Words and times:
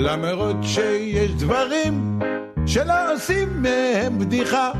למרות 0.00 0.56
שיש 0.62 1.30
דברים 1.30 2.18
שלא 2.66 3.14
עושים 3.14 3.62
מהם 3.62 4.18
בדיחה. 4.18 4.72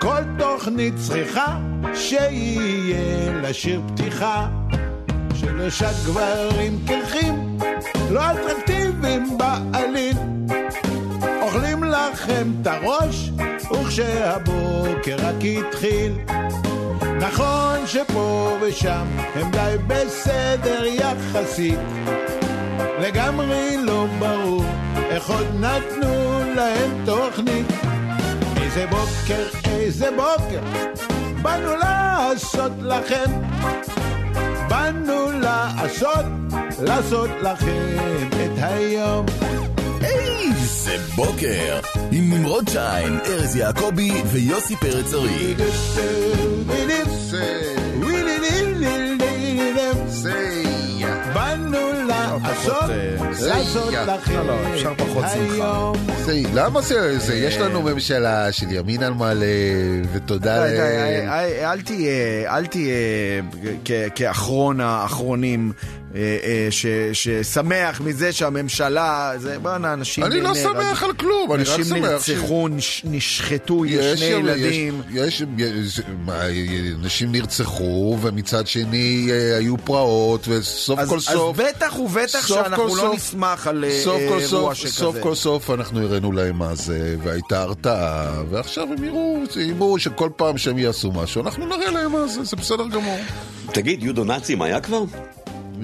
כל 0.00 0.22
תוכנית 0.38 0.94
צריכה 0.96 1.58
שיהיה 1.94 3.40
לשיר 3.42 3.80
פתיחה. 3.88 4.48
שלושה 5.34 5.90
גברים 6.06 6.78
קרחים, 6.86 7.58
לא 8.10 8.20
אטרקטיביים 8.30 9.38
בעליל. 9.38 10.16
אוכלים 11.42 11.84
לכם 11.84 12.52
את 12.62 12.66
הראש, 12.66 13.30
וכשהבוקר 13.72 15.16
רק 15.18 15.34
התחיל. 15.58 16.12
נכון 17.20 17.86
שפה 17.86 18.56
ושם 18.60 19.06
הם 19.34 19.50
די 19.50 19.74
בסדר 19.86 20.84
יחסית. 20.84 21.78
לגמרי 23.02 23.76
לא 23.76 24.06
ברור 24.18 24.64
איך 25.10 25.30
עוד 25.30 25.46
נתנו 25.60 26.40
להם 26.56 27.04
תוכנית. 27.06 27.66
איזה 28.62 28.86
בוקר, 28.86 29.44
איזה 29.66 30.08
בוקר, 30.10 30.60
באנו 31.42 31.76
לעשות 31.76 32.72
לכם. 32.80 33.30
באנו 34.68 35.32
לעשות, 35.40 36.24
לעשות 36.82 37.30
לכם 37.42 37.96
את 38.30 38.58
היום. 38.62 39.26
איזה 40.04 40.96
בוקר! 41.16 41.80
עם 42.12 42.32
נמרוד 42.32 42.68
שיין, 42.68 43.18
ארז 43.26 43.56
יעקבי 43.56 44.22
ויוסי 44.32 44.76
פרץ 44.76 45.14
ארי. 45.14 45.54
לעשות, 52.42 52.82
לעשות 53.46 53.92
לכם 53.94 54.32
לא, 54.34 54.46
לא, 54.46 54.74
אפשר 54.74 54.92
פחות 54.96 55.24
את 55.24 55.30
שמחה. 55.30 55.54
היום. 55.54 55.96
זה, 56.24 56.40
למה 56.54 56.80
זה, 56.80 57.18
זה, 57.18 57.34
יש 57.34 57.56
לנו 57.56 57.82
ממשלה 57.82 58.52
של 58.52 58.66
ימין 58.70 59.02
על 59.02 59.14
מלא, 59.14 59.46
ותודה 60.12 60.66
די, 60.66 60.72
ל... 60.72 60.76
די, 60.76 61.28
אל- 61.64 61.80
תהיה, 61.80 62.56
אל 62.56 62.66
תהיה 62.66 62.94
כ- 63.84 63.90
כאחרון 64.14 64.80
האחרונים 64.80 65.72
אה, 65.72 65.88
אה, 65.88 66.01
ש- 66.70 66.86
ששמח 67.12 68.00
מזה 68.00 68.32
שהממשלה, 68.32 69.32
זה 69.36 69.58
בואנה, 69.58 69.92
אנשים... 69.92 70.24
אני 70.24 70.40
לא. 70.40 70.54
שמח 70.54 71.02
על 71.02 71.12
כלום, 71.12 71.52
אני 71.52 71.62
רק 71.62 71.68
אנשים 71.78 71.84
שמח 71.96 72.22
ש- 72.22 72.30
נרצחו, 72.30 72.68
נש- 72.68 73.02
נשחטו, 73.04 73.86
יש 73.86 74.18
שני 74.20 74.26
יש, 74.28 74.32
ילדים. 74.32 75.02
יש, 75.10 75.42
יש, 75.58 76.00
אנשים 77.02 77.32
נרצחו, 77.32 78.18
ומצד 78.22 78.66
שני 78.66 79.28
אה, 79.30 79.56
היו 79.56 79.78
פרעות, 79.78 80.48
וסוף 80.48 80.98
אז 80.98 81.08
כל 81.08 81.16
אז 81.16 81.22
סוף... 81.22 81.56
בטח 81.56 81.98
ובטח 81.98 82.46
שאנחנו 82.46 82.86
לא 82.86 83.02
סוף- 83.02 83.14
נשמח 83.16 83.66
על 83.66 83.84
אה, 83.84 84.00
סוף 84.04 84.20
אירוע 84.20 84.40
סוף, 84.48 84.74
שכזה. 84.74 84.92
סוף 84.92 85.16
כל 85.20 85.34
סוף 85.34 85.70
אנחנו 85.70 86.00
הראינו 86.02 86.32
להם 86.32 86.58
מה 86.58 86.74
זה, 86.74 87.16
והייתה 87.22 87.62
הרתעה, 87.62 88.42
ועכשיו 88.50 88.88
הם 88.98 89.04
יראו, 89.04 89.38
יראו 89.60 89.98
שכל 89.98 90.28
פעם 90.36 90.58
שהם 90.58 90.78
יעשו 90.78 91.12
משהו, 91.12 91.42
אנחנו 91.42 91.66
נראה 91.66 91.90
להם 91.90 92.12
מה 92.12 92.26
זה, 92.26 92.44
זה 92.44 92.56
בסדר 92.56 92.86
גמור. 92.88 93.18
תגיד, 93.72 94.02
יודו 94.02 94.24
נאצים 94.24 94.62
היה 94.62 94.80
כבר? 94.80 95.02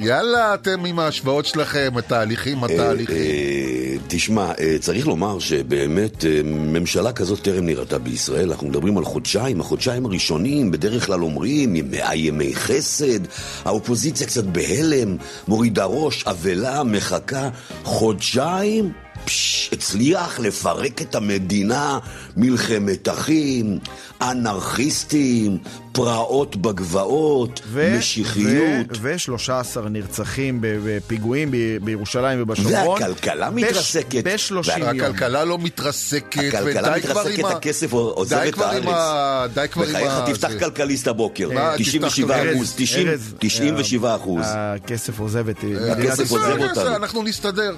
יאללה, 0.01 0.55
אתם 0.55 0.85
עם 0.85 0.99
ההשוואות 0.99 1.47
שלכם, 1.47 1.93
התהליכים, 1.97 2.65
התהליכים. 2.65 3.17
אה, 3.17 3.97
תשמע, 4.09 4.53
אה, 4.61 4.77
צריך 4.81 5.07
לומר 5.07 5.39
שבאמת 5.39 6.25
אה, 6.25 6.41
ממשלה 6.45 7.13
כזאת 7.13 7.41
טרם 7.43 7.67
נראתה 7.67 7.99
בישראל. 7.99 8.51
אנחנו 8.51 8.69
מדברים 8.69 8.99
על 8.99 9.05
חודשיים, 9.05 9.61
החודשיים 9.61 10.07
הראשונים 10.07 10.71
בדרך 10.71 11.07
כלל 11.07 11.23
אומרים 11.23 11.77
מאה 11.91 12.17
ימי 12.17 12.55
חסד, 12.55 13.21
האופוזיציה 13.65 14.27
קצת 14.27 14.45
בהלם, 14.45 15.17
מורידה 15.49 15.85
ראש, 15.85 16.25
אבלה, 16.27 16.83
מחכה. 16.85 17.49
חודשיים? 17.85 18.93
פש, 19.25 19.71
הצליח 19.73 20.41
לפרק 20.41 21.03
את 21.03 21.14
המדינה, 21.14 21.98
מלחמת 22.37 23.08
אחים, 23.08 23.79
אנרכיסטים, 24.23 25.58
פרעות 25.93 26.57
בגבעות, 26.57 27.61
ו- 27.67 27.95
משיחיות. 27.99 28.87
ו-13 29.01 29.51
נרצחים 29.91 30.61
ב- 30.61 30.67
בפיגועים 30.85 31.51
ב- 31.51 31.57
בירושלים 31.85 32.43
ובשומרון. 32.43 33.03
והכלכלה 33.03 33.51
מתרסקת. 33.51 34.25
ב-30 34.25 34.79
יום. 34.79 34.89
הכלכלה 34.89 35.45
לא 35.45 35.59
מתרסקת, 35.59 36.39
הכלכלה 36.55 36.91
ודי 36.93 37.01
כבר 37.03 37.13
מתרסקת, 37.23 37.39
עם 37.39 37.45
ה... 37.47 37.51
הכסף 37.51 37.93
עוזב 37.93 38.37
את 38.49 38.59
הארץ. 38.59 38.85
ה... 38.87 39.47
די 39.55 39.65
כבר 39.71 39.85
עם 39.85 39.91
בחייך, 39.91 40.13
ה... 40.13 40.25
תפתח 40.27 40.51
זה. 40.51 40.59
כלכליסט 40.59 41.09
הבוקר. 41.09 41.51
מה, 41.55 41.75
97 41.79 42.35
תפתח 42.39 42.57
אחוז, 42.57 42.75
90 42.77 43.09
ארז, 43.09 43.35
97 43.39 44.17
אחוז. 44.17 44.45
הכסף 44.53 45.20
עוזב 45.20 45.49
את 45.49 45.57
אה, 45.65 45.93
הכסף. 45.93 46.31
עוזב 46.31 46.57
אותנו. 46.61 46.97
אנחנו 46.97 47.23
נסתדר. 47.23 47.75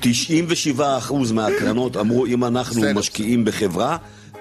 97 0.00 0.98
אחוז 0.98 1.32
מהקרנות 1.32 1.96
אמרו, 1.96 2.26
אם 2.26 2.44
אנחנו. 2.44 2.82
משקיעים 2.94 3.44
בחברה, 3.44 3.96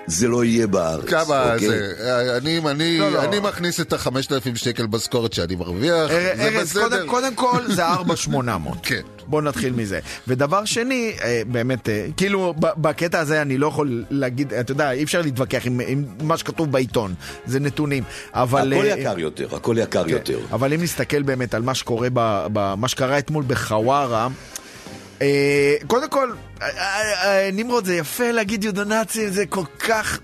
זה 0.08 0.28
לא 0.28 0.44
יהיה 0.44 0.68
בארץ. 0.68 1.06
כמה 1.10 1.54
אוקיי? 1.54 1.68
זה? 1.70 2.38
אני, 2.38 2.60
אני, 2.72 2.98
לא, 3.00 3.12
לא. 3.12 3.24
אני 3.24 3.40
מכניס 3.40 3.80
את 3.82 3.94
ה-5,000 3.94 4.10
שקל 4.56 4.86
משכורת 4.92 5.34
שאני 5.34 5.56
מרוויח, 5.56 5.94
אר- 5.94 6.08
זה 6.38 6.50
ארז, 6.56 6.70
בסדר. 6.70 6.90
קודם- 6.90 7.08
קודם 7.08 7.36
כל 7.36 7.72
זה 7.74 7.86
4,800. 7.94 8.78
כן. 8.84 9.02
בוא 9.28 9.42
נתחיל 9.42 9.74
מזה. 9.74 10.00
ודבר 10.28 10.66
שני, 10.66 11.14
אה, 11.24 11.42
באמת, 11.48 11.90
אה, 11.90 12.06
כאילו, 12.18 12.54
ב- 12.60 12.82
בקטע 12.82 13.20
הזה 13.20 13.42
אני 13.42 13.58
לא 13.58 13.68
יכול 13.68 14.04
להגיד, 14.10 14.54
אתה 14.54 14.72
יודע, 14.72 14.92
אי 14.92 15.04
אפשר 15.04 15.22
להתווכח 15.22 15.66
עם 15.66 15.82
עם 15.88 16.06
מה 16.22 16.38
שכתוב 16.38 16.72
בעיתון, 16.72 17.14
זה 17.46 17.60
נתונים. 17.60 18.04
אבל... 18.34 18.74
הכל 18.74 18.86
אה, 18.86 19.00
יקר 19.00 19.20
יותר, 19.20 19.56
הכל 19.56 19.76
יקר 19.80 20.04
כן, 20.04 20.10
יותר. 20.10 20.40
אבל 20.52 20.74
אם 20.74 20.82
נסתכל 20.84 21.22
באמת 21.22 21.54
על 21.54 21.62
מה 21.62 21.74
שקורה, 21.76 22.08
ב, 22.14 22.48
ב, 22.54 22.74
מה 22.78 22.88
שקרה 22.88 23.18
אתמול 23.18 23.44
בחווארה, 23.48 24.24
אה, 24.24 24.28
קודם 25.88 26.10
כל, 26.10 26.32
אה, 26.62 26.68
אה, 26.68 27.02
אה, 27.46 27.50
נמרוד, 27.54 27.86
זה 27.86 27.96
יפה 27.96 28.32
להגיד 28.32 28.64
יודונאצים, 28.64 29.30
זה 29.30 29.46
כל 29.46 29.64
כך 29.80 30.20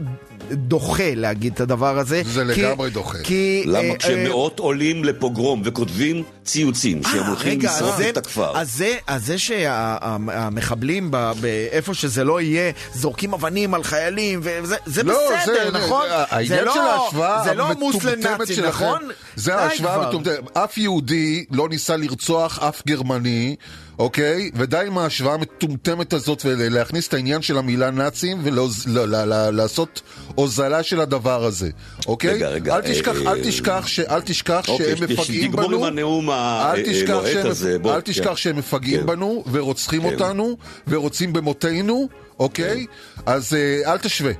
דוחה 0.51 1.03
להגיד 1.15 1.53
את 1.53 1.61
הדבר 1.61 1.97
הזה. 1.99 2.21
זה 2.25 2.45
כי- 2.55 2.61
לגמרי 2.63 2.89
דוחה. 2.89 3.17
כי... 3.23 3.63
אה, 3.67 3.71
למה 3.71 3.89
אה, 3.89 3.97
כשמאות 3.97 4.59
עולים 4.59 5.03
לפוגרום 5.03 5.61
וכותבים 5.65 6.23
ציוצים 6.45 7.03
שהם 7.03 7.19
אה, 7.23 7.27
הולכים 7.27 7.59
לשרוף 7.61 7.91
אז 7.91 7.97
זה- 7.97 8.09
את 8.09 8.17
הכפר. 8.17 8.57
אז 8.57 8.73
זה, 8.73 8.95
אז 9.07 9.25
זה 9.25 9.37
שהמחבלים 9.37 11.11
באיפה 11.41 11.93
שזה 11.93 12.23
לא 12.23 12.41
יהיה, 12.41 12.71
זורקים 12.93 13.33
אבנים 13.33 13.73
על 13.73 13.83
חיילים, 13.83 14.39
וזה 14.43 14.75
זה 14.85 15.03
לא, 15.03 15.19
בסדר, 15.41 15.71
זה, 15.71 15.77
נכון? 15.77 16.05
זה, 16.09 16.15
העניין 16.29 16.65
לא- 16.65 16.73
של 16.73 16.79
ההשוואה 16.79 17.43
זה 17.43 17.53
לא 17.53 17.73
מוסלם 17.79 18.09
המטומטמת 18.13 18.39
נאצי, 18.39 18.55
שלכם, 18.55 18.85
נכון? 18.85 19.01
זה 19.35 19.55
ההשוואה. 19.55 19.95
המטומטמת. 19.95 20.57
אף 20.57 20.77
יהודי 20.77 21.45
לא 21.51 21.69
ניסה 21.69 21.97
לרצוח 21.97 22.59
אף 22.63 22.81
גרמני, 22.87 23.55
אוקיי? 23.99 24.51
ודי 24.55 24.83
עם 24.87 24.97
ההשוואה 24.97 25.33
המטומטמת 25.33 26.13
הזאת 26.13 26.41
ולהכניס 26.45 27.07
את 27.07 27.13
העניין 27.13 27.41
של 27.41 27.57
המילה 27.57 27.91
נאצים 27.91 28.41
ולעשות 28.43 30.01
הוזלה 30.35 30.83
של 30.83 30.99
הדבר 30.99 31.43
הזה, 31.43 31.69
אוקיי? 32.07 32.33
רגע, 32.33 32.49
רגע, 32.49 32.75
אל 32.75 32.81
תשכח, 32.81 33.15
אה, 33.25 33.31
אל 33.31 33.43
תשכח, 33.43 33.87
אל 34.09 34.21
תשכח 34.21 34.69
אוקיי, 34.69 34.97
שהם 34.97 35.09
מפגעים 35.09 35.51
בנו. 35.51 35.77
עם 35.77 35.83
הנאום 35.83 36.29
אל 36.29 36.83
תשכח 36.85 37.09
הלוהט 37.09 37.45
הזה, 37.45 37.77
אל 37.85 38.01
תשכח 38.01 38.29
כן. 38.29 38.35
שהם 38.35 38.57
מפגעים 38.57 38.99
כן. 38.99 39.05
בנו 39.05 39.43
ורוצחים 39.51 40.01
כן. 40.01 40.13
אותנו 40.13 40.57
ורוצים 40.87 41.33
במותינו, 41.33 42.07
אוקיי? 42.39 42.85
אז 43.25 43.53
אה, 43.53 43.91
אל 43.93 43.97
תשווה. 43.97 44.31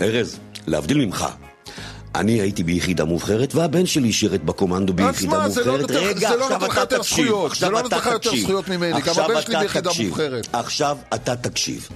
ארז, 0.00 0.38
להבדיל 0.66 0.98
ממך. 0.98 1.26
אני 2.14 2.32
הייתי 2.40 2.62
ביחידה 2.62 3.04
מובחרת, 3.04 3.54
והבן 3.54 3.86
שלי 3.86 4.12
שירת 4.12 4.44
בקומנדו 4.44 4.92
ביחידה 4.92 5.36
לא 5.38 5.44
מובחרת. 5.46 5.66
נותן 5.80 5.94
לך- 5.94 6.00
רגע, 6.02 6.36
לא 6.36 6.44
עכשיו 6.44 6.58
נותן 6.58 6.82
אתה 6.82 6.98
תקשיב. 6.98 7.34
עכשיו 7.46 7.68
זה 7.68 7.72
לא 7.72 7.78
אתה 7.78 7.82
נותן 7.82 7.96
לך 7.96 8.06
יותר 8.06 8.18
תקשיב. 8.30 8.42
זכויות 8.42 8.68
ממני, 8.68 9.00
גם 9.00 9.14
הבן 9.24 9.40
שלי 9.42 9.54
אתה 9.54 9.60
ביחידה 9.60 9.90
תקשיב. 9.90 10.08
מובחרת. 10.08 10.48
עכשיו 10.52 10.98
אתה 11.14 11.36
תקשיב. 11.36 11.88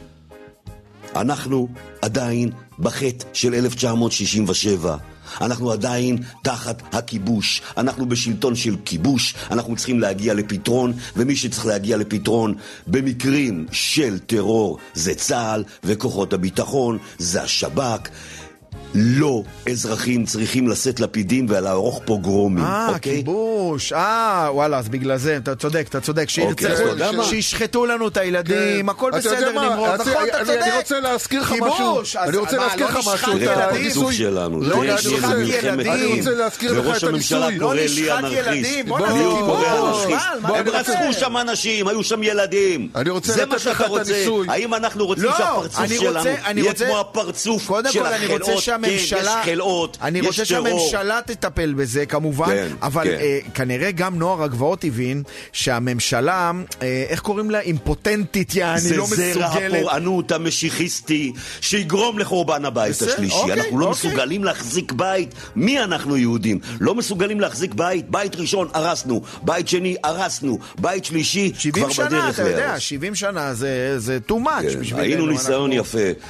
אנחנו 1.17 1.69
עדיין 2.03 2.51
בחטא 2.79 3.25
של 3.33 3.55
1967. 3.55 4.97
אנחנו 5.41 5.73
עדיין 5.73 6.19
תחת 6.43 6.83
הכיבוש. 6.95 7.63
אנחנו 7.77 8.09
בשלטון 8.09 8.57
של 8.57 8.77
כיבוש. 8.85 9.35
אנחנו 9.51 9.77
צריכים 9.77 10.01
להגיע 10.01 10.35
לפתרון, 10.35 10.93
ומי 11.17 11.37
שצריך 11.37 11.67
להגיע 11.67 11.97
לפתרון 11.97 12.55
במקרים 12.87 13.67
של 13.73 14.19
טרור 14.19 14.79
זה 14.95 15.15
צה"ל 15.15 15.65
וכוחות 15.85 16.33
הביטחון, 16.33 16.99
זה 17.19 17.43
השב"כ. 17.43 18.09
לא 18.95 19.43
אזרחים 19.71 20.25
צריכים 20.27 20.69
לשאת 20.69 21.01
לפידים 21.01 21.47
ולערוך 21.49 22.01
פוגרומים, 22.05 22.65
אה, 22.65 22.89
אוקיי? 22.89 23.17
כיבוש, 23.17 23.93
אה, 23.93 24.49
וואלה, 24.53 24.79
אז 24.79 24.89
בגלל 24.89 25.17
זה, 25.17 25.37
אתה 25.37 25.55
צודק, 25.55 25.87
אתה 25.89 26.01
צודק, 26.01 26.27
אוקיי, 26.39 26.77
שירצחו, 26.77 27.17
מה? 27.17 27.25
שישחטו 27.25 27.87
לנו 27.87 28.09
את 28.09 28.17
הילדים, 28.17 28.89
הכל 28.89 29.11
כן. 29.13 29.19
יודע 29.19 29.31
בסדר? 29.37 29.51
נמרוד, 29.51 29.73
נכון, 29.79 29.95
אתה 29.95 30.03
אני- 30.41 30.45
צודק. 30.47 30.63
אני 30.63 30.77
רוצה 30.77 31.01
להזכיר 31.01 31.43
לך 31.43 31.53
משהו. 31.61 32.01
אני 32.17 32.37
רוצה 32.37 32.57
להזכיר 32.57 32.87
לא 32.87 32.91
לך 32.93 32.97
משהו. 33.09 33.39
תראה 33.39 33.69
את 33.71 33.75
הניסוי- 33.75 34.15
שלנו, 34.15 34.61
לא 34.61 34.85
נשחט 34.85 35.35
ילדים. 35.45 35.81
אני 35.93 36.19
רוצה 36.19 36.31
להזכיר 36.31 36.73
לך 36.73 36.87
וראש 36.87 37.05
את 37.05 37.09
הניסוי. 37.09 37.59
לא 37.59 37.75
לי 37.75 37.85
נשחט 37.85 38.19
אנרכיסט. 38.19 38.47
ילדים, 38.47 38.87
בוא. 38.87 38.99
בוא, 40.43 40.57
הם 40.57 40.69
רצחו. 40.69 41.13
שם 41.13 41.37
אנשים, 41.37 41.89
היו 41.89 42.03
שם 42.05 42.23
ילדים. 42.23 42.89
אני 42.95 43.11
רוצה 43.11 43.33
זה 43.33 43.47
מה 43.47 43.59
שאתה 43.59 43.85
את 43.85 43.89
רוצה. 43.89 44.15
האם 44.49 44.75
אנחנו 44.75 45.07
רוצים 45.07 45.25
לא, 45.25 45.33
שהפרצוף 45.39 45.81
אני 45.81 45.97
שלנו 45.99 46.19
רוצה- 46.19 46.35
אני 46.47 46.61
יהיה 46.61 46.71
רוצה- 46.71 46.87
כמו 46.87 47.01
הפרצוף 47.01 47.63
של 47.63 47.69
כל 47.69 48.07
אני 48.07 48.27
רוצה 48.27 48.53
החלאות 48.53 48.59
שהממשלה... 48.89 49.41
יש 49.45 49.49
חלאות, 49.51 49.99
אני 50.03 50.19
יש 50.19 50.27
רוצה 50.27 50.45
טרור. 50.45 50.79
שהממשלה 50.91 51.21
תטפל 51.27 51.75
בזה, 51.75 52.07
כמובן, 52.07 52.47
כן, 52.47 52.69
אבל 52.83 53.05
כן. 53.05 53.17
אה, 53.21 53.39
כנראה 53.55 53.91
גם 53.91 54.19
נוער 54.19 54.43
הגבעות 54.43 54.85
הבין 54.85 55.23
שהממשלה, 55.53 56.51
אה, 56.83 57.05
איך 57.09 57.21
קוראים 57.21 57.51
לה? 57.51 57.61
אימפוטנטית, 57.61 58.55
יעני, 58.55 58.81
זה 58.81 58.97
לא 58.97 59.07
זרע 59.07 59.49
מסוגלת. 59.49 59.75
הפורענות 59.75 60.33
המשיחיסטי 60.33 61.33
שיגרום 61.61 62.19
לחורבן 62.19 62.65
הבית 62.65 62.91
בסדר, 62.91 63.13
השלישי. 63.13 63.35
אוקיי, 63.35 63.53
אנחנו 63.55 63.79
לא 63.79 63.87
אוקיי. 63.87 64.11
מסוגלים 64.11 64.45
להחזיק 64.45 64.93
בית. 64.93 65.35
מי 65.57 65.81
אנחנו 65.81 66.17
יהודים? 66.17 66.59
לא 66.81 66.95
מסוגלים 66.95 67.41
להחזיק 67.41 67.75
בית? 67.75 68.11
בית 68.11 68.37
ראשון 68.37 68.69
הרסנו, 68.75 69.23
בית 69.43 69.69
שני 69.69 69.97
הרסנו, 70.05 70.59
בית 70.79 71.05
שלישי 71.05 71.53
70 71.59 71.85
כבר 71.85 71.93
שנה, 71.93 72.07
בדרך 72.09 72.41
אתה 72.41 72.49
יודע, 72.49 72.67
להרוס. 72.67 72.81
70 72.83 73.15
שנה 73.15 73.55
זה, 73.55 73.99
זה 73.99 74.19
too 74.29 74.33
much 74.33 74.63
כן, 74.73 74.81
בשבילנו. 74.81 75.03
היינו 75.03 75.27
ניסיון 75.27 75.73
אנחנו- 75.73 75.99
יפה. 75.99 76.21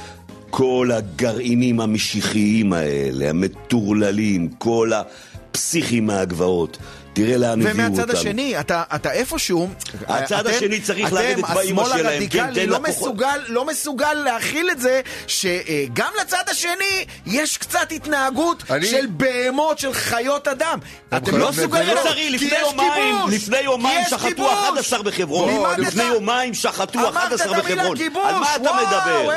כל 0.55 0.89
הגרעינים 0.93 1.79
המשיחיים 1.79 2.73
האלה, 2.73 3.29
המטורללים, 3.29 4.49
כל 4.57 4.91
הפסיכים 4.93 6.05
מהגבעות. 6.05 6.77
תראה 7.13 7.37
לאן 7.37 7.61
הביאו 7.61 7.85
אותנו. 7.85 7.93
ומהצד 7.95 8.09
השני, 8.11 8.59
אתה, 8.59 8.83
אתה 8.95 9.11
איפשהו... 9.11 9.69
הצד 10.07 10.47
אתם- 10.47 10.55
השני 10.55 10.81
צריך 10.81 11.07
אתם, 11.07 11.15
לרדת 11.15 11.43
השמאל 11.49 11.85
שלהם, 11.97 12.27
כן, 12.27 12.53
תן 12.53 12.69
לא 12.69 12.77
לכוחות. 12.77 12.89
מסוגל, 12.89 13.39
לא 13.47 13.65
מסוגל 13.65 14.13
להכיל 14.13 14.69
את 14.71 14.79
זה 14.81 15.01
שגם 15.27 16.11
לצד 16.21 16.43
השני 16.51 17.05
יש 17.25 17.57
קצת 17.57 17.91
התנהגות 17.91 18.63
אני- 18.71 18.85
של 18.87 19.05
בהמות, 19.09 19.79
של 19.79 19.93
חיות 19.93 20.47
אדם. 20.47 20.79
אתם 21.17 21.37
לא 21.37 21.49
מסוגלים... 21.49 21.87
לא 21.95 22.11
לפני 22.29 22.47
יש 22.47 22.53
יומיים! 22.61 23.15
לפני 23.29 23.59
יומיים 23.59 24.01
שחטו 24.09 24.27
כיבוש! 24.27 24.53
11 24.53 25.03
בחברון. 25.03 25.79
לפני 25.81 26.03
יומיים 26.03 26.53
שחטו 26.53 26.99
11 27.09 27.09
אמרת 27.09 27.33
את 27.33 27.65
המילה 27.65 27.83
בחברון. 27.83 28.27
על 28.27 28.35
מה 28.39 28.55
אתה 28.55 28.69
מדבר? 28.73 29.29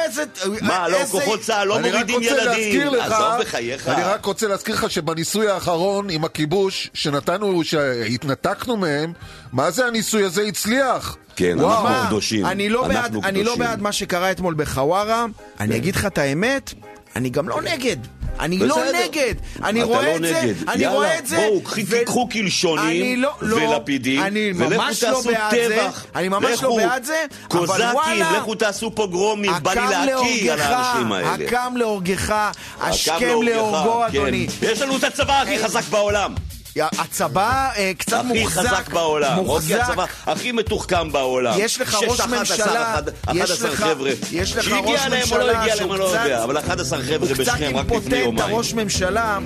מה, 0.62 0.88
לא, 0.88 0.98
כוחות 1.10 1.40
צה"ל 1.40 1.68
לא 1.68 1.78
מורידים 1.80 2.22
ילדים. 2.22 2.88
עזוב 3.00 3.40
בחייך. 3.40 3.88
אני 3.88 4.02
רק 4.02 4.24
רוצה 4.24 4.46
להזכיר 4.48 4.74
לך 4.74 4.90
שבניסוי 4.90 5.48
האחרון 5.48 6.10
עם 6.10 6.24
הכיבוש, 6.24 6.90
שנתנו, 6.94 7.62
שהתנתקנו 7.66 8.76
מהם, 8.76 9.12
מה 9.52 9.70
זה 9.70 9.86
הניסוי 9.86 10.24
הזה 10.24 10.42
הצליח? 10.42 11.16
כן, 11.36 11.56
וואו. 11.58 11.70
אנחנו 11.70 11.84
מה? 11.88 12.06
קדושים. 12.06 12.46
אני 12.46 12.68
לא, 12.68 12.88
בעד, 12.88 13.16
אני 13.24 13.44
לא. 13.44 13.56
בעד 13.56 13.82
מה 13.82 13.92
שקרה 13.92 14.30
אתמול 14.30 14.54
בחווארה, 14.54 15.26
אני 15.60 15.76
אגיד 15.76 15.96
לך 15.96 16.06
את 16.06 16.18
האמת, 16.18 16.74
אני 17.16 17.30
גם 17.30 17.48
לא 17.48 17.62
נגד. 17.62 17.96
אני 18.40 18.58
לא 18.58 18.76
בסדר. 18.76 18.92
נגד. 19.04 19.34
אני 19.64 19.82
רואה 19.82 20.02
לא 20.02 20.16
את 20.16 20.22
זה. 20.22 20.52
אני 20.68 20.82
יאללה, 20.82 20.94
רואה 20.96 21.18
את 21.18 21.26
זה. 21.26 21.36
בואו, 21.36 21.62
ו- 21.86 22.04
קחו 22.04 22.28
קלשונים 22.28 22.86
אני 22.86 23.16
לא- 23.16 23.34
לא, 23.40 23.56
ולפידים, 23.56 24.22
אני 24.22 24.52
ולכו 24.56 24.70
ממש 24.74 25.02
לא 25.02 25.08
תעשו 25.08 25.22
זה. 25.22 25.34
טבח. 25.50 26.04
אני 26.14 26.28
ממש 26.28 26.58
לכו, 26.62 26.78
לא 26.78 26.86
בעד 26.86 27.04
זה, 27.04 27.24
אבל 27.50 27.58
קוזקים, 27.58 27.86
וואלה, 27.92 28.38
לכו 28.38 28.54
תעשו 28.54 28.94
פוגרומים, 28.94 29.52
בא 29.62 29.72
לי 29.72 29.80
להקיא 30.06 30.52
על 30.52 30.60
האנשים 30.60 31.12
האלה. 31.12 31.34
הקם 31.34 31.74
להורגך, 31.76 32.34
השכם 32.80 33.42
להורגו, 33.42 34.00
כן. 34.12 34.18
אדוני. 34.18 34.46
יש 34.62 34.80
לנו 34.82 34.96
את 34.96 35.04
הצבא 35.04 35.42
הכי 35.42 35.58
חזק 35.64 35.82
בעולם. 35.90 36.34
הצבא 36.84 37.68
אה, 37.76 37.92
קצת 37.98 38.12
הכי 38.30 38.40
מוחזק. 38.40 38.60
חזק 38.60 38.88
בעולם. 38.88 39.36
מוחזק. 39.36 39.78
הצבא 39.80 40.04
הכי 40.26 40.52
מתוחכם 40.52 41.12
בעולם. 41.12 41.54
יש 41.58 41.80
לך 41.80 41.94
ראש 41.94 42.20
11, 42.20 42.38
ממשלה, 42.38 42.64
אחד- 42.92 43.02
יש 43.08 43.40
11 43.40 43.70
לך- 43.70 43.80
חבר'ה. 43.80 44.10
יש 44.32 44.56
לך 44.56 44.58
ראש 44.58 44.66
שהגיע 44.68 45.08
להם 45.08 45.22
או 45.32 45.38
לא 45.38 45.44
ממשלה 45.44 45.60
הגיע 45.60 45.74
להם, 45.74 45.76
שהוא 45.84 45.92
אני 45.94 46.00
לא 46.00 46.08
קצת- 46.12 46.22
יודע, 46.24 46.44
אבל 46.44 46.58
11 46.58 47.02
חבר'ה 47.02 47.16
הוא 47.18 47.28
קצת 47.28 47.40
בשכם 47.40 47.52
רק 47.54 47.60
לפני 47.64 47.78
אימפוטנט, 47.78 48.12
יומיים. 48.12 48.38
הראש 48.54 48.74
ממשלה, 48.74 49.38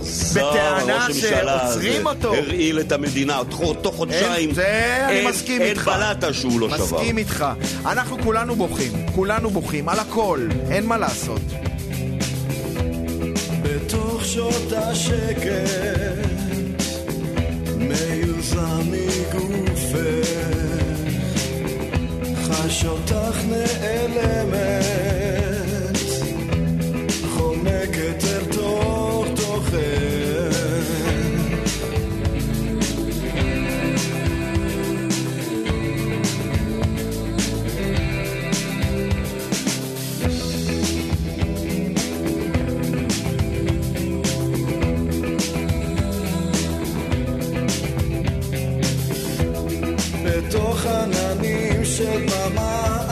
זו, 0.00 0.40
בטענה 0.40 0.94
ראש 1.06 1.10
הממשלה 1.10 1.58
שעוצרים 1.60 2.06
אותו. 2.06 2.34
הרעיל 2.34 2.80
את 2.80 2.92
המדינה, 2.92 3.40
תוך 3.82 3.94
חודשיים. 3.96 4.54
זה 4.54 4.96
אני 5.08 5.16
אין- 5.16 5.28
מסכים 5.28 5.62
אין 5.62 5.70
איתך. 5.70 5.88
בלטה 5.88 6.32
שהוא 6.32 6.60
לא 6.60 6.68
שבר. 6.68 6.84
מסכים 6.84 7.18
איתך. 7.18 7.44
אנחנו 7.86 8.16
כולנו 8.22 8.56
בוכים, 8.56 8.92
כולנו 9.14 9.50
בוכים, 9.50 9.88
על 9.88 9.98
הכל, 9.98 10.40
אין 10.70 10.86
מה 10.86 10.96
לעשות. 10.98 11.40
בתוך 13.62 14.24
שעות 14.24 14.72
השקט 14.72 15.70
מיוזם 17.78 18.80
מגופך 18.90 20.28
חש 22.42 22.84
אותך 22.84 23.36
נעלמת 23.48 25.05
shake 51.96 52.28
my 52.28 52.48
mind. 52.50 53.05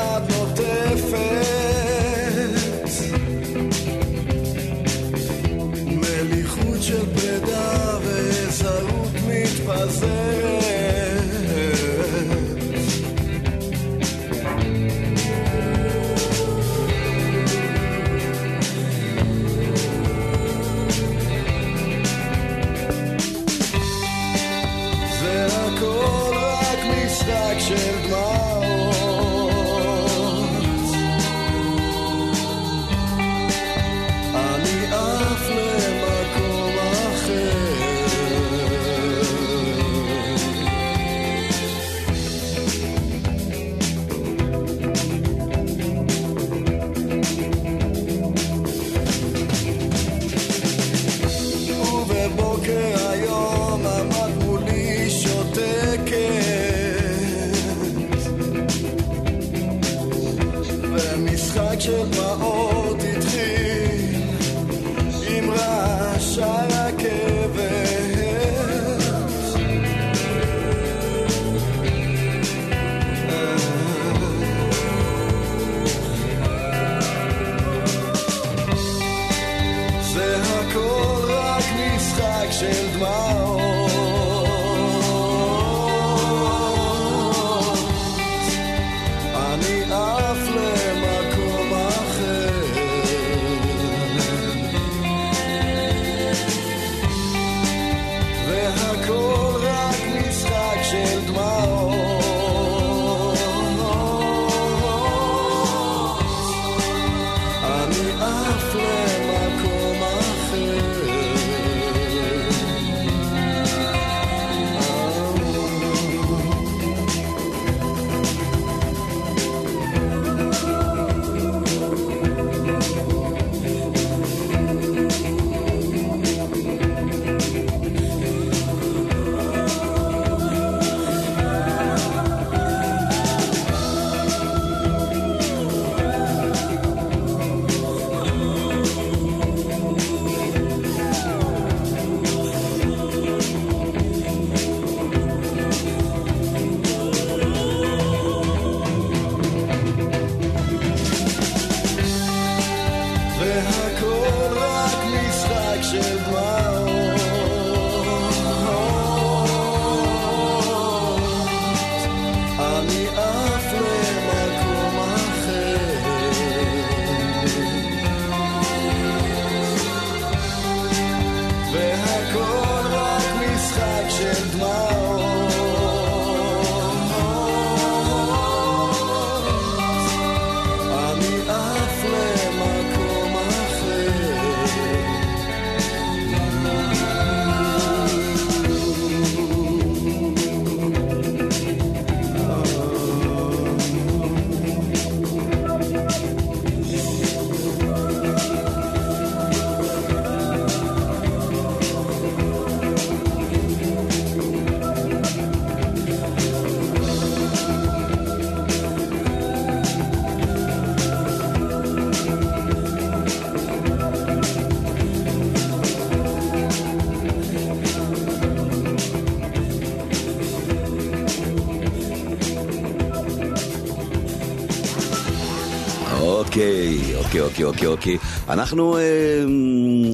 אוקיי, 227.41 227.65
אוקיי, 227.65 227.87
אוקיי, 227.87 227.87
אוקיי. 227.87 228.19
אנחנו 228.49 228.99
אה, 228.99 229.03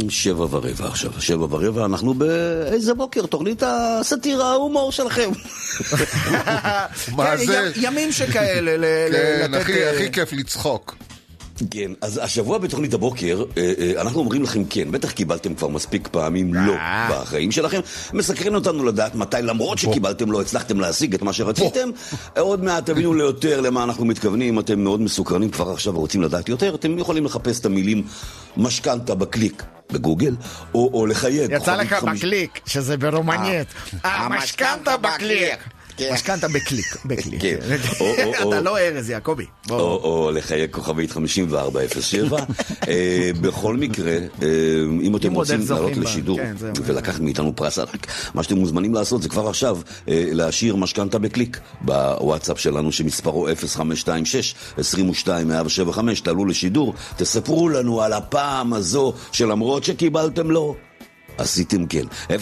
שבע 0.08 0.42
ורבע 0.50 0.86
עכשיו. 0.86 1.10
שבע 1.18 1.44
ורבע, 1.50 1.84
אנחנו 1.84 2.14
באיזה 2.14 2.94
בוקר, 2.94 3.26
תוכנית 3.26 3.62
הסאטירה, 3.66 4.50
ההומור 4.50 4.92
שלכם. 4.92 5.30
מה 7.16 7.36
כן, 7.36 7.46
זה? 7.46 7.72
י- 7.76 7.86
ימים 7.86 8.12
שכאלה, 8.12 8.70
כן, 9.12 9.50
לתת... 9.52 9.70
אה, 9.70 9.90
הכי 9.94 10.12
כיף 10.12 10.32
לצחוק. 10.32 10.96
כן, 11.70 11.92
אז 12.00 12.20
השבוע 12.22 12.58
בתוכנית 12.58 12.94
הבוקר, 12.94 13.44
אה, 13.56 13.72
אה, 13.78 14.00
אנחנו 14.00 14.20
אומרים 14.20 14.42
לכם 14.42 14.64
כן, 14.64 14.90
בטח 14.90 15.10
קיבלתם 15.10 15.54
כבר 15.54 15.68
מספיק 15.68 16.08
פעמים 16.08 16.54
לא 16.54 16.72
אה. 16.72 17.08
בחיים 17.12 17.52
שלכם. 17.52 17.80
מסקרן 18.12 18.54
אותנו 18.54 18.84
לדעת 18.84 19.14
מתי, 19.14 19.36
למרות 19.42 19.78
שקיבלתם 19.78 20.30
לא 20.32 20.40
הצלחתם 20.40 20.80
להשיג 20.80 21.14
את 21.14 21.22
מה 21.22 21.32
שרציתם. 21.32 21.90
עוד 22.38 22.64
מעט 22.64 22.86
תבינו 22.86 23.14
ליותר 23.14 23.60
למה 23.60 23.84
אנחנו 23.84 24.04
מתכוונים, 24.04 24.58
אתם 24.58 24.80
מאוד 24.84 25.00
מסוקרנים 25.00 25.50
כבר 25.50 25.70
עכשיו 25.70 25.94
ורוצים 25.94 26.22
לדעת 26.22 26.48
יותר, 26.48 26.74
אתם 26.74 26.98
יכולים 26.98 27.24
לחפש 27.24 27.60
את 27.60 27.66
המילים 27.66 28.02
משכנתה 28.56 29.14
בקליק 29.14 29.62
בגוגל, 29.92 30.34
או, 30.74 30.90
או 30.94 31.06
לחייג. 31.06 31.50
יצא 31.52 31.76
לך 31.76 31.92
חמיש- 31.94 32.18
בקליק, 32.18 32.60
שזה 32.66 32.96
ברומנית. 32.96 33.66
המשכנתה 34.04 34.96
בקליק. 34.96 35.58
כן. 36.00 36.10
משכנתה 36.14 36.48
בקליק, 36.48 36.96
בקליק. 37.04 37.42
כן. 37.42 37.56
או- 38.00 38.14
אתה 38.48 38.60
לא 38.60 38.78
ארז, 38.78 39.10
יעקבי. 39.10 39.44
או, 39.70 40.30
לחייג 40.34 40.70
כוכבית 40.70 41.10
5407. 41.10 42.38
אה, 42.88 43.30
בכל 43.40 43.76
מקרה, 43.76 44.12
אה, 44.12 44.18
אם 45.02 45.16
אתם 45.16 45.32
רוצים 45.32 45.60
לעלות 45.70 45.96
לשידור 45.96 46.38
כן. 46.38 46.54
ולקחת 46.84 47.20
מאיתנו 47.20 47.56
פרס 47.56 47.78
ענק, 47.78 48.06
מה 48.34 48.42
שאתם 48.42 48.56
מוזמנים 48.56 48.94
לעשות 48.94 49.22
זה 49.22 49.28
כבר 49.28 49.48
עכשיו 49.48 49.78
אה, 50.08 50.24
להשאיר 50.32 50.76
משכנתה 50.76 51.18
בקליק 51.18 51.60
בוואטסאפ 51.80 52.60
שלנו 52.60 52.92
שמספרו 52.92 53.48
0526-22-175, 53.48 53.52
תעלו 56.24 56.44
לשידור, 56.46 56.94
תספרו 57.16 57.68
לנו 57.68 58.02
על 58.02 58.12
הפעם 58.12 58.72
הזו 58.72 59.12
שלמרות 59.32 59.84
שקיבלתם 59.84 60.50
לא. 60.50 60.74
עשיתם 61.38 61.86
כן. 61.86 62.04
0526-22-175, 62.28 62.32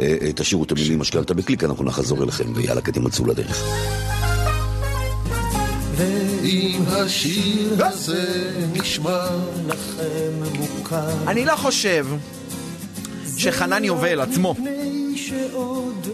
אה, 0.00 0.16
אה, 0.22 0.32
תשאירו 0.34 0.64
את 0.64 0.72
המילים 0.72 0.98
משכנתה 0.98 1.34
בקליק, 1.34 1.64
אנחנו 1.64 1.84
נחזור 1.84 2.22
אליכם, 2.22 2.52
ויאללה, 2.54 2.80
קדימה 2.80 3.10
צאו 3.10 3.26
לדרך. 3.26 3.64
אם 6.44 6.82
השיר 6.86 7.86
הזה 7.86 8.50
נשמע 8.72 9.26
אני 11.26 11.44
לא 11.44 11.56
חושב 11.56 12.06
שחנן 13.36 13.84
יובל 13.84 14.20
עצמו, 14.20 14.54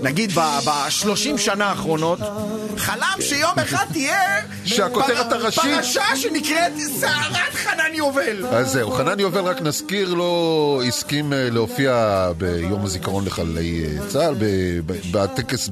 נגיד 0.02 0.32
ב-30 0.32 1.14
שנה 1.38 1.64
האחרונות, 1.66 2.18
חלם 2.76 3.04
שיום 3.20 3.58
אחד 3.62 3.84
תהיה 3.92 4.18
שהכותרת 4.64 5.32
הראשית- 5.32 5.62
פרשה 5.62 6.16
שנקראת 6.16 6.72
סערת 7.00 7.54
חנן 7.54 7.94
יובל. 7.94 8.46
אז 8.46 8.72
זהו, 8.72 8.90
חנן 8.90 9.20
יובל, 9.20 9.40
רק 9.40 9.62
נזכיר, 9.62 10.14
לא 10.14 10.82
הסכים 10.88 11.32
אה, 11.32 11.50
להופיע 11.50 11.92
ביום 12.38 12.84
הזיכרון 12.84 13.24
לחללי 13.24 13.84
אה, 13.86 14.06
צה"ל, 14.08 14.34
בטקס 15.10 15.68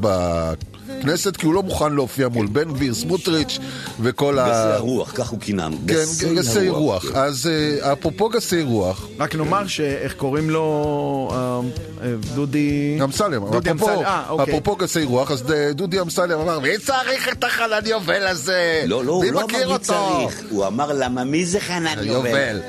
בכנסת, 0.89 1.37
כי 1.37 1.47
הוא 1.47 1.55
לא 1.55 1.63
מוכן 1.63 1.93
להופיע 1.93 2.29
מול 2.29 2.47
בן 2.47 2.73
גביר, 2.73 2.95
סמוטריץ' 2.95 3.59
וכל 4.01 4.39
ה... 4.39 4.49
גסי 4.49 4.77
הרוח, 4.77 5.13
כך 5.15 5.29
הוא 5.29 5.41
כינם. 5.41 5.73
כן, 5.89 6.35
גסי 6.35 6.69
רוח. 6.69 7.05
כן. 7.09 7.19
אז 7.19 7.51
אה, 7.83 7.93
אפרופו 7.93 8.29
גסי 8.29 8.63
רוח, 8.63 9.07
רק 9.19 9.35
נאמר 9.35 9.67
שאיך 9.67 10.15
קוראים 10.15 10.51
לו 10.51 11.29
אה, 11.33 11.61
אה, 12.03 12.15
דודי... 12.35 12.99
אמסלם, 13.05 13.51
דודי 13.51 13.71
אמסלם, 13.71 13.89
אה, 13.89 14.25
אוקיי. 14.29 14.55
אפרופו 14.55 14.77
גסי 14.77 15.05
רוח, 15.05 15.31
אז 15.31 15.45
דודי 15.75 16.01
אמסלם 16.01 16.41
אמר, 16.41 16.59
מי 16.59 16.79
צריך 16.79 17.29
את 17.29 17.45
החנן 17.45 17.87
יובל 17.87 18.27
הזה? 18.27 18.83
לא, 18.87 19.05
לא, 19.05 19.13
הוא 19.13 19.25
לא 19.25 19.41
אמר 19.41 19.73
מי? 19.73 19.79
צריך, 19.79 20.43
הוא 20.51 20.67
אמר 20.67 20.93
למה 20.93 21.25
מי 21.25 21.47
זה 21.47 21.61
חנן 21.61 21.99
יובל. 22.03 22.61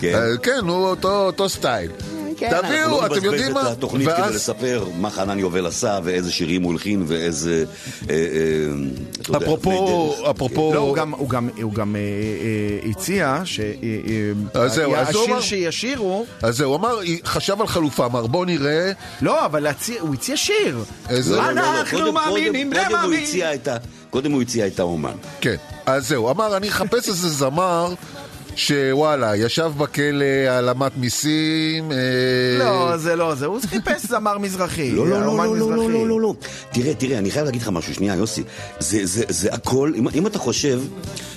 כן. 0.00 0.18
כן, 0.42 0.58
הוא 0.68 0.96
אותו 1.04 1.48
סטייל. 1.48 1.90
אנחנו 2.50 2.68
תביאו, 2.68 2.90
לא 2.90 3.06
אתם 3.06 3.14
יודעים 3.14 3.34
נבזבז 3.44 3.54
מה? 3.54 3.72
את 3.72 3.76
התוכנית 3.76 4.08
כדי 4.08 4.34
לספר 4.34 4.84
מה 5.00 5.10
חנן 5.10 5.38
יובל 5.38 5.66
עשה 5.66 5.98
ואיזה 6.04 6.32
שירים 6.32 6.62
הוא 6.62 6.72
הלחין 6.72 7.04
ואיזה... 7.06 7.64
אה, 8.10 8.14
אה, 8.14 9.36
אפרופו. 9.36 10.14
אפרופו... 10.30 10.70
לא, 10.74 10.78
הוא 10.80 10.96
גם, 10.96 11.10
הוא 11.14 11.28
גם, 11.28 11.48
הוא 11.62 11.72
גם 11.72 11.96
אה, 11.96 12.00
אה, 12.00 12.90
הציע 12.90 13.42
אז 14.54 14.72
זהו, 14.74 14.94
אז 14.96 15.14
הוא 15.14 15.26
שהשיר 15.26 15.40
שישירו, 15.40 16.26
אז 16.42 16.56
זהו, 16.56 16.68
הוא 16.70 16.76
אמר, 16.76 16.98
חשב 17.24 17.60
על 17.60 17.66
חלופה, 17.66 18.06
אמר 18.06 18.26
בוא 18.26 18.46
נראה 18.46 18.92
לא, 19.22 19.46
אבל 19.46 19.66
הוא 20.00 20.14
הציע 20.14 20.36
שיר. 20.36 20.84
איזה- 21.08 21.36
לא, 21.36 21.42
לא, 21.42 21.52
לא, 21.52 21.62
לא, 21.62 21.80
אנחנו 21.80 21.98
קודם- 21.98 22.14
מאמינים 22.14 22.72
ה- 23.68 23.76
קודם 24.10 24.32
הוא 24.32 24.42
הציע 24.42 24.66
את 24.66 24.80
האומן. 24.80 25.12
כן, 25.40 25.54
אז 25.86 26.08
זהו, 26.08 26.30
אמר, 26.30 26.56
אני 26.56 26.68
אחפש 26.68 27.08
איזה 27.08 27.28
זמר 27.28 27.94
שוואלה, 28.56 29.36
ישב 29.36 29.72
בכלא, 29.78 30.24
העלמת 30.48 30.92
מיסים, 30.96 31.92
אה, 31.92 31.96
לא, 32.58 32.96
זה 32.96 33.16
לא 33.16 33.34
זה, 33.34 33.46
הוא 33.46 33.60
חיפש 33.68 34.06
זמר 34.06 34.38
מזרחי. 34.38 34.90
לא, 34.90 35.08
לא, 35.08 35.20
לא, 35.20 35.36
לא, 35.36 35.58
לא, 35.58 35.76
לא. 35.76 35.90
לא, 35.90 36.08
לא, 36.08 36.20
לא. 36.20 36.34
תראה, 36.72 36.94
תראה, 36.94 37.18
אני 37.18 37.30
חייב 37.30 37.44
להגיד 37.44 37.62
לך 37.62 37.68
משהו, 37.68 37.94
שנייה, 37.94 38.14
יוסי. 38.14 38.42
זה, 38.78 39.06
זה, 39.06 39.24
זה 39.28 39.52
הכל, 39.52 39.92
אם, 39.96 40.08
אם 40.08 40.26
אתה 40.26 40.38
חושב 40.38 40.80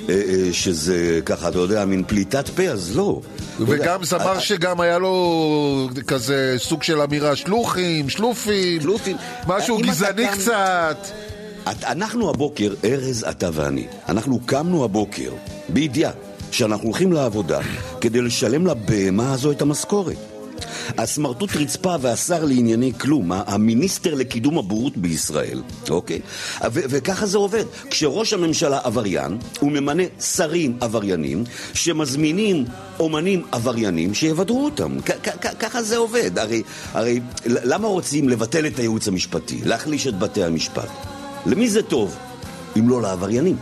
אה, 0.10 0.14
אה, 0.14 0.54
שזה 0.54 1.20
ככה, 1.26 1.50
אתה 1.50 1.58
יודע, 1.60 1.86
מין 1.86 2.04
פליטת 2.08 2.50
פה, 2.50 2.64
אז 2.64 2.96
לא. 2.96 3.22
וגם 3.60 4.04
זמר 4.04 4.40
שגם 4.40 4.82
היה 4.82 4.98
לו 4.98 5.90
כזה 6.08 6.56
סוג 6.58 6.84
של 6.84 7.02
אמירה 7.02 7.36
שלוחים, 7.36 8.10
שלופים. 8.10 9.18
משהו 9.48 9.78
גזעני 9.78 10.28
קצת. 10.28 10.98
את, 11.72 11.84
אנחנו 11.84 12.30
הבוקר, 12.30 12.74
ארז, 12.84 13.26
אתה 13.30 13.50
ואני, 13.54 13.88
אנחנו 14.10 14.40
קמנו 14.46 14.84
הבוקר 14.84 15.32
בידיעה 15.70 16.12
שאנחנו 16.56 16.86
הולכים 16.90 17.14
לעבודה 17.14 17.60
כדי 18.02 18.22
לשלם 18.22 18.68
לבהמה 18.68 19.34
הזו 19.34 19.52
את 19.52 19.62
המשכורת. 19.62 20.16
הסמרטוט 20.98 21.56
רצפה 21.56 21.96
והשר 22.02 22.46
לענייני 22.46 22.92
כלום, 23.00 23.32
המיניסטר 23.32 24.14
לקידום 24.16 24.58
הבורות 24.58 24.98
בישראל, 24.98 25.62
אוקיי? 25.90 26.20
ו- 26.64 26.82
וככה 26.90 27.26
זה 27.26 27.38
עובד. 27.38 27.64
כשראש 27.90 28.34
הממשלה 28.34 28.80
עבריין, 28.84 29.38
הוא 29.60 29.72
ממנה 29.72 30.04
שרים 30.20 30.78
עבריינים, 30.82 31.44
שמזמינים 31.74 32.66
אומנים 33.00 33.44
עבריינים 33.52 34.14
שיבדרו 34.14 34.66
אותם. 34.66 34.98
כ- 35.06 35.28
כ- 35.42 35.56
ככה 35.60 35.84
זה 35.84 35.98
עובד. 35.98 36.40
הרי, 36.40 36.62
הרי 36.94 37.20
למה 37.46 37.88
רוצים 37.88 38.30
לבטל 38.30 38.68
את 38.68 38.80
הייעוץ 38.80 39.08
המשפטי? 39.08 39.60
להחליש 39.66 40.08
את 40.08 40.20
בתי 40.20 40.44
המשפט? 40.44 40.90
למי 41.46 41.70
זה 41.70 41.82
טוב? 41.82 42.16
אם 42.80 42.90
לא 42.90 43.02
לעבריינים. 43.02 43.56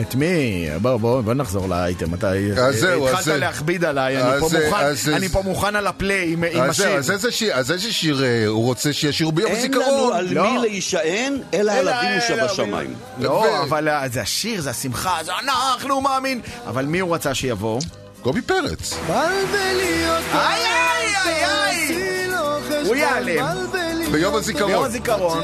את 0.00 0.14
מי? 0.14 0.68
בוא, 0.82 0.96
בוא, 0.96 1.20
בוא 1.20 1.34
נחזור 1.34 1.68
לאייטם. 1.68 2.14
אתה 2.14 2.30
אז 2.56 2.74
זהו, 2.76 3.04
אז 3.06 3.10
התחלת 3.10 3.24
זה- 3.24 3.36
להכביד 3.36 3.84
עליי, 3.84 4.16
אני 4.22 4.30
אז 4.32 4.40
פה 4.40 4.48
זה- 4.48 4.64
מוכן- 4.70 4.84
אז 4.84 5.02
זה- 5.04 5.16
אני 5.16 5.28
פה 5.28 5.42
מוכן 5.42 5.76
על 5.76 5.86
הפליי 5.86 6.32
עם 6.52 6.70
השיר. 6.70 6.88
אז 6.88 7.10
איזה 7.10 7.32
שיר, 7.32 7.54
אז 7.54 7.72
איזה 7.72 7.92
שיר 7.92 8.24
אה, 8.24 8.46
הוא 8.46 8.64
רוצה 8.64 8.92
שישירו 8.92 9.32
ביום 9.32 9.50
אין 9.52 9.72
לנו 9.72 9.82
הזיכרון? 9.82 10.16
על 10.16 10.28
לא. 10.30 10.52
מי 10.52 10.58
להישען, 10.58 11.36
אלא 11.54 11.72
על 11.72 11.88
אבינו 11.88 12.20
שבשמיים. 12.28 12.94
לא, 13.18 13.30
ו- 13.30 13.62
אבל 13.62 13.88
אה, 13.88 14.08
זה 14.12 14.20
השיר, 14.22 14.60
זה 14.60 14.70
השמחה, 14.70 15.18
זה 15.24 15.32
אנחנו 15.44 16.00
מאמין. 16.00 16.40
אבל 16.66 16.84
מי 16.84 16.98
הוא 17.00 17.14
רצה 17.14 17.34
שיבוא? 17.34 17.80
קובי 18.22 18.42
פרץ. 18.42 18.94
בלבלי 19.08 19.22
אותו 20.08 20.38
איי, 20.38 20.62
איי, 20.62 21.14
איי, 21.24 21.44
איי. 21.44 22.26
הוא 22.86 22.94
ייעלם. 22.96 23.44
ביום 24.12 24.34
הזיכרון. 24.34 24.70
ביום 24.70 24.84
הזיכרון. 24.84 25.38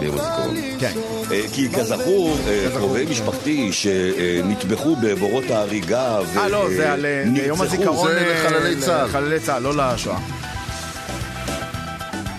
ביום 0.00 0.18
הזיכרון. 0.18 0.56
כן. 0.80 0.92
אה, 1.30 1.42
כי 1.52 1.68
כזכור, 1.72 2.36
אה, 2.46 2.66
קרובי 2.76 3.06
משפחתי 3.10 3.72
שנטבחו 3.72 4.96
בבורות 4.96 5.50
ההריגה 5.50 6.18
אה, 6.36 6.48
לא, 6.48 6.68
זה 6.76 6.92
על 6.92 7.06
אה, 7.06 7.24
ונרצחו, 7.26 7.64
הזיכרון. 7.64 8.08
זה 8.08 8.44
לחללי 8.44 8.76
צה"ל. 8.76 9.04
לחללי 9.06 9.40
צה"ל, 9.40 9.62
לא 9.62 9.74
לשואה. 9.76 10.18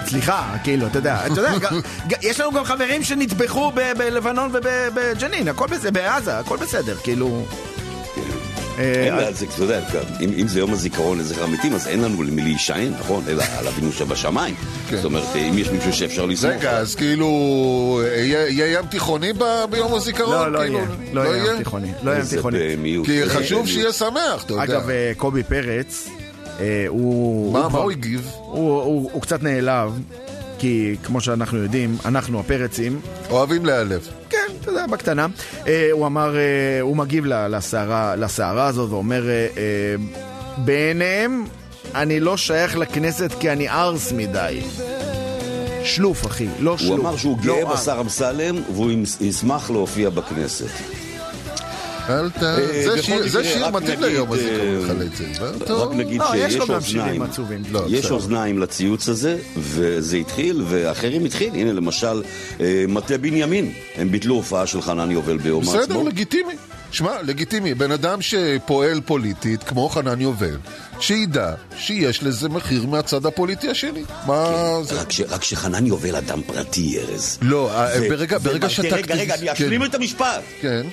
סליחה, 0.05 0.53
כאילו, 0.63 0.88
אתה 0.88 0.98
יודע, 0.98 1.20
אתה 1.25 1.39
יודע, 1.39 1.51
יש 2.22 2.39
לנו 2.39 2.51
גם 2.51 2.63
חברים 2.65 3.03
שנטבחו 3.03 3.72
בלבנון 3.98 4.51
ובג'נין, 4.53 5.48
הכל 5.48 5.67
בסדר, 5.67 5.91
בעזה, 5.91 6.39
הכל 6.39 6.58
בסדר, 6.58 6.96
כאילו... 7.03 7.46
אתה 8.75 9.63
יודע, 9.63 9.82
אם, 10.22 10.29
אם 10.38 10.48
זה 10.48 10.60
יום 10.60 10.74
הזיכרון 10.74 11.20
לזכר 11.20 11.44
המתים, 11.44 11.74
אז 11.74 11.88
אין 11.88 12.01
לנו 12.01 12.24
למי 12.24 12.41
להישען, 12.41 12.91
נכון? 13.00 13.24
אלא 13.27 13.44
על 13.58 13.67
אבינו 13.67 13.91
שבשמיים. 13.91 14.55
כן. 14.89 14.96
זאת 14.96 15.05
אומרת, 15.05 15.24
אם 15.36 15.58
יש 15.58 15.70
מישהו 15.70 15.94
שאפשר 15.94 16.25
לסמוך. 16.25 16.51
רגע, 16.53 16.72
אז 16.77 16.96
כאילו, 16.96 17.27
יהיה 18.17 18.50
יהיה 18.50 18.79
ים 18.79 18.86
תיכוני 18.86 19.34
ב- 19.34 19.63
ביום 19.70 19.94
הזיכרון? 19.94 20.32
לא, 20.36 20.51
לא 20.51 20.60
כאילו, 20.60 20.77
יהיה, 20.79 20.88
לא 21.13 21.22
יהיה 21.22 21.51
ים 21.51 21.58
תיכוני, 21.58 21.91
לא 22.03 22.12
יהיה 22.12 22.20
ים 22.22 22.25
תיכוני. 22.29 22.58
כי 23.05 23.22
איזה 23.22 23.34
חשוב. 23.34 23.67
שיהיה 23.67 23.94
שמח, 23.94 24.44
אתה 24.46 24.53
יודע. 24.53 24.63
אגב, 24.63 24.89
אה, 24.89 25.12
קובי 25.17 25.44
פרץ, 25.44 26.08
אה, 26.60 26.86
הוא... 26.88 27.53
מה 27.53 27.60
הוא 27.60 27.63
מה 27.63 27.70
כבר- 27.70 27.82
הוא 27.82 27.91
הגיב? 27.91 28.29
הוא 28.41 29.22
קצת 29.22 29.44
נעלב, 29.44 29.91
כי 30.60 30.96
כמו 31.03 31.22
שאנחנו 31.22 31.58
יודעים, 31.58 31.98
אנחנו 32.05 32.39
הפרצים, 32.39 33.00
אוהבים 33.29 33.65
להיעלב. 33.65 34.08
אתה 34.65 34.74
יודע, 34.74 34.88
בקטנה. 34.88 35.27
אה, 35.67 35.89
הוא 35.91 36.05
אמר, 36.05 36.36
אה, 36.36 36.41
הוא 36.81 36.98
מגיב 36.98 37.25
ל- 37.25 37.55
לסערה, 38.17 38.65
הזאת 38.67 38.89
ואומר, 38.89 39.24
אה, 39.29 39.95
בעיניהם 40.57 41.45
אני 41.95 42.19
לא 42.19 42.38
שייך 42.38 42.77
לכנסת 42.77 43.31
כי 43.39 43.51
אני 43.51 43.69
ארס 43.69 44.12
מדי. 44.12 44.62
שלוף, 45.84 46.25
אחי, 46.25 46.48
לא 46.60 46.77
שלוף. 46.77 46.91
הוא 47.00 47.07
אמר 47.07 47.17
שהוא 47.17 47.38
לא 47.43 47.55
גאה. 47.55 47.65
בשר 47.74 47.98
אמסלם 48.01 48.55
והוא 48.74 48.91
ישמח 49.22 49.69
להופיע 49.69 50.10
בכנסת. 50.10 50.69
אל 52.10 52.30
ת... 52.30 52.44
אה, 52.44 52.86
זה 53.28 53.44
שיר- 53.44 53.70
מתאים 53.70 54.02
ליום 54.02 54.32
הזה, 54.32 54.50
אה. 54.90 54.94
לא, 55.60 55.66
טוב. 55.66 55.82
רק 55.92 55.96
נגיד 55.98 56.22
לא, 56.22 56.26
יש 56.36 56.54
שיש 56.54 56.56
לו 56.56 56.68
גם 56.68 56.82
שירים 56.82 57.00
אוזניים. 57.02 57.22
עצובים. 57.22 57.64
לא, 57.72 57.84
יש 57.90 58.00
בסדר. 58.06 58.14
אוזניים 58.14 58.60
לציוץ 58.60 59.10
הזה, 59.10 59.38
וזה 59.58 60.18
התחיל, 60.18 60.64
ואחרים 60.68 61.26
התחיל. 61.26 61.54
הנה, 61.54 61.74
למשל, 61.74 62.24
אה, 62.60 62.86
מטה 62.88 63.18
בנימין, 63.18 63.72
הם 63.96 64.12
ביטלו 64.12 64.36
הופעה 64.36 64.68
של 64.68 64.82
חנן 64.82 65.12
יובל 65.12 65.38
ביום 65.38 65.64
בסדר, 65.64 65.80
העצמאות. 65.80 66.06
לגיטימי. 66.08 66.54
שמע, 66.92 67.12
לגיטימי. 67.24 67.74
בן 67.74 67.92
אדם 67.92 68.22
שפועל 68.22 69.02
פוליטית, 69.06 69.64
כמו 69.64 69.90
חנן 69.90 70.22
יובל, 70.22 70.58
שידע 71.00 71.54
שיש 71.78 72.24
לזה 72.24 72.50
מחיר 72.50 72.86
מהצד 72.86 73.26
הפוליטי 73.26 73.70
השני. 73.70 74.04
מה 74.28 74.52
זה? 74.84 75.02
רק 75.02 75.12
ש- 75.12 75.22
רק 75.22 75.44
שחנן 75.44 75.86
יובל 75.86 76.16
אדם 76.16 76.42
פרטי, 76.48 76.98
ארז. 77.00 77.38
לא, 77.42 77.72
ו- 78.02 78.10
ברגע- 78.10 78.38
ברגע 78.38 78.70
שאתה... 78.70 78.96
רגע, 78.96 79.16
רגע, 79.16 79.36
אני 79.36 79.46
כן, 79.48 79.52
אשלים 79.52 79.84
את 79.86 79.96
המשפט. 79.96 80.42
כן. 80.62 80.86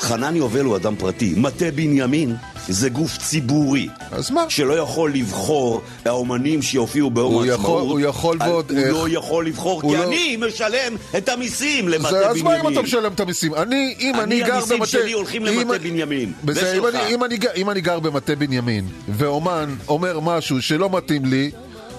חנן 0.00 0.36
יובל 0.36 0.64
הוא 0.64 0.76
אדם 0.76 0.96
פרטי. 0.96 1.34
מטה 1.36 1.64
בנימין 1.74 2.36
זה 2.68 2.88
גוף 2.88 3.16
ציבורי. 3.18 3.88
אז 4.12 4.30
מה? 4.30 4.44
שלא 4.48 4.72
יכול 4.78 5.12
לבחור 5.14 5.80
האומנים 6.04 6.62
שיופיעו 6.62 7.10
הוא 7.14 7.40
העצמאות. 7.44 7.60
יכול- 7.60 7.82
הוא 7.82 8.00
יכול 8.00 8.36
ועוד 8.40 8.70
הוא 8.70 8.78
איך. 8.78 8.88
לא 8.92 9.08
יכול 9.08 9.46
לבחור, 9.46 9.82
הוא 9.82 9.92
כי 9.92 9.98
לא- 9.98 10.04
אני 10.04 10.36
משלם 10.36 10.92
את 11.18 11.28
המיסים 11.28 11.88
למטה 11.88 12.10
זה, 12.10 12.28
אז 12.28 12.36
בנימין. 12.36 12.44
מה 12.62 12.68
אם 12.68 12.72
אתה 12.72 12.82
משלם 12.82 13.12
את 13.12 13.20
המיסים? 13.20 13.54
אני, 13.54 13.94
אם 14.00 14.14
אני, 14.14 14.22
אני 14.22 14.40
גר 14.48 14.54
המיסים 14.54 14.76
במטה... 14.78 14.90
שלי 14.90 15.12
הולכים 15.12 15.46
אם- 15.46 15.58
למטה 15.68 15.78
בנימין, 15.78 16.32
בסדר, 16.44 16.78
אם. 16.78 16.86
אני, 16.86 17.14
אם, 17.14 17.24
אני, 17.24 17.36
אם 17.56 17.70
אני 17.70 17.80
גר 17.80 18.00
במטה 18.00 18.34
בנימין, 18.36 18.86
ואומן 19.08 19.74
אומר 19.88 20.20
משהו 20.20 20.62
שלא 20.62 20.90
מתאים 20.92 21.24
לי, 21.24 21.50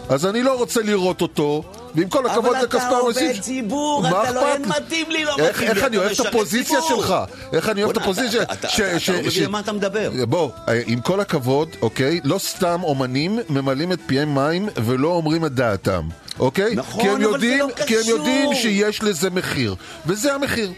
אז 0.10 0.26
אני 0.26 0.44
לא 0.44 0.58
רוצה 0.58 0.82
לראות 0.82 1.22
אותו, 1.22 1.64
ועם 1.96 2.10
כל 2.10 2.26
הכבוד 2.26 2.56
אבל 2.56 2.66
אתה 2.66 2.78
לכספי 2.78 2.94
המיסים... 3.04 3.28
עובד 3.30 3.40
ציבור, 3.42 4.04
אתה 4.08 4.32
לא 4.32 4.54
לי? 4.54 4.64
מתאים 4.68 5.06
לי, 5.12 5.24
לא 5.24 5.36
איך, 5.40 5.56
מתאים 5.58 5.70
איך 5.70 5.78
לי, 5.78 5.86
אני 5.88 5.98
אתה 5.98 6.06
אוהב 6.06 6.20
את 6.22 6.26
הפוזיציה. 6.26 6.80
שלך? 6.88 7.16
איך 7.54 7.70
אני 7.70 7.84
אוהב 7.84 7.98
את 7.98 8.04
הפוזיציה? 8.04 8.42
אתה- 8.44 8.54
אתה- 8.54 8.68
אתה- 8.68 8.98
אתה 8.98 9.42
לא 9.42 9.50
מה 9.50 9.60
אתה 9.60 9.72
מדבר. 9.72 10.12
בוא, 10.30 10.50
אה, 10.70 10.82
עם 10.88 11.02
כל 11.02 11.20
הכבוד, 11.20 11.70
אוקיי? 11.82 12.20
לא 12.24 12.38
סתם 12.38 12.80
אומנים 12.84 13.40
ממלאים 13.50 13.92
את 13.92 14.00
פיהם 14.06 14.36
מים 14.36 14.70
ולא 14.86 15.08
אומרים 15.08 15.46
את 15.46 15.52
דעתם, 15.52 16.02
אוקיי? 16.40 16.76
נכון, 16.76 17.24
אבל 17.24 17.40
זה 17.40 17.58
לא 17.60 17.68
כי 17.86 17.96
הם 17.96 18.02
קשור. 18.02 18.18
יודעים 18.18 18.56
שיש 18.56 19.04
לזה 19.04 19.30
מחיר, 19.30 19.76
וזה 20.06 20.34
המחיר. 20.34 20.72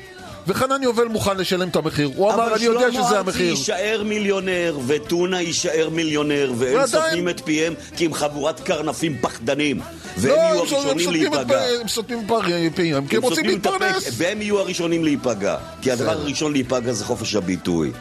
וחנן 0.47 0.83
יובל 0.83 1.05
מוכן 1.07 1.37
לשלם 1.37 1.67
את 1.67 1.75
המחיר. 1.75 2.09
הוא 2.15 2.33
אמר, 2.33 2.55
אני 2.55 2.63
יודע 2.63 2.91
שזה 2.91 2.99
אבל 2.99 3.07
שלמה 3.07 3.19
המחיר. 3.19 3.49
ארצי 3.49 3.59
יישאר 3.59 4.03
מיליונר, 4.05 4.77
וטונה 4.87 5.41
יישאר 5.41 5.89
מיליונר, 5.91 6.51
והם 6.57 6.75
ועדיין- 6.75 6.87
סותמים 6.87 7.29
את 7.29 7.41
פיהם 7.45 7.73
כי 7.97 8.05
הם 8.05 8.13
חבורת 8.13 8.59
קרנפים 8.59 9.17
פחדנים. 9.21 9.81
והם 10.17 10.31
לא, 10.35 10.41
יהיו 10.41 10.59
הראשונים 10.59 11.07
את 11.09 11.13
להיפגע. 11.13 11.61
הם 11.81 11.87
סותמים 11.87 12.27
פ- 12.27 12.31
פיהם, 12.75 13.07
כי 13.07 13.17
הם 13.17 13.23
רוצים 13.23 13.45
את 13.45 13.49
להתפרנס. 13.49 14.09
והם 14.17 14.41
יהיו 14.41 14.59
הראשונים 14.59 15.03
להיפגע. 15.03 15.55
כי 15.81 15.91
הדבר. 15.91 16.11
הראשון 16.11 16.51
להיפגע 16.53 16.91
זה 16.93 17.05
חופש 17.05 17.35
הביטוי. 17.35 17.91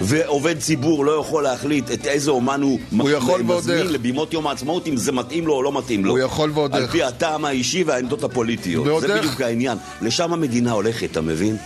ועובד 0.00 0.58
ציבור 0.58 1.04
לא 1.04 1.12
יכול 1.20 1.42
להחליט 1.42 1.90
את 1.90 2.06
איזה 2.06 2.30
אומן 2.30 2.62
הוא, 2.62 2.78
הוא 2.98 3.10
יכול 3.10 3.42
מזמין. 3.42 3.86
לבימות 3.86 4.32
יום 4.32 4.46
העצמאות, 4.46 4.86
אם 4.86 4.96
זה 4.96 5.12
מתאים 5.12 5.46
לו 5.46 5.54
או 5.54 5.62
לא 5.62 5.78
מתאים 5.78 6.04
לו. 6.04 6.10
הוא 6.10 6.18
יכול 6.18 6.50
ועוד 6.54 6.74
על 6.74 6.82
איך. 6.82 6.90
פי 6.90 7.02
הטעם 7.02 7.44
האישי 7.44 7.84
והעמדות 7.84 8.24
הפוליטיות. 8.24 8.86
ועוד 8.86 9.06
זה. 9.06 9.18
בדיוק 9.18 9.40
העניין. 9.40 9.78
לשם 10.02 10.32
המדינה 10.32 10.72
הולכת, 10.72 11.10
אתה 11.10 11.20
מבין? 11.20 11.56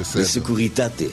בסדר. 0.00 0.22
לסקוריטטה. 0.22 1.04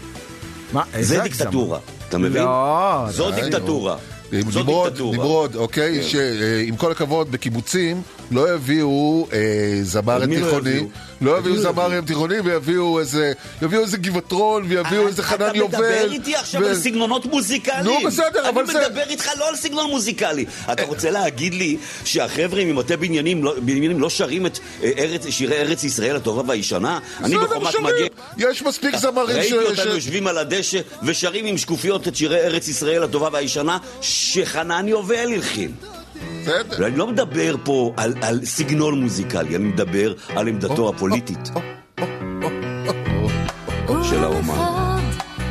מה, 0.74 0.84
איזה 0.94 1.16
זה? 1.16 1.24
דיקטטורה, 1.24 1.80
אתה 2.10 2.18
מבין? 2.18 2.44
לא, 2.44 3.06
זו 3.10 3.32
די, 3.32 3.42
דיקטטורה. 3.42 3.96
נמרוד. 4.32 5.02
נמרוד, 5.02 5.56
אוקיי? 5.56 6.02
כן. 6.02 6.08
שעם 6.08 6.76
כל 6.76 6.92
הכבוד, 6.92 7.32
בקיבוצים 7.32 8.02
לא 8.32 8.54
יביאו 8.54 9.28
אה, 9.34 9.40
זמר 9.84 10.24
את 10.24 10.30
מי 10.30 10.40
לא 10.40 10.46
תיכוני, 10.46 10.70
יביאו? 10.70 10.88
לא 11.24 11.38
יביאו 11.38 11.56
מי 11.56 11.64
לא 11.64 11.72
זמר 11.72 12.02
תיכוני 12.02 12.40
ויביאו 12.40 13.00
איזה 13.00 13.34
יביאו 13.62 13.82
איזה 13.82 13.98
גבעטרון 13.98 14.64
ויביאו 14.68 15.08
איזה 15.08 15.24
חנן 15.24 15.56
יובל. 15.56 15.78
אתה 15.78 15.84
מדבר 15.84 16.12
איתי 16.12 16.36
עכשיו 16.36 16.66
על 16.66 16.76
סגנונות 16.76 17.26
מוזיקליים. 17.26 17.84
נו, 17.86 17.98
בסדר, 18.06 18.50
אבל 18.50 18.66
זה- 18.66 18.72
אני 18.80 18.86
מדבר 18.88 19.04
איתך 19.10 19.30
לא 19.38 19.50
על 19.50 19.56
סגנון 19.56 19.90
מוזיקלי. 19.90 20.46
אתה 20.72 20.84
רוצה 20.84 21.10
להגיד 21.12 21.54
לי 21.54 21.78
שהחבר'ה 22.06 22.66
ממטה 22.66 22.98
בניינים 22.98 23.44
לא- 23.44 23.56
לא 23.98 24.10
שרים 24.10 24.46
את 24.46 24.60
אה, 24.84 24.90
שירי 25.30 25.56
ארץ 25.62 25.84
ישראל 25.84 26.16
הטובה 26.16 26.44
והישנה? 26.48 27.00
אני 27.24 27.38
בחומת. 27.38 27.76
מגן... 27.80 28.06
יש 28.38 28.62
מספיק 28.62 28.96
זמרים 28.96 29.36
ש... 29.44 29.52
ראיתי 29.54 29.80
אותם 29.80 29.90
יושבים 29.90 30.28
על 30.28 30.38
הדשא 30.38 30.80
ושרים 31.04 31.46
עם 31.46 31.58
שקופיות 31.58 32.08
את 32.08 32.16
שירי 32.16 32.40
ארץ 32.42 32.68
ישראל 32.68 33.04
הטובה 33.04 33.30
והישנה 33.34 33.78
שחנן 34.02 34.88
יובל 34.88 35.16
הלחין. 35.34 35.72
בסדר. 36.42 36.78
ואני 36.80 36.98
לא 36.98 37.08
מדבר 37.08 37.56
פה 37.64 37.94
על, 37.98 38.14
על 38.22 38.46
סגנון 38.46 39.02
מוזיקלי, 39.02 39.56
אני 39.56 39.66
מדבר 39.66 40.14
על 40.36 40.48
עמדתו 40.48 40.90
הפוליטית 40.90 41.50
של 44.04 44.24
האומן. 44.24 45.00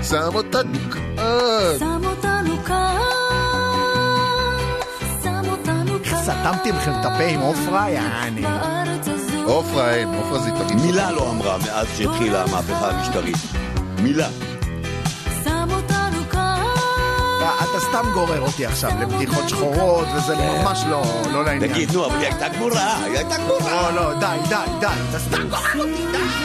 שם 0.03 0.31
אותנו 0.35 0.79
כאן. 0.91 1.15
שם 1.79 2.01
אותנו 2.05 2.57
כאן, 2.65 2.99
שם 5.23 5.43
אותנו 5.51 6.05
כאן. 6.05 6.23
סתמתי 6.23 6.73
לכם 6.73 6.91
את 7.01 7.05
הפה 7.05 7.25
עם 7.25 7.41
עופרה, 7.41 7.91
יעני. 7.91 8.45
עופרה 9.45 9.95
אין, 9.95 10.09
עופרה 10.15 10.39
זה 10.39 10.51
תמיד. 10.51 10.87
מילה 10.87 11.13
לא 11.13 11.31
אמרה 11.31 11.59
מאז 11.59 11.87
שהתחילה 11.99 12.43
המהפכה 12.43 12.91
המשטרית. 12.91 13.37
מילה. 14.03 14.29
אתה 17.73 17.81
סתם 17.81 18.11
גורר 18.15 18.41
אותי 18.41 18.67
עכשיו 18.67 18.91
לבדיחות 19.01 19.49
שחורות, 19.49 20.07
וזה 20.17 20.37
ממש 20.37 20.85
לא 20.91 21.03
לא 21.33 21.45
לעניין. 21.45 21.73
תגיד, 21.73 21.93
נו, 21.93 22.07
אבל 22.07 22.17
היא 22.17 22.27
הייתה 22.27 22.49
גמורה, 22.49 23.05
היא 23.05 23.17
הייתה 23.19 23.37
גמורה. 23.37 23.93
לא, 23.93 24.03
לא, 24.03 24.15
די, 24.21 24.37
די, 24.49 24.55
די, 24.81 24.87
אתה 25.11 25.19
סתם 25.19 25.49
גורר 25.49 25.91
אותי, 25.91 26.07
די. 26.13 26.42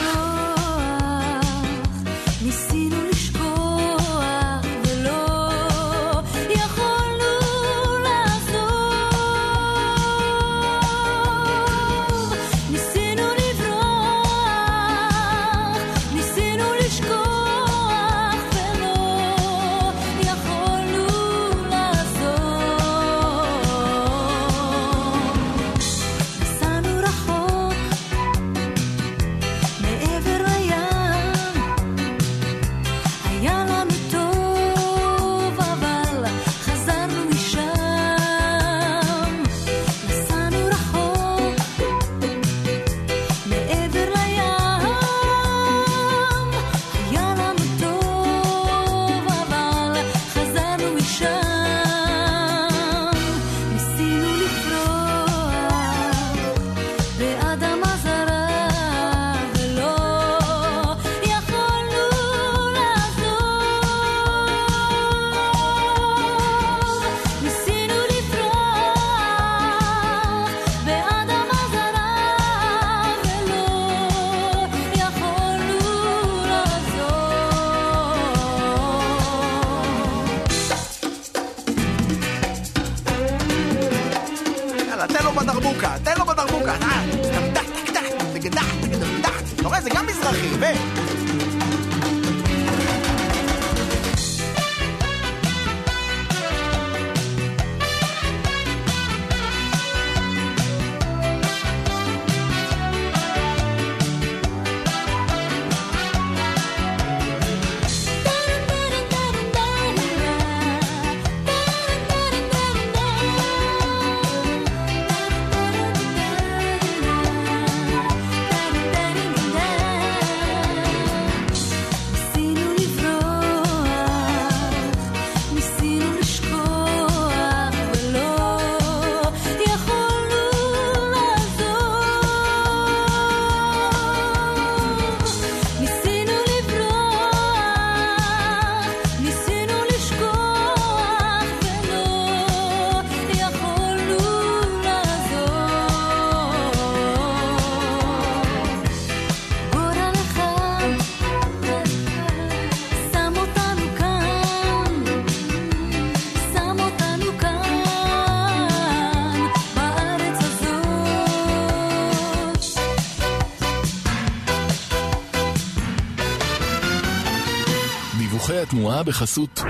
התנועה 168.97 169.03
בחסות 169.03 169.61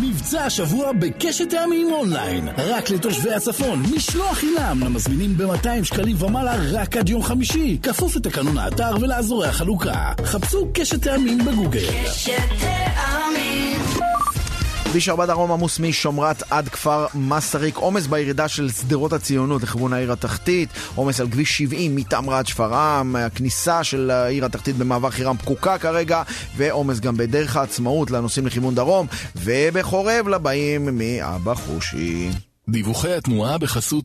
מבצע 0.00 0.44
השבוע 0.44 0.92
בקשת 0.92 1.50
טעמים 1.50 1.92
אונליין. 1.92 2.48
רק 2.58 2.90
לתושבי 2.90 3.34
הצפון 3.34 3.82
משלוח 3.96 4.38
חינם. 4.38 4.80
למזמינים 4.84 5.36
ב-200 5.36 5.84
שקלים 5.84 6.22
ומעלה 6.22 6.56
רק 6.72 6.96
עד 6.96 7.08
יום 7.08 7.22
חמישי. 7.22 7.78
כפוף 7.82 8.16
לתקנון 8.16 8.58
האתר 8.58 8.90
ולאזורי 9.00 9.48
החלוקה. 9.48 10.12
חפשו 10.24 10.68
קשת 10.74 11.02
טעמים 11.02 11.38
בגוגל 11.38 11.84
כביש 14.96 15.08
4 15.08 15.26
דרום 15.26 15.52
עמוס 15.52 15.80
משומרת 15.80 16.42
עד 16.50 16.68
כפר 16.68 17.06
מסריק, 17.14 17.76
עומס 17.76 18.06
בירידה 18.06 18.48
של 18.48 18.70
שדרות 18.70 19.12
הציונות 19.12 19.62
לכיוון 19.62 19.92
העיר 19.92 20.12
התחתית, 20.12 20.68
עומס 20.94 21.20
על 21.20 21.30
כביש 21.30 21.58
70 21.58 21.96
מתמרה 21.96 22.38
עד 22.38 22.46
שפרעם, 22.46 23.16
הכניסה 23.16 23.84
של 23.84 24.10
העיר 24.10 24.44
התחתית 24.44 24.76
במעבר 24.76 25.10
חירם 25.10 25.36
פקוקה 25.36 25.78
כרגע, 25.78 26.22
ועומס 26.56 27.00
גם 27.00 27.16
בדרך 27.16 27.56
העצמאות 27.56 28.10
לנוסעים 28.10 28.46
לכיוון 28.46 28.74
דרום, 28.74 29.06
ובחורב 29.36 30.28
לבאים 30.28 30.98
מאבא 30.98 31.54
חושי. 31.54 32.30
דיווחי 32.68 33.12
התנועה 33.12 33.58
בחסות 33.58 34.04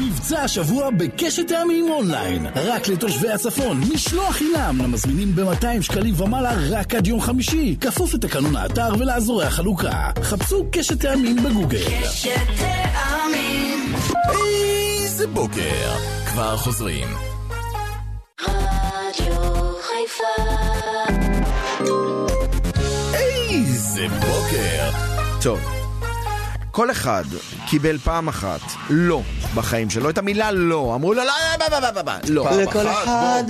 מבצע 0.00 0.42
השבוע 0.42 0.90
בקשת 0.90 1.48
טעמים 1.48 1.90
אונליין. 1.90 2.46
רק 2.46 2.88
לתושבי 2.88 3.28
הצפון 3.28 3.80
משלוח 3.94 4.36
חינם 4.36 4.78
למזמינים 4.82 5.34
ב-200 5.34 5.82
שקלים 5.82 6.20
ומעלה 6.20 6.52
רק 6.70 6.94
עד 6.94 7.06
יום 7.06 7.20
חמישי. 7.20 7.76
כפוף 7.80 8.14
לתקנון 8.14 8.56
האתר 8.56 8.88
ולאזורי 8.98 9.44
החלוקה. 9.44 10.10
חפשו 10.22 10.66
קשת 10.72 11.00
טעמים 11.00 11.36
בגוגל. 11.36 11.78
איזה 15.02 15.26
בוקר. 15.26 15.96
כבר 16.26 16.56
חוזרים. 16.56 17.08
רדיו 18.40 19.34
חיפה. 19.82 20.42
איזה 23.14 24.08
בוקר. 24.08 24.90
טוב. 25.42 25.79
כל 26.70 26.90
אחד 26.90 27.24
קיבל 27.68 27.98
פעם 27.98 28.28
אחת 28.28 28.60
לא 28.90 29.22
בחיים 29.54 29.90
שלו 29.90 30.10
את 30.10 30.18
המילה 30.18 30.52
לא. 30.52 30.94
אמרו 30.94 31.14
לו 31.14 31.20
לא, 31.20 31.24
לא, 31.60 31.66
לא, 31.70 31.78
לא, 31.78 32.02
לא, 32.02 32.12
לא. 32.28 32.62
לכל 32.62 32.88
אחת, 32.88 33.04
אחד... 33.04 33.44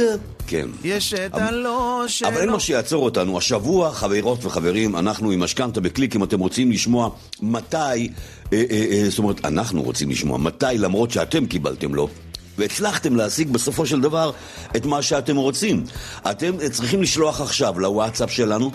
כן. 0.46 0.68
יש 0.84 1.14
את 1.14 1.34
הלא 1.34 2.04
שלו. 2.06 2.28
אבל 2.28 2.40
אין 2.40 2.50
מה 2.50 2.60
שיעצור 2.60 3.04
אותנו. 3.04 3.38
השבוע, 3.38 3.92
חברות 3.92 4.44
וחברים, 4.44 4.96
אנחנו 4.96 5.30
עם 5.30 5.40
משכנתה 5.40 5.80
בקליק, 5.80 6.16
אם 6.16 6.24
אתם 6.24 6.40
רוצים 6.40 6.70
לשמוע 6.70 7.10
מתי, 7.42 7.76
אה, 7.76 8.08
אה, 8.52 8.62
אה, 8.70 9.04
זאת 9.08 9.18
אומרת, 9.18 9.44
אנחנו 9.44 9.82
רוצים 9.82 10.10
לשמוע 10.10 10.38
מתי, 10.38 10.66
למרות 10.78 11.10
שאתם 11.10 11.46
קיבלתם 11.46 11.94
לא. 11.94 12.08
והצלחתם 12.58 13.16
להשיג 13.16 13.50
בסופו 13.50 13.86
של 13.86 14.00
דבר 14.00 14.30
את 14.76 14.86
מה 14.86 15.02
שאתם 15.02 15.36
רוצים. 15.36 15.84
אתם 16.30 16.52
צריכים 16.70 17.02
לשלוח 17.02 17.40
עכשיו 17.40 17.80
לוואטסאפ 17.80 18.30
שלנו, 18.30 18.70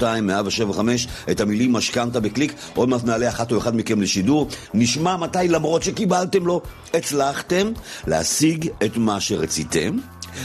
0526-22-175, 0.00 0.02
את 1.30 1.40
המילים 1.40 1.72
משכנתה 1.72 2.20
בקליק, 2.20 2.52
עוד 2.74 2.88
מעט 2.88 3.04
נעלה 3.04 3.28
אחת 3.28 3.52
או 3.52 3.58
אחד 3.58 3.76
מכם 3.76 4.00
לשידור. 4.00 4.48
נשמע 4.74 5.16
מתי 5.16 5.48
למרות 5.48 5.82
שקיבלתם 5.82 6.46
לו, 6.46 6.62
הצלחתם 6.94 7.72
להשיג 8.06 8.68
את 8.84 8.96
מה 8.96 9.20
שרציתם. 9.20 9.98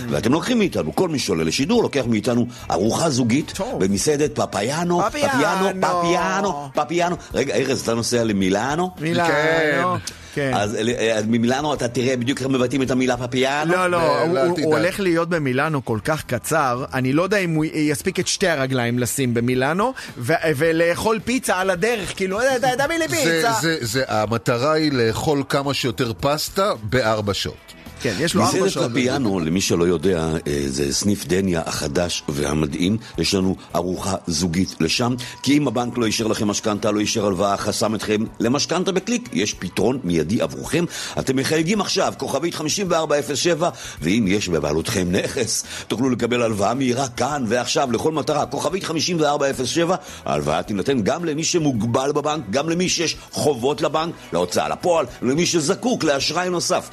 ואתם 0.10 0.32
לוקחים 0.34 0.58
מאיתנו, 0.60 0.96
כל 0.96 1.10
מי 1.10 1.20
שעולה 1.20 1.44
לשידור 1.44 1.84
לוקח 1.84 2.04
מאיתנו 2.08 2.48
ארוחה 2.72 3.10
זוגית. 3.10 3.54
במסעדת 3.80 4.40
פפיאנו, 4.40 5.02
פפיאנו. 5.10 5.68
פפיאנו, 5.82 6.70
פפיאנו. 6.74 7.16
רגע, 7.34 7.56
ארז, 7.56 7.82
אתה 7.82 7.94
נוסע 7.94 8.24
למילאנו? 8.24 8.92
מילה, 9.02 9.28
כן. 9.28 9.80
לא. 9.84 9.96
אז 10.54 10.76
אה, 10.76 11.18
אז 11.18 11.26
ממילאנו 11.28 11.74
אתה 11.74 11.88
תראה 11.88 12.18
בדיוק 12.18 12.40
איך 12.40 12.48
מבטאים 12.48 12.82
את 12.82 12.92
המילה 12.92 13.18
פפיאנו. 13.18 13.72
לא, 13.74 13.88
לא, 13.88 14.00
לא, 14.34 14.42
הוא-. 14.44 14.58
הוא 14.64 14.76
הולך 14.78 15.00
להיות 15.00 15.30
במילאנו 15.30 15.86
כל 15.86 16.00
כך 16.04 16.24
קצר, 16.24 16.86
אני 16.94 17.14
לא 17.14 17.24
יודע 17.24 17.38
אם 17.38 17.54
הוא 17.56 17.66
יספיק 17.74 18.20
את 18.20 18.28
שתי 18.28 18.48
הרגליים 18.48 19.00
לשים 19.00 19.34
במילאנו, 19.34 19.94
ו- 20.18 20.34
ולאכול 20.56 21.20
פיצה 21.26 21.56
על 21.60 21.70
הדרך, 21.70 22.14
כאילו, 22.16 22.42
"אה, 22.42 22.56
תביא 22.78 22.98
לי 22.98 23.08
זה, 23.08 23.16
פיצה. 23.16 23.54
זה, 23.62 23.78
זה, 23.82 24.04
המטרה 24.08 24.72
היא 24.74 24.92
לאכול 24.92 25.44
כמה 25.50 25.74
שיותר 25.74 26.12
פסטה 26.20 26.72
בארבע 26.84 27.34
שעות. 27.34 27.74
כן, 28.04 28.16
יש 28.20 28.36
לו 28.36 28.44
ארבע 28.44 28.58
מסעדת 28.58 28.72
שעות. 28.72 28.92
פפיאנו, 28.92 29.40
למי 29.40 29.62
שלא 29.62 29.84
יודע, 29.84 30.34
אה, 30.48 30.64
זה 30.68 30.94
סניף 30.94 31.26
דניה 31.26 31.62
החדש 31.66 32.24
והמדהים. 32.30 32.98
יש 33.18 33.34
לנו 33.34 33.56
ארוחה 33.76 34.16
זוגית 34.28 34.76
לשם, 34.80 35.16
כי 35.44 35.58
אם 35.58 35.68
הבנק 35.68 35.98
לא 35.98 36.06
אישר 36.06 36.28
לכם 36.28 36.48
משכנתה, 36.48 36.92
לא 36.92 37.00
אישר 37.00 37.26
הלוואה, 37.26 37.58
חסם 37.58 37.96
אתכם 37.96 38.24
למשכנתה 38.40 38.92
בקליק, 38.92 39.30
יש 39.34 39.54
פתרון 39.54 40.00
מיידי 40.04 40.42
עבורכם. 40.42 40.86
אתם 41.20 41.36
מחייגים 41.36 41.82
עכשיו, 41.82 42.14
כוכבית 42.18 42.56
5407, 42.56 43.70
ואם 44.02 44.26
יש 44.28 44.50
בבעלותכם 44.50 45.08
נכס, 45.12 45.64
תוכלו 45.88 46.10
לקבל 46.10 46.42
הלוואה 46.42 46.74
מהירה 46.74 47.08
כאן 47.08 47.46
ועכשיו 47.48 47.92
לכל 47.92 48.12
מטרה. 48.12 48.46
כוכבית 48.46 48.84
5407, 48.84 49.96
ההלוואה 50.26 50.64
תינתן 50.64 51.02
גם 51.02 51.26
למי 51.26 51.44
שמוגבל 51.44 52.12
בבנק, 52.12 52.44
גם 52.50 52.70
למי 52.70 52.90
שיש 52.90 53.16
חובות 53.32 53.82
לבנק, 53.82 54.14
להוצאה 54.34 54.70
לפועל, 54.70 55.06
למי 55.22 55.46
שזקוק 55.46 56.04
לאשראי 56.04 56.50
נוסף. 56.50 56.90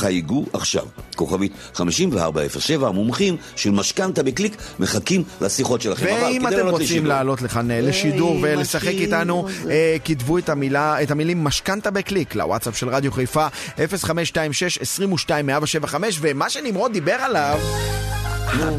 חייגו 0.00 0.49
עכשיו, 0.52 0.84
כוכבית 1.16 1.52
5407, 1.74 2.88
המומחים 2.88 3.36
של 3.56 3.70
משכנתה 3.70 4.22
בקליק 4.22 4.56
מחכים 4.78 5.22
לשיחות 5.40 5.82
שלכם. 5.82 6.06
ואם 6.06 6.48
אתם 6.48 6.68
רוצים 6.68 7.06
לעלות 7.06 7.42
לכאן 7.42 7.70
אה, 7.70 7.80
לשידור 7.80 8.38
ולשחק. 8.42 8.88
איתנו, 8.88 9.46
אה, 9.70 9.96
כתבו 10.04 10.38
את 10.38 11.10
המילים 11.10 11.44
משכנתה 11.44 11.90
בקליק 11.90 12.34
לוואטסאפ 12.34 12.76
של 12.76 12.88
רדיו 12.88 13.12
חיפה 13.12 13.46
0526-22-175 13.76 15.94
ומה 16.20 16.50
שנמרוד 16.50 16.92
דיבר 16.92 17.12
עליו, 17.12 17.58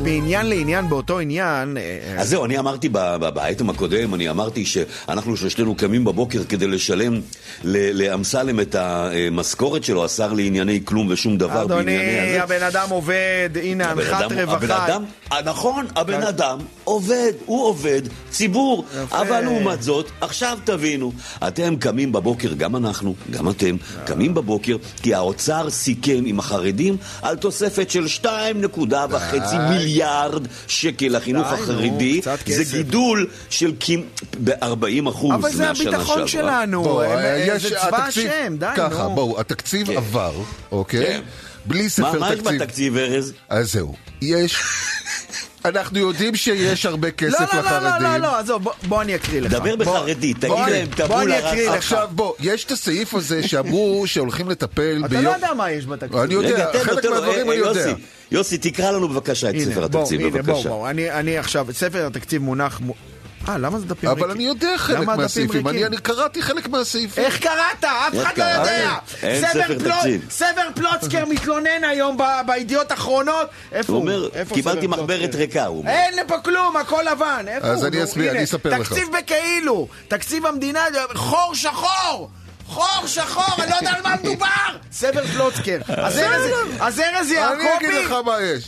בעניין 0.04 0.46
לעניין 0.46 0.90
באותו 0.90 1.20
עניין, 1.20 1.78
אה, 1.78 2.16
אז 2.18 2.30
זהו, 2.30 2.46
אני 2.46 2.60
אמרתי 2.60 2.90
באייטם 3.34 3.70
הקודם, 3.70 4.14
אני 4.14 4.30
אמרתי 4.30 4.66
שאנחנו 4.66 5.38
שלושתנו 5.38 5.76
קמים 5.76 6.04
בבוקר 6.04 6.44
כדי 6.44 6.68
לשלם 6.68 7.22
לאמסלם 7.64 8.60
את 8.60 8.76
המשכורת 8.76 9.84
שלו, 9.84 10.06
השר 10.06 10.34
לענייני 10.34 10.82
כלום 10.86 11.08
ושום 11.10 11.38
דבר 11.38 11.61
אדוני. 11.62 12.39
הבן 12.39 12.63
אדם 12.63 12.89
עובד, 12.89 13.50
הנה 13.63 13.91
הנחת 13.91 14.32
רווחה. 14.32 14.88
אדם, 14.88 15.04
אה, 15.32 15.41
נכון, 15.41 15.88
הבן 15.95 16.24
אדם 16.24 16.60
עובד, 16.84 17.32
הוא 17.45 17.65
עובד 17.65 18.02
ציבור. 18.32 18.86
אבל 19.12 19.41
לעומת 19.41 19.84
זאת, 19.84 20.12
עכשיו 20.21 20.58
תבינו, 20.63 21.12
אתם 21.47 21.76
קמים 21.76 22.12
בבוקר, 22.12 22.54
גם 22.54 22.76
אנחנו, 22.76 23.15
גם 23.32 23.50
אתם, 23.50 23.76
קמים 24.06 24.34
בבוקר, 24.34 24.76
כי 25.04 25.13
האוצר 25.13 25.69
סיכם 25.69 26.24
עם 26.26 26.39
החרדים 26.39 26.97
על 27.21 27.36
תוספת 27.36 27.91
של 27.91 28.06
2.5 28.21 28.28
מיליארד 29.69 30.47
שקל 30.67 31.08
לחינוך 31.10 31.47
די, 31.47 31.56
נו, 31.56 31.63
החרדי. 31.63 32.21
זה. 32.45 32.78
גידול 32.78 33.28
של 33.50 33.71
ב-40 34.43 35.10
אחוז 35.10 35.32
אבל 35.34 35.52
זה 35.52 35.67
מהשנה 35.67 35.89
הביטחון 35.89 36.28
שעברה. 36.28 36.28
שלנו, 36.28 37.02
אה, 37.02 37.52
אה, 37.52 37.60
זה 37.60 37.69
צבא 37.69 37.97
השם, 37.97 38.56
די, 38.60 38.65
ככה, 38.76 39.04
נו. 39.04 39.15
בואו, 39.15 39.39
התקציב 39.39 39.88
כן. 39.88 39.97
עבר, 39.97 40.34
אוקיי? 40.71 41.21
בלי 41.65 41.84
מה 41.84 41.89
ספר 41.89 42.19
מה 42.19 42.34
יש 42.34 42.39
תקציב. 42.39 42.62
בתקציב, 42.63 42.97
ארז? 42.97 43.34
אז 43.50 43.71
זהו. 43.74 43.95
יש... 44.21 44.56
אנחנו 45.65 46.00
יודעים 46.00 46.36
שיש 46.36 46.86
הרבה 46.86 47.08
לא, 47.08 47.12
כסף 47.13 47.54
לא, 47.54 47.62
לא, 47.62 47.69
לא, 47.71 47.78
לחרדים. 47.88 48.08
לא, 48.08 48.17
לא, 48.17 48.39
עזוב, 48.39 48.63
בוא- 48.63 48.71
בוא 48.88 49.02
אני 49.02 49.15
אקריא 49.15 49.41
לך. 49.41 49.52
דבר 49.52 49.76
בחרדית, 49.76 50.38
תגיד 50.38 50.52
להם, 50.69 50.88
בוא 50.88 50.95
טבולה 51.06 51.24
אני 51.24 51.39
אקריא 51.39 51.62
ראסה. 51.62 51.71
לך. 51.71 51.78
עכשיו 51.78 52.08
בוא, 52.12 52.34
יש 52.39 52.63
את 52.65 52.71
הסעיף 52.71 53.13
הזה 53.13 53.47
שאמרו 53.47 54.04
שהולכים 54.08 54.50
לטפל 54.50 55.04
אתה 55.06 55.21
לא 55.21 55.30
יודע 55.30 55.54
מה 55.54 55.71
יש 55.71 55.86
בתקציב. 55.86 56.17
אני 56.17 56.34
יודע, 56.34 56.71
חלק 56.84 57.06
מהדברים 57.06 57.47
אה, 57.50 57.54
אני 57.54 57.62
יודע. 57.62 57.80
יוסי, 57.82 58.02
יוסי, 58.32 58.58
תקרא 58.58 58.91
לנו 58.91 59.08
בבקשה 59.10 59.50
את 59.50 59.56
ספר 59.60 59.84
התקציב, 59.86 60.21
הנה, 60.21 60.30
בוא, 60.30 60.39
בבקשה. 60.41 60.89
אני 61.19 61.38
עכשיו, 61.38 61.67
ספר 61.74 62.06
התקציב 62.06 62.41
מונח... 62.41 62.82
אה, 63.49 63.58
למה 63.58 63.80
זה 63.80 63.86
דפים 63.86 64.10
ריקים? 64.10 64.23
אבל 64.23 64.32
אני 64.32 64.43
יודע 64.43 64.77
חלק 64.77 65.08
מהסעיפים, 65.08 65.67
אני? 65.67 65.86
אני 65.86 65.97
קראתי 65.97 66.41
חלק 66.41 66.67
מהסעיפים. 66.67 67.23
איך 67.23 67.38
קראת? 67.39 67.84
אף 67.84 68.13
אחד 68.23 68.38
לא? 68.38 68.43
יודע. 68.43 68.91
אין 69.23 69.41
סבר 69.51 69.63
ספר 69.63 69.80
פלוט- 69.80 69.95
תקציב. 69.97 70.25
סבר 70.30 70.67
פלוצקר 70.75 71.25
מתלונן 71.25 71.84
היום 71.89 72.17
בידיעות 72.47 72.91
אחרונות. 72.91 73.47
איפה 73.71 73.93
הוא 73.93 73.99
הוא? 74.01 74.10
אומר, 74.10 74.30
קיבלתי 74.54 74.88
מחברת? 74.88 75.36
ריקה, 75.36 75.65
הוא 75.65 75.77
אומר. 75.77 75.91
אין 75.91 76.27
פה 76.27 76.38
כלום, 76.38 76.77
הכל 76.77 77.04
לבן. 77.12 77.45
איפה 77.47 77.67
אז 77.67 77.80
הוא? 77.80 77.88
אני 77.88 77.97
נו, 77.97 78.04
אסביר, 78.04 78.32
אני 78.32 78.43
אספר 78.43 78.69
לך. 78.69 78.88
תקציב 78.89 79.08
בכאילו. 79.17 79.88
תקציב 80.08 80.45
המדינה, 80.45 80.80
חור 81.15 81.56
שחור. 81.56 82.30
חור 82.65 83.08
שחור, 83.08 83.63
אני 83.63 83.71
לא 83.71 83.75
יודע 83.75 83.91
על 83.91 84.01
מה 84.04 84.15
מדובר! 84.23 84.47
סבר 84.91 85.25
פלוצקר. 85.27 85.77
אז 85.88 86.17
ארז- 86.17 86.77
אז 86.80 86.99
ארז 86.99 87.32
אני 87.32 87.75
אגיד 87.77 87.89
יעקבי... 87.89 88.06
לך 88.06 88.12
מה 88.25 88.41
יש. 88.41 88.63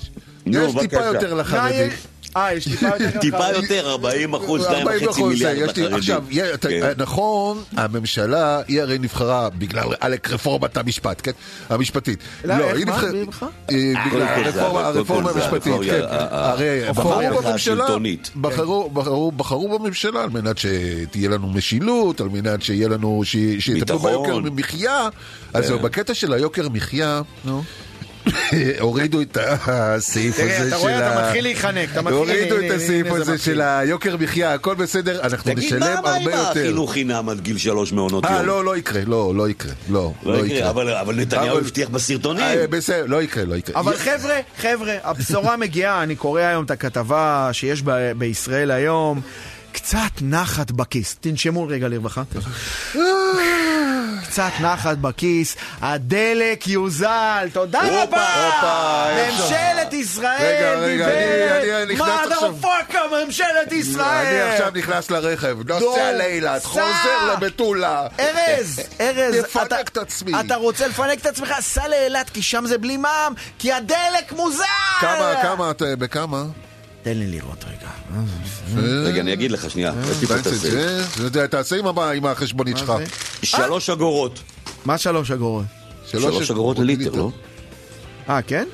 יש 0.45 0.71
טיפה. 0.79 1.05
יותר 1.05 1.33
לחרדים. 1.33 1.91
אה, 2.38 2.54
יש 2.54 2.63
טיפה 2.67 2.88
יותר 2.88 3.19
טיפה 3.22 3.38
לחרדים. 3.38 3.62
יותר, 3.63 3.89
40 3.89 4.34
אחוז, 4.34 4.65
40 4.65 5.00
2.5 5.10 5.24
מיליארד 5.24 5.69
לחרדים. 5.69 5.93
עכשיו, 5.96 6.24
כן. 6.62 6.93
נכון, 6.98 7.63
הממשלה, 7.78 8.62
היא 8.67 8.82
הרי 8.82 8.98
נבחרה 9.00 9.50
בגלל 9.50 9.84
עלק 10.00 10.30
רפורמת 10.30 10.78
המשפט, 10.78 11.22
כן? 11.24 11.32
המשפטית. 11.69 12.19
לא, 12.46 12.54
איך, 12.54 12.78
היא? 12.78 12.86
נבחרה- 12.86 13.12
נבחר? 13.12 13.46
אה, 13.72 13.76
בגלל 14.08 14.22
הרפורמה- 14.22 15.30
המשפטית, 15.30 15.74
כן. 15.86 16.02
הרי 16.32 16.88
המערכה 16.88 17.58
בחרו 19.38 19.80
בממשלה, 19.80 20.24
על 20.24 20.30
מנת 20.30 20.58
שתהיה 20.58 21.30
לנו 21.30 21.48
משילות, 21.50 22.22
על 22.22 22.30
מנת 22.30 22.62
שיהיה 22.62 22.88
לנו, 22.88 23.22
שיטפלו. 23.60 24.00
ביוקר 24.00 24.39
מחיה. 24.39 25.08
אז 25.54 25.65
זהו, 25.67 25.80
בקטע 25.80 26.13
של 26.13 26.34
היוקר 26.34 26.69
מחיה, 26.69 27.22
הורידו 28.79 29.21
את 29.21 29.38
הסעיף 29.41 30.36
הזה 30.39 30.47
של 30.49 30.57
תראה, 30.57 30.67
אתה 30.67 30.75
רואה, 30.75 30.97
אתה 30.97 31.19
ה- 31.19 31.25
מתחיל 31.27 31.43
להיחנק, 31.43 31.89
אתה 31.91 32.01
מתחיל... 32.01 32.17
הורידו 32.17 32.55
את 32.57 32.71
הסעיף 32.75 33.07
הזה. 33.12 33.38
של 33.38 33.62
היוקר 33.62 34.17
מחיה, 34.17 34.53
הכל 34.53 34.75
בסדר, 34.75 35.21
אנחנו 35.21 35.51
תגיד, 35.53 35.73
מה 35.73 35.77
נשלם 35.86 36.03
מה 36.03 36.13
עם 36.15 36.27
הרבה 36.27 36.31
יותר. 36.31 36.49
החינוך 36.59 36.93
חינם 36.93 37.29
עד 37.29 37.39
גיל 37.39 37.57
שלוש 37.57 37.91
מעונות 37.91 38.23
יום? 38.23 38.33
אה, 38.33 38.43
לא, 38.43 38.65
לא 38.65 38.77
יקרה, 38.77 39.01
לא, 39.07 39.33
לא 39.36 39.49
יקרה, 39.49 39.71
לא, 39.89 40.12
לא 40.23 40.45
יקרה, 40.45 40.69
אבל- 40.69 40.93
אבל 40.93 41.15
נתניהו 41.15 41.57
הבטיח 41.57 41.89
בסרטונים. 41.89 42.43
אה, 42.43 42.67
בסדר, 42.69 43.05
לא 43.07 43.21
יקרה, 43.21 43.45
לא 43.45 43.55
יקרה. 43.55 43.79
אבל 43.79 43.97
חבר'ה, 43.97 44.39
חבר'ה, 44.57 44.93
הבשורה 45.03 45.57
מגיעה, 45.57 46.03
אני 46.03 46.15
קורא 46.15 46.41
היום 46.41 46.63
את 46.65 46.71
הכתבה 46.71 47.49
שיש 47.51 47.81
ב- 47.86 48.12
בישראל 48.17 48.71
היום. 48.71 49.21
קצת 49.71 49.97
נחת 50.21 50.71
בכיס. 50.71 51.15
תנשמו 51.21 51.67
רגע 51.67 51.88
לרווחה. 51.88 52.23
קצת 54.34 54.52
נחת 54.62 54.98
בכיס, 54.98 55.56
הדלק 55.82 56.67
יוזל, 56.67 57.48
תודה 57.54 57.82
הופה, 57.82 58.02
רבה! 58.04 58.46
הופה, 58.46 59.10
איך 59.10 59.39
ממשלת 59.41 59.93
ישראל 59.93 60.65
עכשיו- 62.36 62.56
פאקה 62.62 63.00
ממשלת 63.26 63.72
ישראל! 63.72 64.26
אני 64.26 64.41
עכשיו 64.41 64.72
נכנס 64.76 65.12
לרכב, 65.12 65.58
נוסע 65.67 66.12
לאילת. 66.12 66.63
חוזר 66.65 67.34
למטולה. 67.34 68.08
ארז, 68.19 68.80
ארז, 69.02 69.36
תפנק 69.46 69.88
את 69.89 69.98
עצמי. 69.98 70.32
אתה 70.39 70.56
רוצה 70.56 70.88
לפנק 70.88 71.19
את 71.22 71.26
עצמך? 71.26 71.54
סע 71.60 71.88
לאילת, 71.88 72.30
כי 72.30 72.41
שם 72.41 72.65
זה 72.65 72.78
בלי 72.78 72.98
מע"מ, 72.98 73.34
כי 73.60 73.74
הדלק 73.74 74.32
מוזל! 74.32 74.63
כמה, 75.02 75.34
כמה, 75.41 75.72
אתה- 75.72 75.96
בכמה? 76.00 76.43
תן 77.04 77.18
לי 77.18 77.28
לראות 77.28 77.66
רגע. 77.68 77.89
רגע, 79.06 79.22
אני 79.22 79.34
אגיד 79.34 79.52
לך 79.52 79.70
שנייה, 79.70 79.94
תעשה 81.50 81.76
עם 82.16 82.26
החשבונית 82.26 82.78
שלך. 82.78 82.94
שלוש 83.44 83.89
אגורות. 83.89 84.39
מה 84.86 84.98
שלוש 84.98 85.32
אגורות? 85.32 85.66
שלוש 86.08 86.52
אגורות 86.52 86.80
לליטר, 86.80 87.12
לא? 87.12 87.32
אה, 88.30 88.42
כן? 88.42 88.68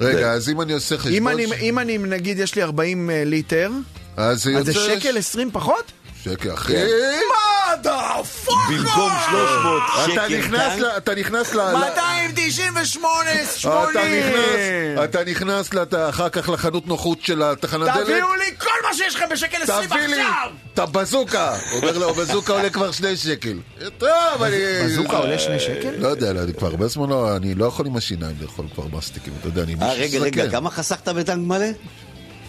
רגע, 0.00 0.32
אז 0.32 0.48
אם 0.48 0.60
אני 0.60 0.72
עושה 0.72 0.98
חשבון... 0.98 1.12
אם 1.16 1.28
אני, 1.28 1.46
ש- 1.46 1.52
אם 1.60 1.78
אני, 1.78 1.98
נגיד, 1.98 2.38
יש 2.38 2.54
לי 2.54 2.62
40 2.62 3.10
אה, 3.10 3.24
ליטר, 3.24 3.70
אז 4.16 4.42
זה. 4.62 4.72
שקל 4.72 5.18
20 5.18 5.50
פחות? 5.52 5.92
שקל, 6.30 6.54
אחי. 6.54 6.72
מה 6.74 7.76
the 7.82 8.00
fuck? 8.44 8.54
במקום 8.70 9.10
300 9.30 9.82
אתה 10.04 10.12
שקל 10.12 10.38
נכנס 10.38 10.72
כאן, 10.72 10.80
ל... 10.80 10.86
אתה 10.96 11.14
נכנס 11.14 11.54
ל... 11.54 11.60
ל- 11.60 11.72
298, 11.76 13.30
80! 13.46 13.92
אתה 13.94 14.04
נכנס, 14.04 15.04
אתה 15.04 15.24
נכנס 15.24 15.70
אחר 16.10 16.28
כך 16.28 16.48
לחנות 16.48 16.86
נוחות 16.86 17.22
של 17.22 17.42
התחנת 17.42 17.86
דלק, 17.94 18.04
תביאו 18.04 18.34
לי 18.34 18.56
כל 18.58 18.70
מה 18.88 18.94
שיש 18.94 19.14
לכם 19.14 19.24
בשקל 19.30 19.62
20 19.62 19.88
תביא 19.88 20.00
לי 20.06 20.20
עכשיו! 20.20 20.50
את 20.74 20.78
הבזוקה. 20.78 21.56
אומר 21.72 21.98
לו, 21.98 22.14
בזוקה 22.14 22.52
עולה 22.52 22.70
כבר 22.70 22.92
שני 22.92 23.16
שקל. 23.16 23.58
טוב, 23.98 24.42
אני... 24.42 24.56
בזוקה 24.84 25.16
עולה 25.16 25.38
שני 25.38 25.60
שקל? 25.60 25.90
לא 25.98 26.08
יודע, 26.08 26.32
לא, 26.32 26.42
אני 26.42 26.52
כבר 26.54 26.66
הרבה 26.66 26.88
זמן 26.88 27.08
לא, 27.08 27.36
אני 27.36 27.54
לא 27.54 27.66
יכול 27.66 27.86
עם 27.86 27.96
השיניים 27.96 28.36
לאכול 28.40 28.66
כבר 28.74 28.84
מסטיקים, 28.98 29.32
אתה 29.40 29.48
יודע, 29.48 29.62
אני 29.62 29.74
אה, 29.82 29.92
רגע, 29.92 30.18
רגע. 30.18 30.50
כמה 30.50 30.70
חסכת 30.70 31.08
בטנק 31.08 31.46
מלא? 31.46 31.66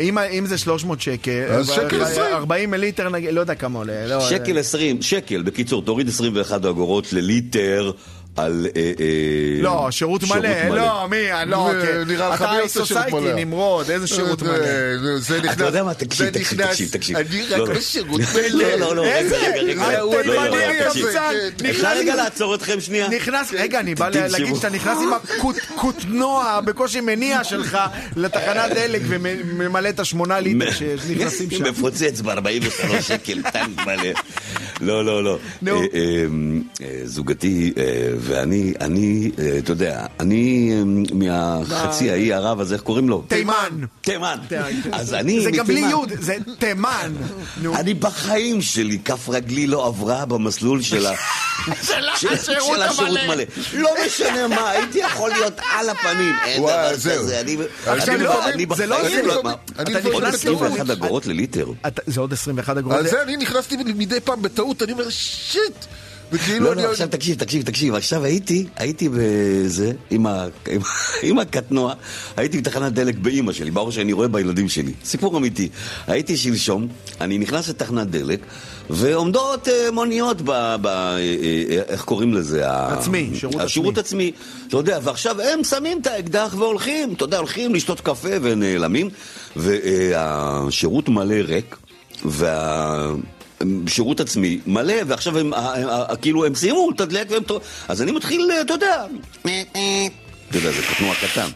אם, 0.01 0.17
אם 0.17 0.45
זה 0.45 0.57
300 0.57 1.01
שקל, 1.01 1.43
אז 1.49 1.69
שקל 1.69 2.01
20. 2.01 2.25
40 2.33 2.71
מיליטר, 2.71 3.10
נגיד, 3.10 3.33
לא 3.33 3.39
יודע 3.39 3.55
כמה 3.55 3.79
עולה. 3.79 4.07
לא, 4.07 4.29
שקל 4.29 4.57
20, 4.57 5.01
שקל, 5.01 5.41
בקיצור, 5.41 5.81
תוריד 5.81 6.07
21 6.07 6.65
אגורות 6.65 7.13
לליטר 7.13 7.91
על... 8.38 8.67
אה, 8.76 8.82
אה, 9.00 9.06
לא, 9.62 9.88
שירות 9.91 10.23
מלא, 10.23 10.50
לא, 10.76 11.08
מי, 11.10 11.17
לא, 11.45 11.69
זה 11.82 11.88
כן. 11.88 12.04
נראה 12.12 12.30
לך 12.30 12.41
אתה 12.41 12.52
מי 12.52 12.60
עושה 12.60 12.73
שירות 12.73 12.88
סוסייטי, 12.88 13.12
מלא? 13.19 13.34
נמרוד, 13.36 13.89
איזה 13.91 14.08
שירות 14.08 14.39
זה- 14.39 14.45
מלא. 14.45 15.17
זה- 15.17 15.38
נכנס... 15.41 15.56
אתה 15.56 15.63
יודע 15.65 15.84
מה, 15.84 15.93
תקשיב, 15.93 16.30
תקשיב, 16.30 16.65
תקשיב, 16.65 16.89
תקשיב. 16.91 17.15
אני 17.17 17.26
לא, 17.50 17.63
רק 17.63 17.69
לא. 17.69 17.76
בשירות 17.76 18.21
לא, 18.21 18.28
מלא. 18.56 18.76
לא, 18.76 18.95
לא, 18.95 19.02
רגע, 19.02 19.15
איזה? 19.15 19.36
רגע, 19.38 19.62
רגע. 19.62 19.84
אה, 19.86 19.97
לא, 19.97 20.23
לא, 20.26 20.41
רגע, 20.56 20.88
אפשר 21.69 21.97
רגע 21.97 22.15
לעצור 22.15 22.56
אתכם 22.56 22.82
שנייה? 22.82 23.08
נכנס, 23.10 23.54
רגע, 23.54 23.80
אני 23.80 23.95
בא. 23.95 24.10
להגיד 24.10 24.56
שאתה 24.56 24.69
נכנס 24.69 24.97
עם 25.02 25.10
הקוטנוע, 25.76 26.60
בקושי 26.65 27.02
מניע 27.02 27.43
שלך, 27.43 27.78
לתחנת 28.15 28.71
דלק 28.73 29.02
וממלא 29.08 29.89
את 29.89 30.00
השמונה 30.00 30.39
ליטר 30.39 30.71
שנכנסים 30.71 31.52
שם. 31.52 31.63
מפוצץ 31.63 32.21
ב-43 32.21 33.02
שקל, 33.02 33.41
טנק 33.41 33.86
מלא. 33.86 34.10
לא, 34.82 35.06
לא, 35.06 35.23
לא. 35.23 35.39
אה, 35.67 35.71
אה, 35.73 35.80
אה, 36.82 37.00
זוגתי 37.06 37.73
אה, 37.78 37.84
ואני, 38.27 38.73
אני, 38.81 39.31
אה, 39.39 39.57
אתה 39.57 39.71
יודע, 39.71 40.05
אני 40.19 40.71
אה, 40.73 40.83
מהחצי 41.13 42.11
האי 42.11 42.33
ערב, 42.33 42.59
אז 42.59 42.73
איך 42.73 42.81
קוראים 42.81 43.09
לו? 43.09 43.23
תימן. 43.27 43.53
תימן. 44.01 44.37
אז 44.91 45.13
אני 45.13 45.41
זה 45.41 45.51
גם 45.51 45.65
בלי 45.67 45.75
מתימן. 45.75 45.89
יוד, 45.91 46.11
זה 46.19 46.35
תימן. 46.59 47.13
אני 47.79 47.93
בחיים 47.93 48.61
שלי, 48.61 48.99
כף 49.05 49.29
רגלי 49.29 49.67
לא 49.67 49.85
עברה 49.87 50.25
במסלול 50.25 50.81
של 50.81 51.05
ה... 51.05 51.11
של 51.87 51.93
של 52.17 52.81
השירות. 52.81 53.17
מלא. 53.27 53.43
לא 53.73 53.89
משנה 54.05 54.47
מה, 54.47 54.69
הייתי 54.69 54.99
יכול 54.99 55.29
להיות 55.29 55.53
על 55.77 55.89
הפנים. 55.89 56.35
אין 56.45 56.61
דבר. 56.61 56.89
כזה. 56.91 57.39
אני 57.39 57.57
לא, 58.17 58.33
לא 58.55 58.65
בחיים 58.65 58.67
זה. 59.15 59.21
לא... 59.23 59.43
מה? 59.43 59.53
אני 59.79 59.93
לפעמים 59.93 60.17
בטעות- 60.17 60.33
21 60.33 60.89
אגורות 60.89 61.25
לליטר. 61.25 61.67
זה 62.07 62.19
עוד 62.21 62.33
21 62.33 62.77
אגורות. 62.77 62.97
על 62.97 63.07
זה 63.07 63.21
אני 63.21 63.37
נכנסתי 63.37 63.77
מדי 63.77 64.19
פעם 64.19 64.41
בטעות, 64.41 64.83
אני 64.83 64.91
אומר 64.91 65.09
שיט. 65.09 65.85
וכאילו 66.31 66.65
לא, 66.65 66.73
אני... 66.73 66.83
לא, 66.83 66.91
עכשיו 66.91 67.07
תקשיב, 67.07 67.37
תקשיב, 67.37 67.61
תקשיב. 67.63 67.95
עכשיו 67.95 68.23
הייתי, 68.23 68.65
הייתי 68.75 69.09
בזה, 69.13 69.91
עם 70.09 70.25
ה- 70.27 70.45
עם- 70.69 70.81
עם 71.29 71.39
הקטנוע, 71.39 71.93
הייתי 72.37 72.57
בתחנת 72.61 72.93
דלק 72.93 73.15
באימא 73.15 73.53
שלי, 73.53 73.71
ברור 73.71 73.91
שאני 73.91 74.13
רואה 74.13 74.27
בילדים 74.27 74.69
שלי. 74.69 74.91
סיפור 75.05 75.37
אמיתי. 75.37 75.69
הייתי 76.07 76.37
שלשום, 76.37 76.87
אני 77.21 77.37
נכנס 77.37 77.69
לתחנת 77.69 78.07
דלק, 78.09 78.39
ועומדות 78.89 79.67
אה, 79.67 79.91
מוניות 79.91 80.41
ב... 80.41 80.45
ב- 80.81 80.87
אה, 80.87 81.17
אה, 81.17 81.81
איך 81.87 82.03
קוראים 82.03 82.33
לזה? 82.33 82.69
ה- 82.71 82.93
עצמי, 82.93 83.29
שירות 83.33 83.55
השירות 83.61 83.97
עצמי. 83.97 84.31
אתה 84.67 84.77
יודע, 84.77 84.99
ועכשיו 85.03 85.41
הם 85.41 85.63
שמים 85.63 85.99
את 86.01 86.07
האקדח 86.07 86.55
והולכים, 86.57 87.13
אתה 87.13 87.23
יודע, 87.23 87.37
הולכים 87.37 87.75
לשתות 87.75 87.99
קפה 88.01 88.29
ונעלמים, 88.41 89.09
והשירות 89.55 91.09
מלא 91.09 91.35
ריק, 91.35 91.77
וה... 92.25 93.11
שירות 93.87 94.19
עצמי 94.19 94.59
מלא, 94.67 94.95
ועכשיו 95.07 95.37
הם, 95.37 95.51
כאילו, 96.21 96.45
הם 96.45 96.55
סיימו 96.55 96.91
לתדלק 96.91 97.31
והם... 97.31 97.43
אז 97.87 98.01
אני 98.01 98.11
מתחיל, 98.11 98.51
אתה 98.61 98.73
יודע, 98.73 99.05
אתה 100.49 100.57
יודע, 100.57 100.71
זה 100.71 100.81
קטנוע 100.81 101.15
קטן. 101.15 101.47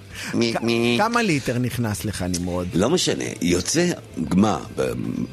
כמה 0.98 1.22
ליטר 1.22 1.58
נכנס 1.58 2.06
לך, 2.06 2.26
נמרוד? 2.40 2.68
לא 2.74 2.90
משנה, 2.90 3.24
יוצא, 3.42 3.88
מה, 4.36 4.58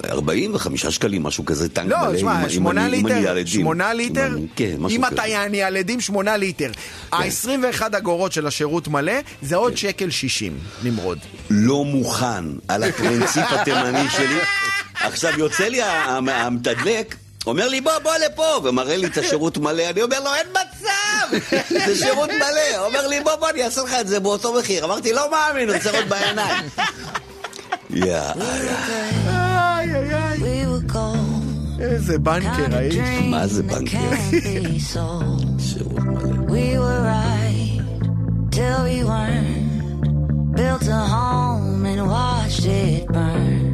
45 0.04 0.86
שקלים, 0.86 1.22
משהו 1.22 1.44
כזה, 1.44 1.68
טנק 1.68 1.86
מלא, 1.86 1.96
לא, 2.02 2.10
אם- 2.10 2.16
תשמע, 2.16 2.32
אם 2.50 2.68
אני- 2.68 2.80
אם 2.98 3.06
אני 3.06 3.12
ליטר, 3.12 3.16
ילדים. 3.30 3.46
שמונה 3.46 3.92
אם 3.92 3.96
ליטר, 3.96 4.26
אני- 4.26 4.46
כן, 4.56 4.74
משהו 4.78 4.98
אם 4.98 5.06
כזה. 5.06 5.14
אתה 5.14 5.26
יעני 5.26 5.56
ילדים, 5.56 6.00
שמונה 6.00 6.36
ליטר. 6.36 6.70
ה-21 7.12 7.82
אגורות 7.96 8.32
של 8.32 8.46
השירות 8.46 8.88
מלא, 8.88 9.12
זה 9.42 9.56
עוד 9.56 9.76
שקל 9.76 10.10
60, 10.10 10.58
נמרוד. 10.82 11.18
לא 11.50 11.84
מוכן 11.84 12.44
על 12.68 12.82
הפרינציפ 12.84 13.44
התימני 13.52 14.10
שלי. 14.16 14.38
עכשיו 15.02 15.38
יוצא 15.38 15.64
לי 15.64 15.78
המתדלק, 15.82 17.14
אומר 17.46 17.68
לי 17.68 17.80
בוא 17.80 17.92
בוא 18.02 18.12
לפה, 18.26 18.60
ומראה 18.64 18.96
לי 18.96 19.06
את 19.06 19.18
השירות 19.18 19.58
מלא, 19.58 19.82
אני 19.90 20.02
אומר 20.02 20.20
לו 20.20 20.34
אין 20.34 20.46
מצב, 20.50 20.88
זה 21.86 21.96
שירות 21.96 22.30
מלא, 22.30 22.86
אומר 22.86 23.06
לי 23.06 23.20
בוא 23.20 23.34
בוא 23.34 23.50
אני 23.50 23.64
אעשה 23.64 23.82
לך 23.82 23.94
את 24.00 24.08
זה 24.08 24.20
באותו 24.20 24.54
מחיר, 24.58 24.84
אמרתי 24.84 25.12
לא 25.12 25.30
מאמין, 25.30 25.70
אני 25.70 25.80
צריך 25.80 26.06
בעיניים. 26.08 26.64
איזה 31.80 32.18
בנקר, 32.18 32.76
האיש. 32.76 32.96
מה 33.22 33.46
זה 33.46 33.62
בנקר? 33.62 33.98
שירות 35.58 35.98
מלא. 35.98 36.28
We 36.48 36.78
were 36.78 37.00
right 37.14 37.80
till 38.50 38.78
we 38.88 38.98
weren't. 39.04 39.68
Built 40.56 40.88
a 40.88 41.02
home 41.14 41.86
and 41.86 42.02
watched 42.08 42.64
it 42.64 43.06
burn. 43.14 43.67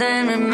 then 0.00 0.26
remember 0.26 0.49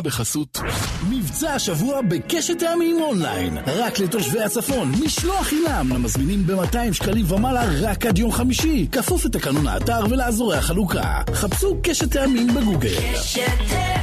בחסות 0.00 0.58
מבצע 1.10 1.54
השבוע 1.54 2.00
בקשת 2.02 2.58
טעמים 2.58 3.00
אונליין. 3.00 3.58
רק 3.66 3.98
לתושבי 3.98 4.40
הצפון 4.40 4.92
משלוח 5.04 5.46
חינם. 5.46 5.88
למזמינים 5.94 6.46
ב-200 6.46 6.92
שקלים 6.92 7.32
ומעלה 7.32 7.64
רק 7.80 8.06
עד 8.06 8.18
יום 8.18 8.32
חמישי. 8.32 8.86
כפוף 8.92 9.24
לתקנון 9.24 9.66
האתר 9.66 10.00
ולאזורי 10.10 10.56
החלוקה. 10.56 11.20
חפשו 11.34 11.76
קשת 11.82 12.12
טעמים 12.12 12.54
בגוגל. 12.54 13.14
שתאמין 13.22 13.99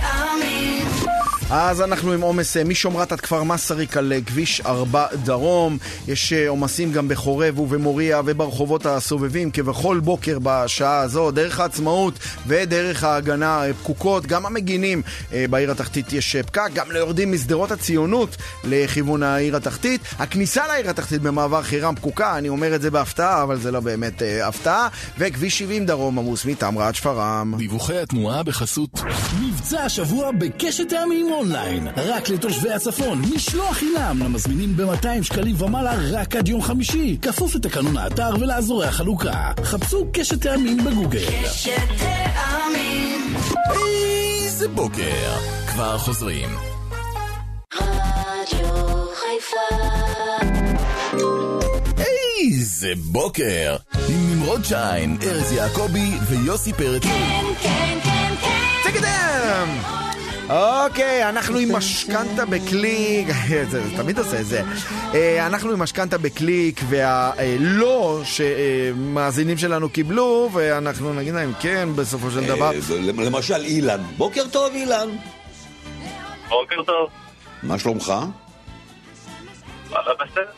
אז 1.50 1.82
אנחנו 1.82 2.12
עם 2.12 2.22
עומס 2.22 2.58
אה, 2.58 2.64
משומרת 2.64 3.12
עד 3.12 3.22
כפר 3.22 3.44
מסריק 3.44 3.98
על 3.98 4.14
אה, 4.14 4.22
כביש 4.22 4.62
4 4.62 5.08
דרום. 5.24 5.78
יש 6.08 6.34
אה, 6.34 6.50
עומסים 6.50 6.92
גם 6.92 7.08
בחורב 7.08 7.60
ובמוריה 7.60 8.22
וברחובות 8.26 8.86
הסובבים, 8.86 9.52
כבכל 9.52 10.00
בוקר 10.00 10.38
בשעה 10.44 11.00
הזו. 11.00 11.32
דרך 11.32 11.60
העצמאות 11.60 12.20
ודרך 12.48 13.04
ההגנה 13.04 13.62
פקוקות. 13.82 14.26
גם 14.26 14.46
המגינים 14.46 15.02
בעיר 15.50 15.72
התחתית 15.72 16.14
יש 16.14 16.36
פקק, 16.36 16.70
גם 16.74 16.92
ליורדים 16.92 17.32
משדרות 17.32 17.72
הציונות 17.72 18.38
לכיוון 18.64 19.24
העיר 19.24 19.56
התחתית. 19.56 20.02
הכניסה 20.20 20.68
לעיר 20.68 20.90
התחתית 20.90 21.22
במעבר 21.22 21.64
חירם 21.64 21.96
פקוקה, 21.96 22.38
אני 22.38 22.50
אומר 22.50 22.76
את 22.76 22.82
זה 22.82 22.92
בהפתעה, 22.92 23.44
אבל 23.44 23.60
זה 23.60 23.72
לא 23.72 23.80
באמת 23.80 24.22
הפתעה. 24.44 24.88
וכביש 25.18 25.60
70 25.60 25.86
דרום 25.86 26.20
עמוס 26.20 26.46
מטמרה 26.46 26.88
עד 26.88 26.96
שפרעם. 26.96 27.56
דיווחי 27.58 27.98
התנועה 27.98 28.44
בחסות 28.44 28.90
מבצע 29.42 29.82
השבוע 29.84 30.32
בקשת 30.32 30.90
טעמים 30.90 31.28
אונליין 31.38 31.88
רק 31.98 32.30
לתושבי 32.30 32.72
הצפון. 32.74 33.22
משלוח 33.36 33.78
חינם. 33.78 34.20
למזמינים 34.24 34.78
ב-200 34.78 35.24
שקלים 35.24 35.62
ומעלה 35.62 35.94
רק 36.12 36.36
עד 36.36 36.48
יום 36.48 36.62
חמישי. 36.62 37.18
כפוף 37.22 37.56
לתקנון 37.56 37.98
האתר 37.98 38.30
ולאזורי 38.40 38.88
החלוקה. 38.88 39.52
חפשו 39.64 40.08
קשת 40.14 40.42
טעמים 40.42 40.78
בגוגל. 40.78 41.46
שתאמין 41.52 43.36
איזה 44.46 44.68
בוקר. 44.68 45.38
כבר 45.68 45.98
חוזרים. 45.98 46.50
רדיו 47.74 49.06
חיפה. 49.16 49.76
איזה 52.42 52.94
בוקר. 53.12 53.76
עם 54.10 54.32
נמרוד 54.32 54.66
שיין, 54.66 55.18
ארז 55.24 55.52
יעקבי 55.52 56.12
ויוסי 56.30 56.74
פרץ. 56.74 57.04
כן 57.04 57.46
כן 57.62 58.00
כן 58.04 58.34
כן. 58.42 58.92
תקדם! 58.92 60.07
אוקיי, 60.50 61.30
אנחנו 61.30 61.58
עם 61.58 61.76
משכנתה 61.76 62.46
בקליק, 62.46 63.28
זה 63.50 63.66
זה 63.70 63.98
תמיד 63.98 64.20
עושה 64.20 64.40
את 64.40 64.46
זה. 64.46 64.62
אה, 65.14 65.48
אנחנו 65.48 65.72
עם 65.72 65.80
משכנתה 65.80 66.18
בקליק, 66.18 66.80
והלא 66.90 68.22
שמאזינים 68.24 69.58
שלנו 69.58 69.90
קיבלו, 69.90 70.50
ואנחנו 70.54 71.14
נגיד 71.14 71.34
להם 71.34 71.52
כן 71.60 71.90
בסופו 71.96 72.32
של 72.32 72.48
דבר. 72.48 72.72
אה, 72.72 73.00
למשל 73.26 73.64
אילן. 73.64 74.02
בוקר 74.18 74.44
טוב 74.52 74.74
אילן. 74.74 75.10
בוקר 76.50 76.84
טוב. 76.84 77.10
מה 77.64 77.80
שלומך? 77.80 78.14
וואלה 79.90 80.12
בסדר. 80.14 80.52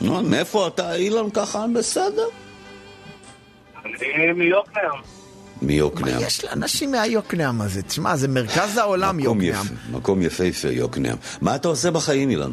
נו, 0.00 0.22
מאיפה 0.22 0.66
אתה 0.66 0.94
אילן 0.94 1.30
ככה 1.30 1.64
בסדר? 1.74 2.26
אני 3.84 4.32
מיוקנעם. 4.32 5.21
מיוקנעם. 5.62 6.22
יש 6.22 6.44
לאנשים 6.44 6.90
מהיוקנעם 6.90 7.60
הזה, 7.60 7.82
תשמע, 7.82 8.16
זה 8.16 8.28
מרכז 8.28 8.76
העולם 8.78 9.16
מקום 9.16 9.40
יוקנעם. 9.40 9.64
יפה, 9.66 9.96
מקום 9.98 10.22
יפהפה 10.22 10.68
יוקנעם. 10.68 11.16
מה 11.40 11.54
אתה 11.56 11.68
עושה 11.68 11.90
בחיים 11.90 12.30
אילן? 12.30 12.52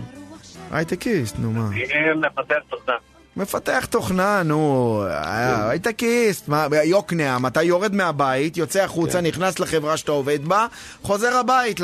הייטקיסט, 0.72 1.36
נו 1.40 1.52
מה. 1.52 1.70
מפתח 2.16 2.56
תוכנה. 2.70 2.94
מפתח 3.38 3.86
תוכנה, 3.90 4.44
נו, 4.44 5.04
אה, 5.10 5.70
הייטקיסט, 5.70 6.48
מה, 6.48 6.68
יוקנעם, 6.84 7.46
אתה 7.46 7.62
יורד 7.64 7.96
מהבית, 7.96 8.58
יוצא 8.58 8.84
החוצה, 8.84 9.18
כן. 9.20 9.26
נכנס 9.26 9.60
לחברה 9.60 9.98
שאתה 9.98 10.12
עובד 10.12 10.46
בה, 10.46 10.68
חוזר 11.04 11.36
הבית 11.38 11.80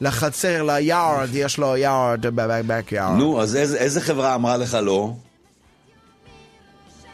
לחצר, 0.00 0.62
ליארד, 0.62 1.28
יש 1.32 1.58
לו 1.58 1.76
יארד, 1.76 2.26
בבק-יארד. 2.26 3.18
נו, 3.18 3.42
אז 3.42 3.56
איזה- 3.56 3.78
איזה 3.78 4.00
חברה 4.00 4.34
אמרה 4.34 4.56
לך 4.56 4.78
לא? 4.82 5.10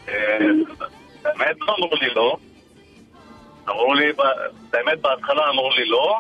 אה, 0.09 0.15
באמת 1.25 1.57
לא 1.61 1.75
אמרו 1.79 1.95
לי 2.01 2.15
לא. 2.15 2.37
אמרו 3.71 3.95
לי, 3.95 4.05
באמת 4.71 4.99
בהתחלה 5.01 5.43
אמרו 5.53 5.71
לי 5.79 5.89
לא, 5.89 6.19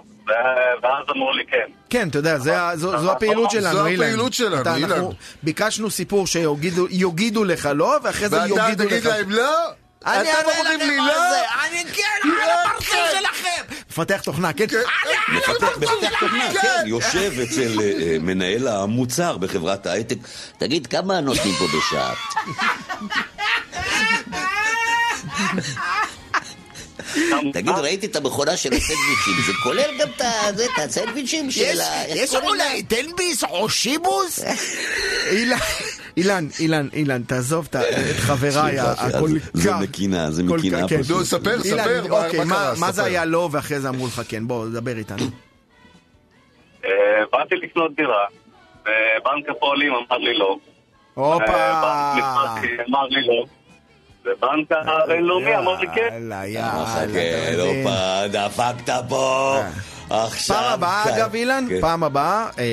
ואז 0.82 1.04
אמרו 1.16 1.32
לי 1.32 1.42
כן. 1.50 1.72
כן, 1.90 2.08
אתה 2.08 2.18
יודע, 2.18 2.38
זה 2.38 2.54
זו 2.74 2.98
זו 2.98 3.12
הפעילות 3.12 3.50
שלנו, 3.50 3.78
זו 3.78 3.86
אילן. 3.86 4.04
הפעילות 4.04 4.32
שלנו, 4.32 4.60
אתה- 4.62 4.76
אילן. 4.76 4.90
אנחנו 4.92 5.12
ביקשנו 5.42 5.90
סיפור 5.90 6.26
שיגידו 6.26 6.86
יגידו 6.90 7.44
לך 7.44 7.68
לא, 7.74 7.96
ואחרי 8.02 8.28
זה 8.28 8.36
ואתה 8.36 8.46
יגידו 8.68 8.84
תגיד 8.84 8.98
לך... 9.04 9.06
להם 9.06 9.30
לא? 9.30 9.58
אני 10.06 10.32
אתם 10.32 10.48
אראה 10.48 10.58
אומרים 10.58 10.80
לכם 10.80 10.88
לי 10.90 10.96
מה 10.96 11.06
לא? 11.06 11.14
זה, 11.30 11.38
אני 11.68 11.84
כן, 11.92 12.02
לא, 12.28 12.34
על 12.42 12.50
הפרצוף 12.66 12.88
כן. 12.90 13.06
שלכם! 13.18 13.62
מפתח 13.90 14.20
תוכנה, 14.20 14.52
כן? 14.52 14.64
מפתח 15.28 15.78
מפתח 15.78 16.20
תוכנה, 16.20 16.44
כן, 16.62 16.82
יושב 16.86 17.32
אצל 17.42 17.80
אה, 17.80 17.92
אה, 18.02 18.16
מנהל 18.20 18.68
המוצר 18.68 19.36
בחברת 19.36 19.86
ההייטק. 19.86 20.16
תגיד, 20.58 20.86
כמה 20.86 21.20
נותנים 21.20 21.54
פה 21.54 21.64
בשעה? 21.78 22.14
תגיד, 27.52 27.74
ראיתי 27.74 28.06
את 28.06 28.16
המכונה 28.16 28.56
של 28.56 28.68
הסנדוויצ'ים, 28.72 29.34
זה 29.46 29.52
כולל 29.62 29.90
גם 30.00 30.08
את 30.48 30.56
זה, 30.56 30.66
הסנדוויצ'ים 30.76 31.50
של 31.50 31.80
ה... 31.80 31.84
קוראים 32.30 32.54
להם? 32.54 32.80
תלביס 32.88 33.44
או 33.44 33.68
שיבוס? 33.70 34.40
אילן, 36.16 36.46
אילן, 36.60 36.88
אילן, 36.92 37.22
תעזוב 37.22 37.68
את 37.70 37.76
חבריי 38.16 38.78
הכל 38.78 39.28
זה- 39.28 39.38
זה 39.54 39.68
כך... 39.70 39.76
מקינה, 39.80 40.30
זה 40.30 40.42
כל 40.48 40.58
מקינה 40.58 40.82
כך- 40.82 40.88
כן. 40.88 41.02
פשוט. 41.02 41.16
נו, 41.16 41.24
ספר, 41.24 41.62
ספר, 41.62 42.04
מה- 42.08 42.24
אוקיי, 42.26 42.44
מה 42.44 42.54
קרה? 42.54 42.72
מה 42.78 42.92
זה. 42.92 43.04
היה 43.04 43.24
לא 43.24 43.48
ואחרי 43.52 43.80
זה 43.80 43.88
אמרו 43.88 44.06
לך 44.06 44.22
כן? 44.28 44.46
בוא, 44.46 44.66
דבר 44.68 44.96
איתנו. 44.96 45.24
אה, 46.84 46.90
באתי 47.32 47.54
לקנות 47.56 47.94
דירה, 47.96 48.24
ובנק 48.82 49.48
הפועלים 49.56 49.92
אמר 49.94 50.18
לי 50.18 50.38
לא. 50.38 50.56
הופה! 51.14 51.44
אה, 51.46 52.12
אמר 52.88 53.06
לי 53.08 53.20
לא. 53.26 53.44
ובנק 54.24 54.68
הבינלאומי 54.72 55.56
אמר 55.56 55.80
לי 55.80 55.86
כן. 55.94 56.08
יאללה, 56.12 56.40
אה, 56.40 56.46
יאללה. 56.48 56.86
חכה, 56.86 57.04
אתה 57.04 57.56
לא 57.56 58.26
דפקת 58.46 58.92
פה. 59.08 59.56
עכשיו... 60.10 60.56
פעם 60.56 60.72
הבאה, 60.72 61.04
כן. 61.04 61.10
אגב, 61.14 61.34
אילן, 61.34 61.64
כן. 61.68 61.80
פעם 61.80 62.04
הבאה, 62.04 62.46
אה. 62.58 62.72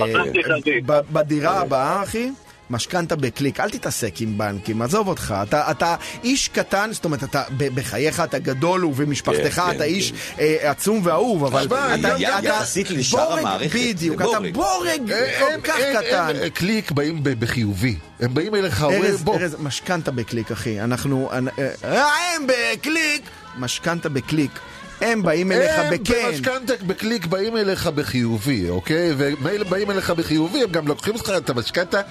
ב- 0.86 1.00
בדירה 1.14 1.60
הבאה, 1.60 2.04
אחי, 2.04 2.32
משכנתה 2.70 3.16
בקליק, 3.16 3.60
אל 3.60 3.70
תתעסק 3.70 4.22
עם 4.22 4.38
בנקים, 4.38 4.82
עזוב 4.82 5.08
אותך, 5.08 5.36
אתה, 5.44 5.72
אתה 5.72 5.96
איש 6.24 6.48
קטן, 6.48 6.90
זאת 6.94 7.06
אומרת, 7.06 7.24
אתה 7.24 7.44
בחייך 7.58 8.20
אתה 8.20 8.40
גדול 8.40 8.86
ובמשפחתך 8.86 9.54
כן, 9.56 9.62
אתה 9.70 9.78
כן, 9.78 9.82
איש 9.82 10.14
אה, 10.40 10.72
עצום 10.72 11.02
ואהוב, 11.04 11.46
אבל 11.46 11.66
תשמע, 11.66 11.96
אתה, 11.96 12.16
אתה 12.40 12.60
לשאר 12.90 13.26
בורג, 13.30 13.40
המערכת, 13.40 13.76
בדיוק, 13.80 14.22
אתה 14.22 14.40
בורג. 14.54 14.90
הם- 14.90 15.08
כל 15.40 15.62
כך 15.64 15.76
הם- 15.80 15.96
קטן. 16.02 16.34
הם- 16.44 16.50
קליק 16.50 16.92
באים 16.92 17.24
ב- 17.24 17.30
בחיובי. 17.40 17.96
הם 18.20 18.34
באים 18.34 18.56
אליך, 18.56 18.84
אומרים, 18.84 19.04
ארז, 19.04 19.24
בוא. 19.24 19.36
ארז, 19.40 19.56
משכנתה 19.60 20.12
בקליק, 20.12 20.52
אחי. 20.52 20.82
אנחנו... 20.82 21.30
אה, 21.32 21.40
אה, 21.84 22.06
הם 22.36 22.48
בקליק! 22.48 23.22
משכנתה 23.58 24.10
בקליק. 24.10 24.52
הם 25.02 25.24
באים 25.24 25.52
אליך 25.52 25.72
הם 25.80 25.94
בכן. 25.94 26.14
במשכנתה 26.28 26.74
בקליק 26.88 27.26
באים 27.26 27.58
אליך 27.58 27.88
בחיובי, 27.88 28.70
אוקיי? 28.70 29.14
ומילא 29.18 29.64
באים 29.70 29.92
אליך 29.92 30.12
בחיובי, 30.12 30.64
הם 30.64 30.70
גם 30.70 30.88
לוקחים 30.88 31.16
לך 31.16 31.30
את 31.38 31.50
המשכנתה 31.50 32.02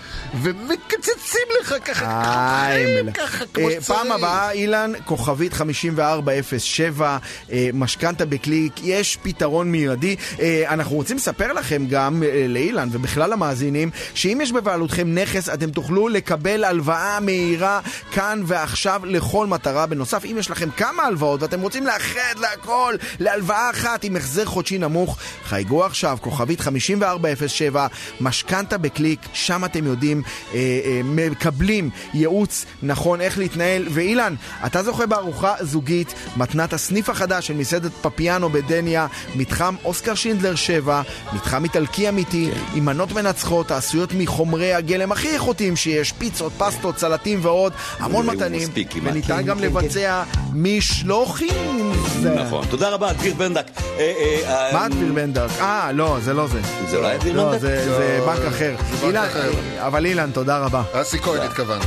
ומקצצים 0.43 1.47
לך 1.61 1.75
ככה. 1.85 2.73
ככה 3.15 3.45
כמו 3.55 3.69
אה, 3.69 3.75
שצריך. 3.81 3.99
פעם 3.99 4.13
הבאה, 4.13 4.51
אילן, 4.51 4.93
כוכבית 5.05 5.53
5407, 5.53 7.19
אה, 7.53 7.69
משכנתה 7.75 8.25
בקליק, 8.25 8.73
יש 8.83 9.19
פתרון 9.23 9.73
מיידי. 9.73 10.17
אה, 10.41 10.65
אנחנו 10.69 10.97
רוצים 10.97 11.17
לספר 11.17 11.53
לכם 11.53 11.87
גם, 11.91 12.23
לאילן 12.49 12.89
ובכלל 12.93 13.33
המאזינים, 13.33 13.91
שאם 14.15 14.39
יש 14.43 14.53
בבעלותכם 14.53 15.15
נכס, 15.15 15.49
אתם 15.49 15.71
תוכלו 15.71 16.09
לקבל 16.09 16.65
הלוואה 16.65 17.21
מהירה 17.21 17.81
כאן 18.13 18.43
ועכשיו 18.47 19.01
לכל 19.05 19.47
מטרה. 19.47 19.87
בנוסף, 19.87 20.25
אם 20.25 20.37
יש 20.39 20.51
לכם 20.51 20.69
כמה 20.77 21.03
הלוואות 21.03 21.43
ואתם 21.43 21.61
רוצים 21.61 21.87
לאחד 21.87 22.39
להכל 22.41 22.76
להלוואה 23.21 23.71
אחת 23.71 24.05
עם 24.05 24.17
החזר 24.17 24.45
חודשי 24.45 24.79
נמוך, 24.79 25.19
חייגו 25.45 25.85
עכשיו, 25.85 26.19
כוכבית 26.21 26.61
5407, 26.61 27.87
משכנתה 28.21 28.79
בקליק, 28.79 29.21
שם 29.33 29.65
אתם 29.65 29.87
יודעים, 29.87 30.23
אה, 30.55 30.59
אה, 30.59 31.01
מקבלים 31.05 31.91
ייעוץ 32.15 32.65
נכון 32.83 33.21
איך 33.21 33.39
להתנהל. 33.39 33.87
ואילן, 33.91 34.35
אתה 34.67 34.83
זוכה 34.83 35.07
בארוחה 35.07 35.55
זוגית, 35.61 36.15
מתנת 36.37 36.73
הסניף 36.73 37.11
החדש 37.11 37.47
של 37.47 37.55
מסעדת 37.55 37.93
פפיאנו 38.03 38.49
בדניה, 38.49 39.07
מתחם 39.35 39.75
אוסקר 39.85 40.15
שינדלר 40.15 40.55
7, 40.55 41.03
מתחם 41.33 41.65
איטלקי 41.65 42.09
אמיתי, 42.09 42.51
עם 42.75 42.85
מנות 42.85 43.13
מנצחות 43.13 43.71
העשויות 43.71 44.11
מחומרי 44.19 44.75
הגלם 44.75 45.13
הכי 45.13 45.29
איכותיים 45.29 45.77
שיש, 45.77 46.13
פיצות, 46.13 46.53
פסטות, 46.59 46.99
סלטים 46.99 47.39
ועוד, 47.43 47.73
המון 47.99 48.27
מתנים. 48.27 48.69
וניתן 49.03 49.37
כן, 49.37 49.43
גם 49.43 49.59
כן, 49.59 49.65
לבצע 49.65 50.23
משלוחים. 50.53 51.93
נכון. 52.37 52.66
תודה 52.71 52.89
רבה, 52.89 53.13
דביר 53.13 53.35
בנדק. 53.35 53.65
אה, 53.99 54.13
אה, 54.47 54.71
מה 54.73 54.83
אה, 54.83 54.89
דביר 54.89 55.13
בנדק? 55.13 55.49
אה, 55.61 55.91
לא, 55.95 56.17
זה 56.21 56.35
לא 56.35 56.47
זה. 56.47 56.61
זה 56.91 57.01
לא 57.01 57.07
היה 57.07 57.19
דביר 57.19 57.37
לא, 57.37 57.45
בנדק? 57.45 57.59
זה 57.61 57.85
זה 57.97 58.19
לא, 58.21 58.27
בנק 58.27 58.45
אחר. 58.49 58.75
זה 58.91 58.97
בנק 58.97 59.03
אילן, 59.05 59.25
אחר. 59.25 59.51
אבל 59.87 60.07
אילן, 60.07 60.31
תודה 60.31 60.59
רבה. 60.59 60.83
אסי 60.93 61.19
כהן 61.19 61.41
התכוונת. 61.41 61.83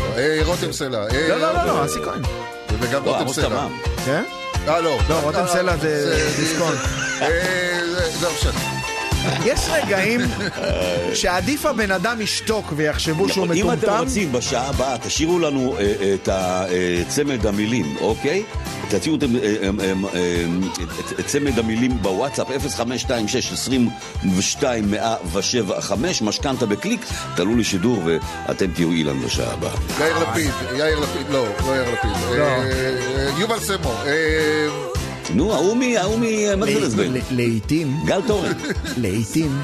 רותם 0.46 0.72
סלע. 0.72 1.00
לא, 1.30 1.38
לא, 1.38 1.54
לא, 1.54 1.66
לא, 1.66 1.86
אסי 1.86 2.00
כהן. 2.06 2.22
וגם 2.80 3.06
לא, 3.06 3.12
רותם 3.18 3.34
סלע. 3.34 3.68
כן? 4.06 4.24
אה, 4.68 4.80
לא. 4.82 4.98
לא, 5.10 5.20
רותם 5.24 5.44
סלע 5.48 5.78
זה 5.78 6.16
דיסקונט. 6.38 6.80
זה- 7.20 8.10
לא 8.22 8.30
משנה. 8.34 8.79
יש 9.46 9.60
רגעים 9.72 10.20
שעדיף 11.14 11.66
הבן 11.66 11.92
אדם 11.92 12.22
ישתוק 12.22 12.74
ויחשבו 12.76 13.30
שהוא 13.30 13.46
אם 13.46 13.52
אתם 13.52 13.60
מטומטם. 13.78 14.00
רוצים, 14.04 14.32
בשעה 14.32 14.68
הבאה, 14.70 14.98
תשאירו 14.98 15.40
לנו 15.40 15.76
אה, 15.80 15.94
אה, 16.02 16.14
את 16.14 16.30
הצמד 17.08 17.46
המילים, 17.46 17.96
אוקיי? 18.02 18.44
תציעו 18.90 19.16
את, 19.16 19.24
אה, 19.24 19.28
אה, 19.30 19.44
אה, 19.80 19.94
אה, 20.14 20.46
את- 21.14 21.20
את 21.20 21.26
צמד 21.26 21.60
המילים 21.60 21.98
בוואטסאפ 22.02 22.48
0526-22-107-5, 24.50 25.94
משכנתה 26.22 26.66
בקליק, 26.66 27.02
תעלו 27.36 27.56
לשידור 27.58 28.02
ואתם 28.06 28.68
תהיו 28.72 28.92
אילן 28.92 29.20
בשעה 29.22 29.54
הבאה. 29.54 29.74
יאיר 30.00 30.18
לפיד, 30.20 30.52
יאיר 30.78 31.00
לפיד, 31.00 31.30
לא, 31.30 31.46
לא 31.68 31.76
יאיר 31.76 31.94
לפיד. 31.94 32.12
אה, 32.12 32.40
אה, 32.40 33.30
יובל 33.40 33.60
סמו. 33.60 33.94
אה, 35.30 35.36
נו, 35.36 35.54
ההוא 35.54 35.78
מ... 35.78 35.82
ההוא 35.98 36.20
ממרצדס 36.22 36.94
בן. 36.94 37.14
ל- 37.14 37.20
לעיתים, 37.32 37.98
גל 38.06 38.22
תורן. 38.28 38.52
לעיתים, 38.98 39.62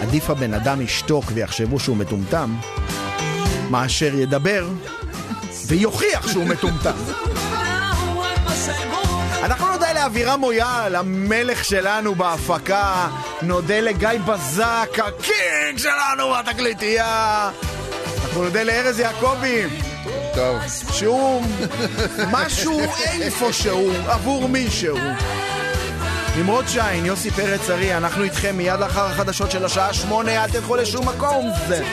עדיף 0.00 0.30
הבן 0.30 0.54
אדם 0.54 0.80
ישתוק 0.80 1.24
ויחשבו 1.34 1.80
שהוא 1.80 1.96
מטומטם, 1.96 2.54
מאשר 3.70 4.14
ידבר 4.14 4.68
ויוכיח 5.66 6.28
שהוא 6.32 6.44
מטומטם. 6.44 6.92
אנחנו 9.44 9.72
נודה 9.72 9.92
לאבירם 9.92 10.40
מויאל, 10.40 10.94
המלך 10.96 11.64
שלנו 11.64 12.14
בהפקה. 12.14 13.08
נודה 13.42 13.80
לגיא 13.80 14.08
בזק, 14.26 14.88
הקינג 14.98 15.78
שלנו 15.78 16.32
בתקליטייה. 16.34 17.50
אנחנו 18.24 18.44
נודה 18.44 18.62
לארז 18.62 19.00
יעקבי, 19.00 19.62
טוב. 20.34 20.56
שהוא 20.92 21.42
משהו 22.30 22.80
איפשהו 23.20 23.90
עבור 24.06 24.48
מישהו. 24.48 24.96
נמרוד 26.36 26.68
שיין, 26.68 27.06
יוסי 27.06 27.30
פרץ 27.30 27.70
ארי, 27.70 27.96
אנחנו 27.96 28.24
איתכם 28.24 28.56
מיד 28.56 28.80
לאחר 28.80 29.06
החדשות 29.06 29.50
של 29.50 29.64
השעה 29.64 29.94
שמונה, 29.94 30.44
אל 30.44 30.50
תלכו 30.50 30.76
לשום 30.76 31.08
מקום. 31.08 31.50
זה... 31.68 31.84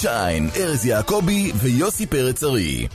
שיין, 0.00 0.48
ארז 0.56 0.86
יעקבי 0.86 1.52
ויוסי 1.54 2.06
פרץ 2.06 2.42
ארי. 2.44 2.86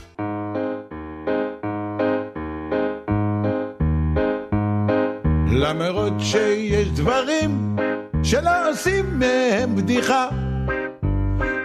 למרות 5.52 6.12
שיש 6.20 6.88
דברים 6.88 7.76
שלא 8.22 8.70
עושים 8.70 9.18
מהם 9.18 9.76
בדיחה. 9.76 10.28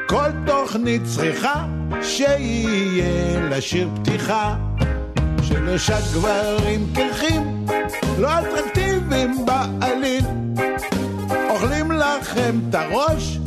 כל 0.08 0.30
תוכנית 0.46 1.02
צריכה 1.16 1.66
שיהיה 2.02 3.40
לה 3.50 3.62
שיר 3.62 3.90
פתיחה. 3.96 4.56
שלושה 5.44 5.98
גברים 6.14 6.94
קרחים, 6.96 7.66
לא 8.20 8.30
אטרקטיביים 8.40 9.46
בעליל. 9.46 10.26
אוכלים 11.50 11.92
לכם 11.92 12.60
את 12.70 12.76
הראש, 12.76 13.38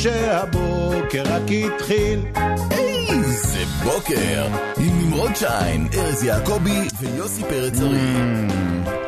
וכשהבוקר 0.00 1.22
רק 1.26 1.42
התחיל. 1.50 2.20
איזה 3.10 3.58
בוקר! 3.84 4.46
עם 4.76 5.00
נמרוד 5.00 5.36
שיין, 5.36 5.88
ארז 5.94 6.24
יעקבי 6.24 6.88
ויוסי 7.00 7.42
פרץ 7.42 7.80
ארי. 7.80 7.98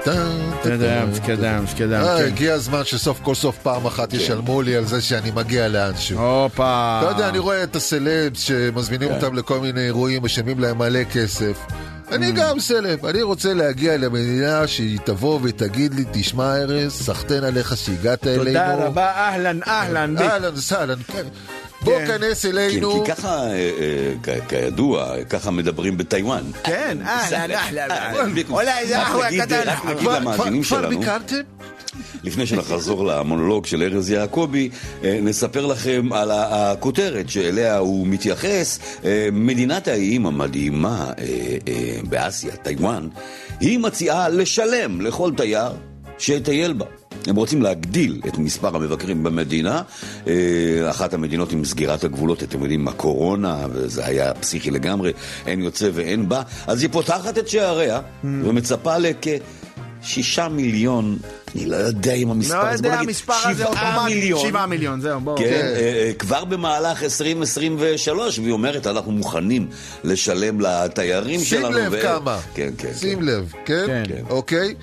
מתקדם, 0.06 1.10
מתקדם, 1.10 1.64
מתקדם. 1.64 1.92
אה, 1.92 2.18
כן. 2.18 2.24
הגיע 2.24 2.54
הזמן 2.54 2.84
שסוף 2.84 3.20
כל 3.22 3.34
סוף 3.34 3.58
פעם 3.58 3.86
אחת 3.86 4.14
ישלמו 4.14 4.62
לי 4.62 4.76
על 4.76 4.84
זה 4.84 5.00
שאני 5.00 5.30
מגיע 5.30 5.68
לאנשהו. 5.68 6.18
הופה. 6.18 7.00
אתה 7.02 7.10
יודע, 7.10 7.28
אני 7.28 7.38
רואה 7.38 7.62
את 7.62 7.76
הסלבס 7.76 8.40
שמזמינים 8.40 9.08
כן. 9.08 9.14
אותם 9.14 9.34
לכל 9.34 9.60
מיני 9.60 9.80
אירועים, 9.80 10.22
משלמים 10.22 10.58
להם 10.58 10.78
מלא 10.78 11.04
כסף. 11.04 11.58
אני 12.12 12.28
Mm. 12.30 12.34
גם 12.36 12.60
סלב, 12.60 13.06
אני 13.06 13.22
רוצה 13.22 13.54
להגיע 13.54 13.96
למדינה 13.96 14.66
שהיא 14.66 14.98
תבוא 15.04 15.38
ותגיד 15.42 15.94
לי, 15.94 16.04
תשמע 16.12 16.56
ארז, 16.56 16.92
סחטיין 16.92 17.44
עליך 17.44 17.76
שהגעת 17.76 18.26
אלינו. 18.26 18.44
תודה 18.44 18.74
רבה, 18.74 19.06
אהלן, 19.10 19.58
אהלן. 19.66 20.16
בי. 20.18 20.24
אהלן 20.24 20.54
וסהלן, 20.54 20.98
כן. 21.06 21.22
בוא 21.82 21.98
כן. 21.98 22.06
כנס 22.18 22.42
כן, 22.46 22.48
אלינו. 22.52 23.04
כי 23.04 23.12
ככה, 23.12 23.28
אה, 23.46 23.52
אה, 23.52 24.12
כ- 24.22 24.48
כידוע, 24.48 25.14
ככה 25.30 25.50
מדברים 25.50 25.98
בטיוואן. 25.98 26.42
כן, 26.64 26.98
אהלן, 27.06 27.50
אהלן. 27.50 27.88
אולי 28.50 28.86
זה 28.86 29.02
אחווה 29.02 29.28
קטן. 29.46 29.60
רק 29.66 29.84
נגיד 29.86 30.08
כבר- 30.64 30.88
ביקרתם? 30.88 31.36
לפני 32.24 32.46
שנחזור 32.46 33.06
למונולוג 33.06 33.66
של 33.66 33.82
ארז 33.82 34.10
יעקבי, 34.10 34.68
אה, 35.04 35.18
נספר 35.22 35.66
לכם 35.66 36.08
על 36.12 36.30
הכותרת 36.30 37.28
שאליה 37.28 37.78
הוא 37.78 38.06
מתייחס. 38.06 38.78
אה, 39.04 39.28
מדינת 39.32 39.88
האיים 39.88 40.26
המדהימה 40.26 41.12
אה, 41.18 41.24
באסיה, 42.08 42.56
טיוואן, 42.56 43.08
היא 43.60 43.78
מציעה 43.78 44.28
לשלם 44.28 45.00
לכל 45.00 45.32
תייר 45.36 45.72
שיטייל 46.18 46.72
בה. 46.72 46.86
הם 47.26 47.36
רוצים 47.36 47.62
להגדיל 47.62 48.20
את 48.28 48.38
מספר 48.38 48.76
המבקרים 48.76 49.22
במדינה. 49.22 49.82
אחת 50.90 51.14
המדינות 51.14 51.52
עם 51.52 51.64
סגירת 51.64 52.04
הגבולות, 52.04 52.42
אתם 52.42 52.62
יודעים, 52.62 52.88
הקורונה, 52.88 53.66
וזה 53.72 54.06
היה 54.06 54.34
פסיכי 54.34 54.70
לגמרי, 54.70 55.12
אין 55.46 55.60
יוצא 55.60 55.90
ואין 55.92 56.28
בא. 56.28 56.42
אז 56.66 56.82
היא 56.82 56.90
פותחת 56.92 57.38
את 57.38 57.48
שעריה 57.48 58.00
ומצפה 58.24 58.98
לכ... 58.98 59.26
שישה 60.02 60.48
מיליון, 60.48 61.18
אני 61.54 61.66
לא 61.66 61.76
יודע 61.76 62.12
אם 62.12 62.30
המספר 62.30 62.62
לא 62.64 62.68
הזה, 62.68 62.82
בוא 62.82 62.96
נגיד, 62.96 63.14
שבעה. 63.14 64.04
מיליון. 64.08 64.48
שבעה 64.48 64.66
מיליון, 64.66 65.00
זהו, 65.00 65.20
בואו. 65.20 65.36
כן, 65.36 65.44
אה, 65.44 65.76
אה, 66.06 66.12
כבר 66.18 66.44
במהלך 66.44 67.02
2023, 67.02 68.38
והיא 68.38 68.52
אומרת, 68.52 68.86
אנחנו 68.86 69.12
מוכנים 69.12 69.66
לשלם 70.04 70.60
לתיירים 70.60 71.40
שים 71.40 71.60
שלנו. 71.60 71.78
לב 71.78 71.92
ו- 71.92 72.02
כמה. 72.02 72.38
כן, 72.54 72.70
כן. 72.78 72.94
שים 72.94 73.18
כן. 73.18 73.24
לב, 73.24 73.52
כן? 73.64 73.86
כן. 73.86 74.22
אוקיי? 74.30 74.74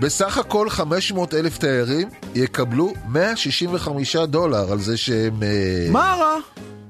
בסך 0.00 0.38
הכל 0.38 0.70
500 0.70 1.34
אלף 1.34 1.58
תיירים 1.58 2.08
יקבלו 2.34 2.92
165 3.08 4.16
דולר 4.16 4.72
על 4.72 4.80
זה 4.80 4.96
שהם... 4.96 5.42
אה, 5.42 5.86
מה 5.90 6.14
רע? 6.18 6.34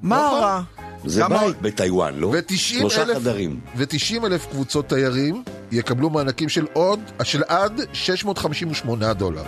מה 0.03 0.17
נכון. 0.27 0.41
רע? 0.43 0.63
זה 1.05 1.21
כמה- 1.23 1.39
בית 1.39 1.61
בטיוואן, 1.63 2.15
לא? 2.17 2.27
ו-90 2.27 2.57
שלושה 2.57 3.05
חדרים. 3.15 3.61
ו-90 3.77 4.27
אלף 4.27 4.47
קבוצות 4.51 4.89
תיירים 4.89 5.43
יקבלו 5.73 6.11
מענקים 6.11 6.49
של 6.49 6.67
עוד, 6.73 7.01
של 7.23 7.43
עד 7.49 7.81
658 7.93 9.13
דולר. 9.13 9.45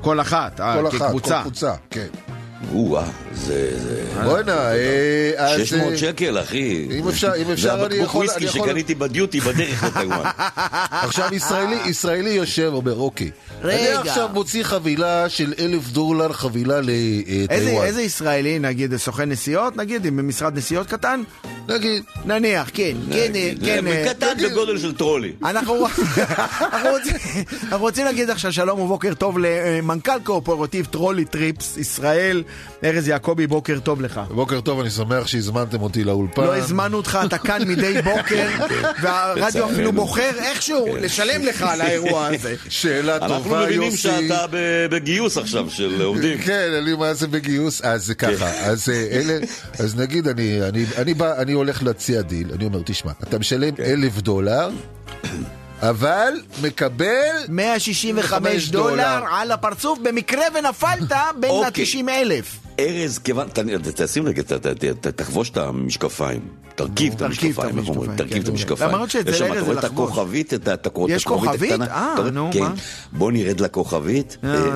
כל 0.00 0.20
אחת, 0.20 0.60
אה, 0.60 0.74
כל 0.74 0.88
אחת, 0.88 0.98
כל 0.98 1.04
כקבוצה. 1.06 1.40
קבוצה, 1.42 1.74
כן. 1.90 2.06
או-אה, 2.74 3.04
זה... 3.34 3.78
זה- 3.82 4.04
בוא'נה, 4.24 4.72
אה, 4.72 5.30
אז... 5.36 5.60
600 5.60 5.92
אה, 5.92 5.98
שקל, 5.98 6.38
אחי. 6.40 6.86
אם 6.98 7.08
אפשר- 7.08 7.32
אם 7.42 7.50
אפשר, 7.50 7.62
זה 7.68 7.74
אני 7.74 7.82
הבקבוק 7.82 8.04
יכול- 8.04 8.18
וויסקי 8.26 8.38
אני 8.38 8.46
יכול- 8.46 8.68
שקניתי 8.68 8.94
בדיוטי 8.94 9.40
בדרך 9.40 9.84
לטיוואן. 9.84 10.30
עכשיו 11.06 11.34
ישראלי, 11.34 11.76
ישראלי 11.86 12.30
יושב, 12.30 12.70
אומר, 12.74 12.94
אוקיי. 12.98 13.30
אני 13.64 13.70
רגע. 13.74 14.00
עכשיו 14.00 14.28
מוציא 14.32 14.62
חבילה 14.64 15.28
של 15.28 15.52
אלף 15.58 15.88
דולר, 15.88 16.32
חבילה 16.32 16.78
איזה, 16.78 16.92
לטיוואן. 17.54 17.86
איזה 17.86 18.02
ישראלי, 18.02 18.58
נגיד 18.58 18.96
סוכן 18.96 19.28
נסיעות, 19.28 19.76
נגיד, 19.76 20.06
עם 20.06 20.28
משרד 20.28 20.56
נסיעות 20.58 20.86
קטן? 20.86 21.22
נגיד, 21.68 22.02
נניח, 22.24 22.70
כן, 22.74 22.92
כן, 23.12 23.32
אה, 23.34 23.50
כן. 23.64 23.86
אה, 23.86 24.04
קטן 24.08 24.32
בגודל 24.50 24.78
של 24.78 24.92
טרולי. 24.94 25.32
אנחנו 25.44 25.86
אנחנו 26.60 26.90
רוצים- 26.90 27.16
אנחנו 27.62 27.78
רוצים 27.78 28.04
להגיד 28.04 28.30
עכשיו 28.30 28.52
שלום 28.52 28.80
ובוקר 28.80 29.14
טוב 29.14 29.38
למנכ"ל 29.38 30.18
קואופרטיב 30.24 30.86
טרולי 30.86 31.24
טריפס 31.24 31.76
ישראל, 31.76 32.42
ארז 32.84 33.08
יעקבי, 33.08 33.46
בוקר 33.46 33.78
טוב 33.80 34.00
לך. 34.00 34.20
בוקר 34.30 34.60
טוב, 34.60 34.80
אני 34.80 34.90
שמח 34.90 35.26
שהזמנתם 35.26 35.82
אותי 35.82 36.04
לאולפן. 36.04 36.42
לא 36.42 36.56
הזמנו 36.56 36.96
אותך, 36.96 37.18
אתה 37.26 37.38
כאן 37.38 37.68
מדי 37.68 37.94
בוקר, 38.02 38.48
והרדיו 39.02 39.46
לצערנו. 39.48 39.72
אפילו 39.72 39.92
בוחר 39.92 40.30
איכשהו 40.38 40.96
לשלם 41.00 41.42
לך 41.42 41.62
על 41.62 41.80
האירוע 41.80 42.26
הזה. 42.34 42.54
שאלה 42.68 43.16
אנחנו 43.16 43.38
טובה, 43.44 43.62
מבינים 43.62 43.82
יוסי. 43.82 43.96
שאתה 43.96 44.46
ב- 44.50 44.86
בגיוס 44.90 45.38
עכשיו 45.38 45.70
של 45.70 46.02
עובדים. 46.02 46.38
כן, 46.46 46.70
אני 46.82 46.94
מה 46.94 47.14
זה 47.14 47.26
בגיוס, 47.26 47.80
אז 47.82 48.04
זה 48.06 48.14
ככה, 48.14 48.48
אז 48.50 48.88
אה, 48.88 49.06
אלה, 49.12 49.38
אז 49.78 49.96
נגיד 49.96 50.28
אני, 50.28 50.62
אני, 50.68 50.84
אני 50.98 51.14
בא, 51.14 51.38
אני 51.38 51.52
הולך 51.52 51.82
להציע 51.82 52.20
דיל, 52.22 52.48
אני 52.54 52.64
אומר, 52.64 52.80
תשמע, 52.84 53.12
אתה 53.22 53.38
משלם 53.38 53.74
אלף 53.84 54.18
דולר, 54.18 54.70
אבל 55.82 56.32
מקבל, 56.62 57.06
165 57.48 58.68
דולר. 58.70 58.90
דולר 58.90 59.20
על 59.30 59.50
הפרצוף, 59.50 59.98
במקרה 60.02 60.42
ונפלת 60.58 61.12
בין 61.40 61.50
אוקיי. 61.50 61.84
ה-90 61.84 62.10
אלף. 62.10 62.58
ארז, 62.80 63.18
כיוון, 63.18 63.48
תשים 63.94 64.26
רגע, 64.26 64.42
תחבוש 65.16 65.50
את 65.50 65.56
המשקפיים. 65.56 66.40
תרכיב 66.74 67.12
את 67.12 67.18
תרכיב 67.18 67.58
את 67.58 67.64
המשקפיים, 67.64 67.78
איך 67.78 67.88
אומרים? 67.88 68.16
תרכיב 68.16 68.36
את 68.36 68.44
כן. 68.44 68.50
המשקפיים. 68.50 68.90
למרות 68.90 69.10
שאצל 69.10 69.28
יש 69.30 69.38
שם, 69.38 69.44
ארז 69.44 69.52
אתה 69.52 69.60
זה 69.60 69.66
רואה 69.66 69.78
את 69.78 69.84
לחבוש. 69.84 70.10
הכוכבית, 70.10 70.54
את 70.54 70.86
הכוכבית 70.86 71.16
יש 71.16 71.24
כוכבית? 71.24 71.72
הקטנה? 71.72 71.86
אה? 71.86 72.14
נו, 72.32 72.50
כן. 72.52 72.60
מה? 72.60 72.72
בוא 73.12 73.32
נרד 73.32 73.60
לכוכבית, 73.60 74.36
אה. 74.44 74.54
אה, 74.54 74.70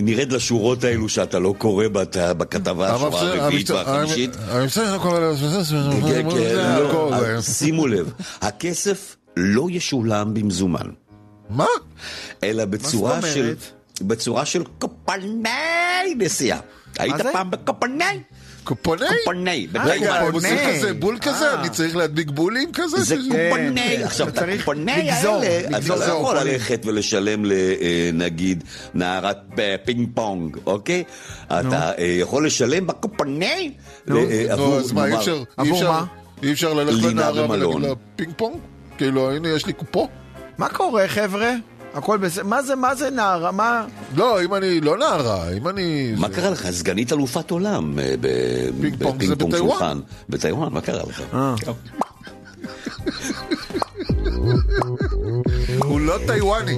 נרד- 0.00 0.32
לשורות 0.32 0.84
האלו 0.84 1.08
שאתה 1.08 1.38
לא 1.38 1.54
קורא 1.58 1.84
בכתבה, 2.12 2.94
השורה 2.94 3.20
הרביעית 3.34 3.70
והחמישית. 3.70 4.36
כן, 4.36 6.30
כן, 6.30 7.40
זה. 7.42 7.52
שימו 7.52 7.86
לב, 7.86 8.12
הכסף 8.40 9.16
לא 9.38 9.66
ישולם 9.70 10.34
במזומן. 10.34 10.90
מה? 11.50 11.66
אלא 12.44 12.64
בצורה 12.64 13.20
זאת 13.20 13.30
של... 13.34 13.54
בצורה 14.00 14.44
של 14.44 14.64
קופני 14.78 16.14
נסיעה. 16.18 16.60
היית 16.98 17.16
זה? 17.16 17.32
פעם 17.32 17.50
בקופני? 17.50 18.04
קופוני? 18.64 19.04
קופני. 19.24 19.66
רגע, 19.74 19.84
בטיוואן. 19.84 20.26
הם 20.26 20.32
עושים 20.34 20.56
קופוני. 20.56 20.78
כזה 20.78 20.94
בול 20.94 21.18
כזה? 21.18 21.50
אה. 21.50 21.60
אני 21.60 21.70
צריך 21.70 21.96
להדביק 21.96 22.30
בולים 22.30 22.72
כזה? 22.72 23.00
זה 23.02 23.16
קופני. 23.16 23.96
כן, 23.96 24.02
עכשיו, 24.04 24.28
את 24.28 24.38
לגזור, 24.38 25.40
האלה, 25.42 25.78
אתה 25.78 25.96
לא 25.96 26.04
יכול. 26.04 26.36
ללכת 26.38 26.82
ולשלם 26.86 27.44
לנגיד 27.44 28.64
נערת 28.94 29.38
אה, 29.58 29.76
פינג 29.84 30.08
פונג, 30.14 30.56
אוקיי? 30.66 31.04
אתה 31.46 31.92
אה, 31.98 32.04
יכול 32.04 32.46
לשלם. 32.46 32.90
אה, 32.90 32.94
נו, 34.06 34.20
עבור, 34.50 34.78
אז 34.78 34.92
מה, 34.92 35.06
אי 35.06 35.14
אפשר, 35.14 35.36
אי 35.36 35.42
עבור 35.56 35.76
אפשר, 35.76 35.92
מה? 35.92 36.04
אי 36.42 36.52
אפשר 36.52 36.74
ללכת 36.74 37.02
לנערה 37.02 37.50
ולהגיד. 37.50 37.80
לה 37.82 37.94
פינג 38.16 38.32
פונג? 38.36 38.56
כאילו, 38.98 39.32
הנה, 39.32 39.48
יש 39.48 39.66
לי 39.66 39.72
קופו. 39.72 40.08
מה 40.58 40.68
קורה, 40.68 41.08
חבר'ה? 41.08 41.50
הכל 41.94 42.16
בסדר. 42.18 42.44
מה 42.44 42.62
זה, 42.62 42.76
מה 42.76 42.94
זה 42.94 43.10
נערה? 43.10 43.52
מה... 43.52 43.86
לא, 44.16 44.42
אם 44.42 44.54
אני 44.54 44.80
לא 44.80 44.98
נערה, 44.98 45.52
אם 45.52 45.68
אני... 45.68 46.14
מה 46.18 46.28
זה- 46.28 46.34
קרה 46.34 46.50
לך? 46.50 46.70
סגנית 46.70 47.12
אלופת 47.12 47.50
עולם 47.50 47.98
אה, 47.98 48.14
ב- 48.20 48.26
פינג 48.80 49.02
פונג 49.02 49.14
בפינג 49.16 49.28
זה 49.28 49.34
בטיוואן. 49.34 49.58
שולחן. 49.78 49.98
בטיוואן, 50.28 50.72
מה 50.72 50.80
קרה 50.80 51.02
לך? 51.08 51.22
אה. 51.34 51.54
הוא 55.84 56.00
לא 56.00 56.18
טיוואני. 56.26 56.76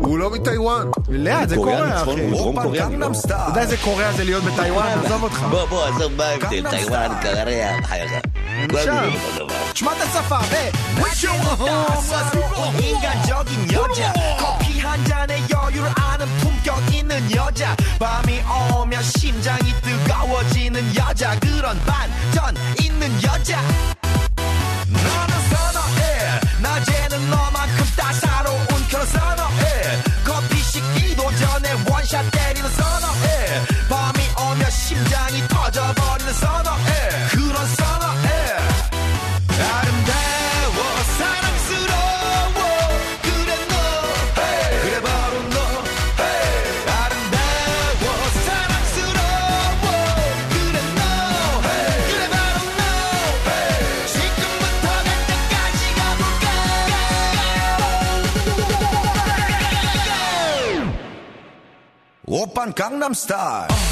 הוא 0.00 0.18
לא 0.18 0.30
מטיוואן. 0.30 0.86
לאט, 1.08 1.48
זה 1.48 1.56
קוריאני, 1.56 1.82
קורה, 1.82 2.00
צפון- 2.00 2.14
אחי. 2.18 2.30
דרום 2.30 2.62
קוריאני. 2.62 2.96
לא? 2.96 3.06
אתה 3.24 3.44
יודע 3.48 3.60
איזה 3.60 3.76
קוריאה 3.76 4.12
זה 4.12 4.24
להיות 4.24 4.44
בטיוואן? 4.44 4.98
עזוב 5.04 5.22
אותך. 5.22 5.38
בוא, 5.50 5.64
בוא, 5.64 5.84
עזוב 5.84 6.12
מה 6.12 6.24
ההבדל, 6.24 6.70
טיוואן, 6.70 7.10
קוריאה, 7.22 7.76
חייך. 7.84 8.12
שם. 8.84 9.08
תשמע 9.72 9.92
את 9.92 10.02
השפה, 10.02 10.38
ו... 10.50 10.54
인간적인 12.80 13.72
여자 13.72 14.12
커피 14.38 14.80
한 14.80 15.04
잔에 15.04 15.42
여유를 15.50 15.90
아는 15.96 16.26
품격 16.38 16.94
있는 16.94 17.34
여자 17.34 17.76
밤이 17.98 18.40
오면 18.74 19.02
심장이 19.02 19.72
뜨거워지는 19.82 20.96
여자 20.96 21.38
그런 21.40 21.78
반전 21.86 22.54
있는 22.82 23.10
여자 23.22 23.60
너는 24.88 25.34
선어해 25.50 26.40
낮에는 26.62 27.30
너만큼 27.30 27.84
따사로운 27.96 28.66
그런 28.90 29.06
선어해 29.06 29.39
커피 29.39 29.39
식기도 29.39 29.39
shut 32.11 32.29
down. 32.29 32.40
오빤 62.30 62.72
강남스타일 62.74 63.89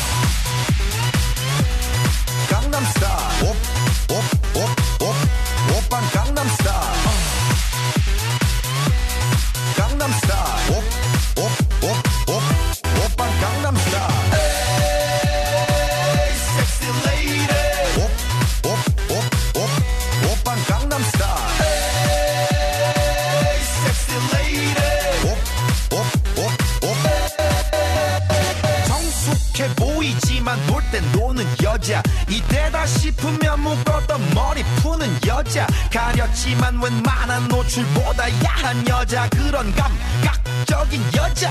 여자. 31.89 32.03
이때다 32.29 32.85
싶으면 32.85 33.61
묶었던 33.61 34.33
머리 34.35 34.63
푸는 34.77 35.07
여자. 35.25 35.65
가렸지만 35.91 36.79
웬만한 36.81 37.47
노출보다 37.47 38.29
야한 38.43 38.87
여자. 38.87 39.27
그런 39.29 39.73
감각적인 39.73 41.01
여자 41.15 41.49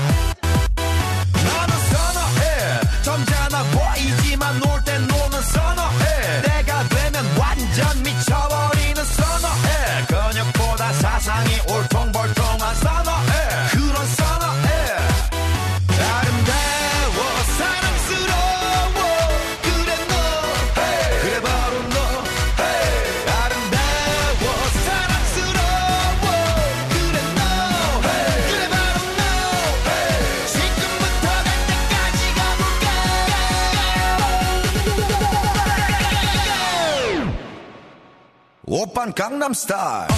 강남스타일 39.38 40.08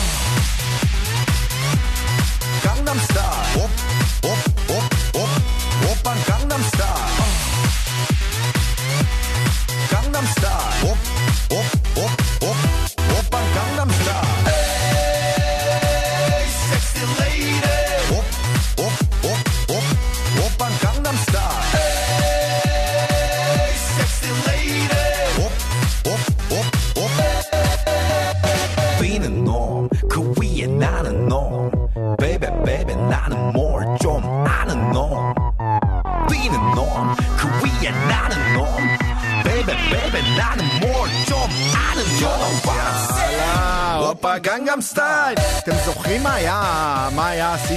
강남스타일 2.65 3.90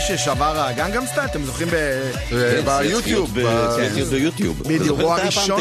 ששבר 0.08 0.60
הגנגם 0.60 1.06
סטייל? 1.06 1.24
אתם 1.26 1.44
זוכרים 1.44 1.68
ב... 1.68 1.74
אה, 2.32 2.60
ביוטיוב. 2.82 3.34
כן, 3.76 4.04
ביוטיוב. 4.10 4.62
בדיוק, 4.62 5.00
הוא 5.00 5.12
הראשון? 5.12 5.60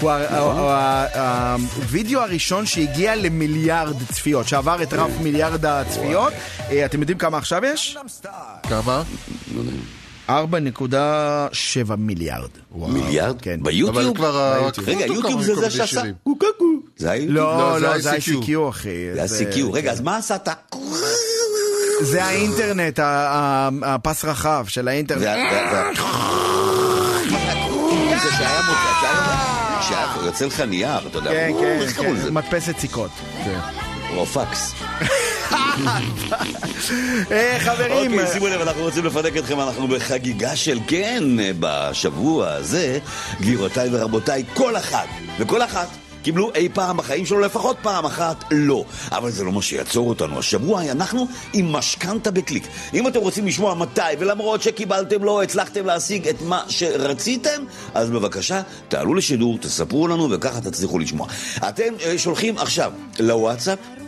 הוא 0.00 0.10
ה- 0.10 1.56
הווידאו 1.76 2.20
הראשון 2.20 2.66
שהגיע 2.66 3.16
למיליארד 3.16 3.96
צפיות, 4.12 4.48
שעבר 4.48 4.82
את 4.82 4.92
רף 4.92 5.10
מיליארד 5.22 5.66
הצפיות. 5.66 6.32
אה, 6.70 6.84
אתם 6.84 7.00
יודעים 7.00 7.18
כמה 7.18 7.38
עכשיו 7.38 7.60
יש? 7.64 7.96
כמה? 8.68 9.02
4.7 10.28 10.32
מיליארד. 11.98 12.48
מיליארד? 12.74 13.40
כן. 13.40 13.58
אבל 13.62 13.70
ביוטיוב? 13.72 14.16
כבר 14.16 14.36
ה- 14.36 14.58
ביוטיוב. 14.60 14.88
רגע, 14.88 15.04
כבר 15.06 15.14
יוטיוב 15.14 15.42
זה 15.42 15.54
זה 15.54 15.70
שעשה. 15.70 16.02
קוקקו. 16.24 16.64
זה 16.96 17.10
היוטיוב? 17.10 17.36
לא, 17.36 17.80
לא, 17.80 17.88
לא, 17.92 17.98
זה 17.98 18.12
ICQ. 18.12 18.68
אחי. 18.70 18.88
זה 19.14 19.44
ה-CQ. 19.44 19.72
רגע, 19.72 19.92
אז 19.92 20.00
מה 20.00 20.16
עשה 20.16 20.36
ה... 20.48 20.52
זה 22.00 22.24
האינטרנט, 22.24 23.00
הפס 23.82 24.24
רחב 24.24 24.64
של 24.68 24.88
האינטרנט. 24.88 25.20
זה 25.20 25.26
שהיה 28.36 28.60
מוצא, 28.68 29.08
שהיה- 29.88 30.24
יוצא 30.26 30.46
לך 30.46 30.60
נייר, 30.60 30.98
אתה 31.06 31.18
יודע. 31.18 31.30
כן, 31.30 31.50
כן, 31.60 31.78
איך 31.80 31.96
קראו 31.96 32.14
לזה? 32.14 32.28
כן, 32.28 32.34
מדפסת 32.34 32.78
סיכות. 32.78 33.10
או 34.16 34.26
פקס. 34.26 34.74
אה, 37.30 37.56
חברים, 37.60 38.12
אוקיי, 38.12 38.26
שימו 38.32 38.46
לב, 38.48 38.60
אנחנו 38.60 38.82
רוצים 38.82 39.04
לפנק 39.04 39.36
אתכם, 39.36 39.60
אנחנו 39.60 39.88
בחגיגה 39.88 40.56
של 40.56 40.78
כן 40.86 41.22
בשבוע 41.60 42.48
הזה. 42.50 42.98
גבירותיי 43.40 43.88
ורבותיי, 43.92 44.44
כל 44.54 44.76
אחד 44.76 45.06
וכל 45.38 45.62
אחת 45.62 45.88
קיבלו 46.22 46.50
אי 46.54 46.68
פעם 46.68 46.96
בחיים 46.96 47.26
שלו 47.26 47.40
לפחות 47.40 47.76
פעם 47.82 48.04
אחת 48.04 48.44
לא. 48.50 48.84
אבל 49.12 49.30
זה 49.30 49.44
לא 49.44 49.52
מה 49.52 49.62
שיעצור 49.62 50.08
אותנו. 50.08 50.38
השבוע 50.38 50.82
אנחנו 50.82 51.26
עם 51.52 51.72
משכנתה 51.72 52.30
בקליק. 52.30 52.66
אם 52.94 53.08
אתם 53.08 53.20
רוצים 53.20 53.46
לשמוע 53.46 53.74
מתי, 53.74 54.00
ולמרות 54.18 54.62
שקיבלתם 54.62 55.24
לא 55.24 55.42
הצלחתם 55.42 55.86
להשיג 55.86 56.28
את 56.28 56.42
מה 56.42 56.62
שרציתם, 56.68 57.64
אז 57.94 58.10
בבקשה, 58.10 58.62
תעלו 58.88 59.14
לשידור, 59.14 59.58
תספרו 59.58 60.08
לנו, 60.08 60.30
וככה 60.30 60.60
תצליחו 60.60 60.98
לשמוע. 60.98 61.26
אתם 61.68 61.94
אה, 62.04 62.18
שולחים 62.18 62.58
עכשיו 62.58 62.92
לוואטסאפ 63.18 63.99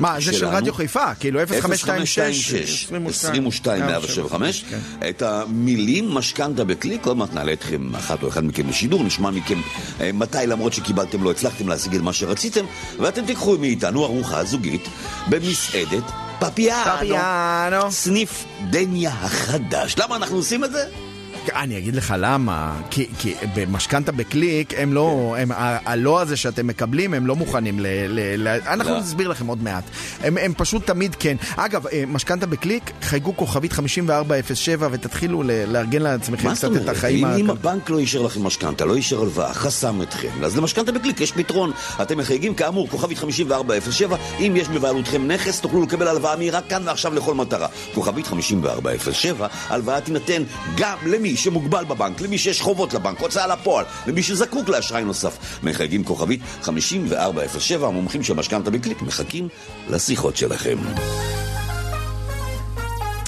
מה, 0.00 0.20
זה 0.20 0.32
של. 0.32 0.46
רדיו 0.46 0.74
חיפה, 0.74 1.14
כאילו 1.14 1.40
0526 1.40 2.86
22 3.08 3.86
175 3.86 4.64
כן. 4.70 4.78
את 5.08 5.22
המילים 5.22 6.14
משכנתה 6.14 6.64
בקליק, 6.64 7.06
עוד 7.06 7.16
מעט 7.16 7.34
נעלה 7.34 7.52
אתכם, 7.52 7.94
אחת 7.94 8.22
או 8.22 8.28
אחד 8.28 8.44
מכם 8.44 8.68
לשידור, 8.68 9.04
נשמע 9.04 9.30
מכם 9.30 9.60
אה, 10.00 10.10
מתי 10.12 10.38
למרות 10.46 10.72
שקיבלתם 10.72 11.22
לא 11.22 11.30
הצלחתם 11.30 11.68
להשיג 11.68 11.94
את 11.94 12.00
מה 12.00 12.12
שרציתם, 12.12 12.64
ואתם 12.98 13.26
תיקחו 13.26 13.56
מאיתנו 13.58 14.04
ארוחה 14.04 14.44
זוגית 14.44 14.88
במסעדת 15.28 16.04
פפיאנו. 16.38 17.90
סניף 17.90 18.44
דניה 18.70 19.10
החדש. 19.10 19.94
למה 19.98 20.16
אנחנו 20.16 20.36
עושים 20.36 20.64
את 20.64 20.72
זה? 20.72 21.05
אני 21.54 21.78
אגיד 21.78 21.96
לך 21.96 22.14
למה, 22.18 22.76
כי, 22.90 23.06
כי 23.18 23.34
במשכנתה 23.54 24.12
בקליק, 24.12 24.72
הם 24.76 24.92
לא, 24.92 25.36
הם, 25.38 25.52
ה- 25.52 25.78
הלא 25.90 26.20
הזה 26.20 26.36
שאתם 26.36 26.66
מקבלים, 26.66 27.14
הם 27.14 27.26
לא 27.26 27.36
מוכנים 27.36 27.80
ל... 27.80 27.86
ל, 28.08 28.48
ל 28.48 28.58
אנחנו 28.66 28.92
לא. 28.92 28.98
נסביר 29.00 29.28
לכם 29.28 29.46
עוד 29.46 29.62
מעט. 29.62 29.84
הם, 30.22 30.38
הם 30.38 30.52
פשוט 30.56 30.86
תמיד 30.86 31.14
כן. 31.18 31.36
אגב, 31.56 31.86
אה, 31.86 32.04
משכנתה 32.06 32.46
בקליק, 32.46 32.90
חייגו 33.02 33.36
כוכבית 33.36 33.72
5407 33.72 34.88
ותתחילו 34.92 35.42
ל, 35.42 35.50
לארגן 35.72 36.02
לעצמכם 36.02 36.48
מה 36.48 36.54
זאת 36.54 36.64
קצת 36.64 36.76
את 36.76 36.80
אומרת? 36.82 36.96
החיים. 36.96 37.26
אם, 37.26 37.30
אם 37.32 37.50
הכלכליים. 37.50 37.50
הבנק 37.50 37.90
לא 37.90 37.98
אישר 37.98 38.22
לכם 38.22 38.42
משכנתה, 38.44 38.84
לא 38.84 38.94
אישר 38.96 39.20
הלוואה, 39.22 39.54
חסם 39.54 40.02
אתכם, 40.02 40.44
אז 40.44 40.56
למשכנתה 40.56 40.92
בקליק 40.92 41.20
יש 41.20 41.32
פתרון. 41.32 41.70
אתם 42.02 42.18
מחייגים 42.18 42.54
כאמור, 42.54 42.88
כוכבית 42.88 43.18
5407, 43.18 44.16
אם 44.40 44.52
יש 44.56 44.68
בבעלותכם 44.68 45.26
נכס, 45.26 45.60
תוכלו 45.60 45.82
לקבל 45.82 46.08
הלוואה 46.08 46.36
מהירה 46.36 46.60
כאן 46.60 46.82
ועכשיו 46.86 47.14
לכל 47.14 47.34
מטרה. 47.34 47.68
כוכבית 47.94 48.26
5407, 48.26 49.46
הלוואה 49.68 50.00
תינתן 50.00 50.42
גם 50.76 50.96
למי 51.06 51.35
שמוגבל 51.36 51.84
בבנק, 51.84 52.20
למי 52.20 52.38
שיש 52.38 52.60
חובות 52.60 52.94
לבנק, 52.94 53.20
הוצאה 53.20 53.46
לפועל, 53.46 53.84
למי 54.06 54.22
שזקוק 54.22 54.68
לאשראי 54.68 55.04
נוסף. 55.04 55.38
מחייגים 55.62 56.04
כוכבית 56.04 56.40
5407, 56.62 57.86
המומחים 57.86 58.22
של 58.22 58.34
משכנתה 58.34 58.70
בקליק 58.70 59.02
מחכים 59.02 59.48
לשיחות 59.88 60.36
שלכם. 60.36 60.76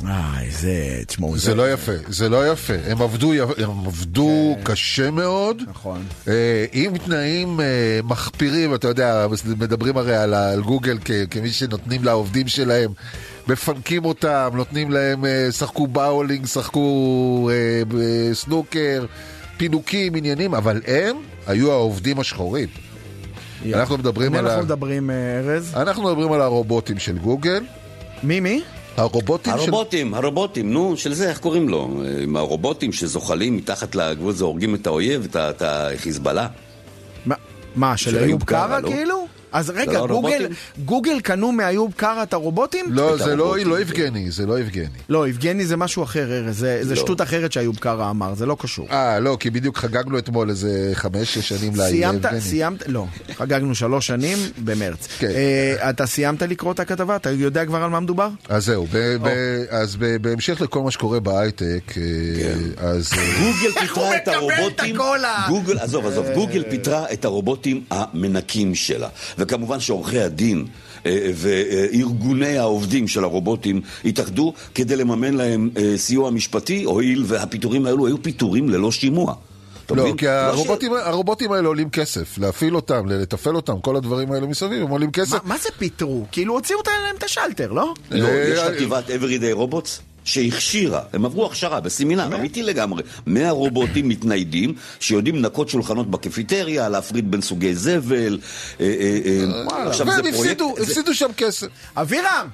איי, 0.06 0.50
זה, 0.50 0.72
תשמעו, 1.06 1.38
זה 1.38 1.54
לא 1.54 1.72
יפה, 1.72 1.92
זה 2.08 2.28
לא 2.28 2.52
יפה. 2.52 2.72
הם 2.86 3.02
עבדו, 3.02 3.32
הם 3.32 3.86
עבדו 3.86 4.56
קשה 4.62 5.10
מאוד. 5.10 5.62
נכון. 5.68 6.04
אה, 6.28 6.32
עם 6.72 6.98
תנאים 6.98 7.60
אה, 7.60 7.66
מחפירים, 8.04 8.74
אתה 8.74 8.88
יודע, 8.88 9.26
מדברים 9.58 9.96
הרי 9.96 10.16
על, 10.16 10.34
על 10.34 10.62
גוגל 10.62 10.98
כ, 11.04 11.10
כמי 11.30 11.50
שנותנים 11.50 12.04
לעובדים 12.04 12.48
שלהם, 12.48 12.90
מפנקים 13.48 14.04
אותם, 14.04 14.50
נותנים 14.54 14.90
להם, 14.90 15.24
אה, 15.24 15.52
שחקו 15.52 15.86
באולינג, 15.86 16.46
שחקו 16.46 17.50
אה, 17.52 18.34
סנוקר, 18.34 19.06
פינוקים, 19.56 20.14
עניינים, 20.14 20.54
אבל 20.54 20.80
הם 20.86 21.16
היו 21.46 21.72
העובדים 21.72 22.20
השחורים. 22.20 22.68
אנחנו 23.74 23.98
מדברים 23.98 24.32
מי 24.32 24.38
על 24.38 24.44
אנחנו 24.46 24.60
ה- 24.60 24.64
מדברים, 24.64 25.10
אה, 25.10 25.14
ארז? 25.38 25.72
אנחנו 25.76 26.02
מדברים 26.02 26.32
על 26.32 26.40
הרובוטים 26.40 26.98
של 26.98 27.18
גוגל. 27.18 27.64
מי, 28.22 28.40
מי? 28.40 28.62
הרובוטים 28.98 29.52
של... 29.52 29.58
הרובוטים, 29.58 30.14
הרובוטים, 30.14 30.72
נו, 30.72 30.96
של 30.96 31.14
זה, 31.14 31.28
איך 31.30 31.38
קוראים 31.38 31.68
לו? 31.68 31.88
עם 32.22 32.36
הרובוטים 32.36 32.92
שזוחלים 32.92 33.56
מתחת 33.56 33.94
לגבול 33.94 34.32
זה 34.32 34.44
הורגים 34.44 34.74
את 34.74 34.86
האויב, 34.86 35.24
את 35.30 35.36
את 35.36 35.62
החיזבאללה. 35.66 36.46
מה- 37.26 37.34
מה, 37.76 37.96
של 37.96 38.18
איוב 38.18 38.42
קרא 38.44 38.66
קרא, 38.66 38.78
לא? 38.80 38.88
כאילו? 38.88 39.26
אז 39.52 39.70
רגע, 39.70 39.92
לא, 39.92 40.06
גוגל, 40.06 40.12
רובוטים. 40.14 40.46
גוגל 40.84 41.20
קנו 41.20 41.52
מאיוב 41.52 41.92
קרא 41.96 42.22
את 42.22 42.32
הרובוטים? 42.32 42.86
לא, 42.90 43.14
את 43.14 43.18
זה 43.18 43.36
לא 43.36 43.44
הרובוטים, 43.44 43.68
לא 43.68 43.74
כן. 43.76 43.80
יבגני, 43.82 44.30
זה 44.30 44.46
לא 44.46 44.58
יבגני. 44.60 44.86
לא, 45.08 45.28
יבגני 45.28 45.66
זה 45.66 45.76
משהו 45.76 46.02
אחר, 46.02 46.32
ארז, 46.32 46.58
זה, 46.58 46.78
זה 46.82 46.94
לא. 46.94 47.00
שטות 47.00 47.20
אחרת 47.20 47.52
שאיוב 47.52 47.76
קרא 47.76 48.10
אמר, 48.10 48.34
זה 48.34 48.46
לא 48.46 48.56
קשור. 48.60 48.86
אה, 48.90 49.20
לא, 49.20 49.36
כי 49.40 49.50
בדיוק 49.50 49.76
חגגנו 49.78 50.18
אתמול 50.18 50.50
איזה 50.50 50.90
חמש-שש 50.94 51.48
שנים 51.48 51.72
סיימת, 51.76 52.14
ליבגני. 52.14 52.40
סיימת, 52.40 52.88
לא, 52.88 53.04
חגגנו 53.36 53.74
שלוש 53.74 54.06
שנים 54.06 54.38
במרץ. 54.64 55.08
כן. 55.18 55.30
אה, 55.30 55.90
אתה 55.90 56.06
סיימת 56.06 56.42
לקרוא 56.42 56.72
את 56.72 56.80
הכתבה? 56.80 57.16
אתה 57.16 57.30
יודע 57.30 57.64
כבר 57.66 57.82
על 57.82 57.90
מה 57.90 58.00
מדובר? 58.00 58.28
אז 58.48 58.64
זהו, 58.64 58.86
ב- 58.92 59.16
ב- 59.22 59.28
אז 59.70 59.96
ב- 59.96 60.16
בהמשך 60.16 60.60
לכל 60.60 60.82
מה 60.82 60.90
שקורה 60.90 61.20
בהייטק, 61.20 61.82
אה, 61.96 62.02
אז... 62.88 63.10
אה, 63.18 63.24
גוגל 63.38 63.80
פיתרה 63.80 64.16
את 64.16 64.28
מקבל 64.28 64.34
הרובוטים, 64.34 64.96
גוגל, 65.48 65.78
עזוב, 65.78 66.06
עזוב, 66.06 66.26
גוגל 66.34 66.64
פיתרה 66.70 67.04
את 67.12 67.24
הרובוטים 67.24 67.84
המנקים 67.90 68.74
שלה. 68.74 69.08
וכמובן 69.38 69.80
שעורכי 69.80 70.20
הדין 70.20 70.66
אה, 71.06 71.30
וארגוני 71.34 72.58
העובדים 72.58 73.08
של 73.08 73.24
הרובוטים 73.24 73.80
התאחדו 74.04 74.52
כדי 74.74 74.96
לממן 74.96 75.34
להם 75.34 75.70
אה, 75.76 75.98
סיוע 75.98 76.30
משפטי, 76.30 76.84
הואיל 76.84 77.24
והפיטורים 77.26 77.86
האלו 77.86 78.06
היו 78.06 78.22
פיטורים 78.22 78.68
ללא 78.68 78.92
שימוע. 78.92 79.34
לא, 79.90 80.02
מבין? 80.02 80.16
כי 80.16 80.26
לא 80.26 80.30
ש- 80.30 80.54
הרובוטים, 80.54 80.92
הרובוטים 81.04 81.52
האלה 81.52 81.68
עולים 81.68 81.90
כסף, 81.90 82.38
להפעיל 82.38 82.76
אותם, 82.76 83.06
לתפעל 83.08 83.56
אותם, 83.56 83.80
כל 83.80 83.96
הדברים 83.96 84.32
האלה 84.32 84.46
מסביב, 84.46 84.82
הם 84.82 84.88
עולים 84.88 85.10
כסף. 85.10 85.32
מה, 85.32 85.38
מה 85.44 85.58
זה 85.58 85.68
פיטרו? 85.78 86.24
כאילו 86.32 86.54
הוציאו 86.54 86.78
להם 86.86 87.16
את 87.18 87.22
השלטר, 87.22 87.72
לא? 87.72 87.94
לא, 88.10 88.24
אה, 88.28 88.48
יש 88.52 88.58
אה, 88.58 88.74
חטיבת 88.74 89.04
Everyday 89.08 89.58
Robots 89.58 90.07
שהכשירה, 90.28 91.00
הם 91.12 91.24
עברו 91.24 91.46
הכשרה 91.46 91.80
בסמינר, 91.80 92.26
אמיתי 92.36 92.62
לגמרי. 92.62 93.02
100 93.26 93.50
רובוטים 93.50 94.08
מתניידים 94.08 94.74
שיודעים 95.00 95.36
לנקות 95.36 95.68
שולחנות 95.68 96.10
בקפיטריה, 96.10 96.88
להפריד 96.88 97.30
בין 97.30 97.40
סוגי 97.42 97.74
זבל. 97.74 98.38
אה, 98.80 98.86
אה, 98.86 99.18
אה, 99.26 99.88
עכשיו 99.88 100.06
זה 100.10 100.22
פרויקט... 100.32 100.62
הפסידו, 100.82 101.14
שם 101.14 101.30
כסף. 101.36 101.66
אבירם! 101.96 102.48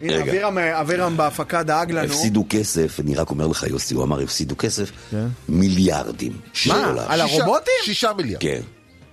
הנה. 0.00 0.22
אבירם, 0.22 0.58
אבירם 0.58 1.16
בהפקה 1.16 1.62
דאג 1.62 1.92
לנו. 1.92 2.12
הפסידו 2.12 2.44
כסף, 2.48 3.00
אני 3.00 3.14
רק 3.14 3.30
אומר 3.30 3.46
לך, 3.46 3.62
יוסי, 3.62 3.94
הוא 3.94 4.04
אמר 4.04 4.20
הפסידו 4.20 4.54
כסף, 4.58 4.90
מיליארדים 5.48 6.32
של 6.52 6.72
מה. 6.72 7.04
על 7.08 7.20
הרובוטים? 7.20 7.74
שישה 7.84 8.12
מיליארד. 8.12 8.42
כן, 8.42 8.60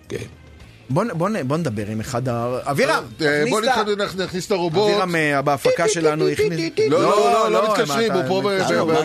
כן. 0.10 0.43
בוא, 0.90 1.58
נדבר 1.58 1.84
עם 1.88 2.00
אחד 2.00 2.28
ה... 2.30 2.58
אבירם! 2.64 3.04
אה, 3.22 3.40
תכניס 3.40 3.50
בוא 3.50 3.60
את 3.60 3.68
ה- 3.68 4.24
נכניס 4.24 4.46
את 4.48 4.52
הרובוט. 4.52 4.92
אבירם 4.92 5.16
אה, 5.16 5.42
בהפקה 5.42 5.88
שלנו 5.88 6.28
הכניס... 6.30 6.72
לא, 6.90 7.02
לא, 7.02 7.10
לא, 7.34 7.52
לא 7.52 7.64
מה 7.68 7.74
מתקשרים, 7.74 8.12
אתה- 8.12 8.28
הוא 8.28 8.28
פה 8.28 8.42
ב- 8.42 8.48
אה, 8.48 8.84
מה, 8.86 9.00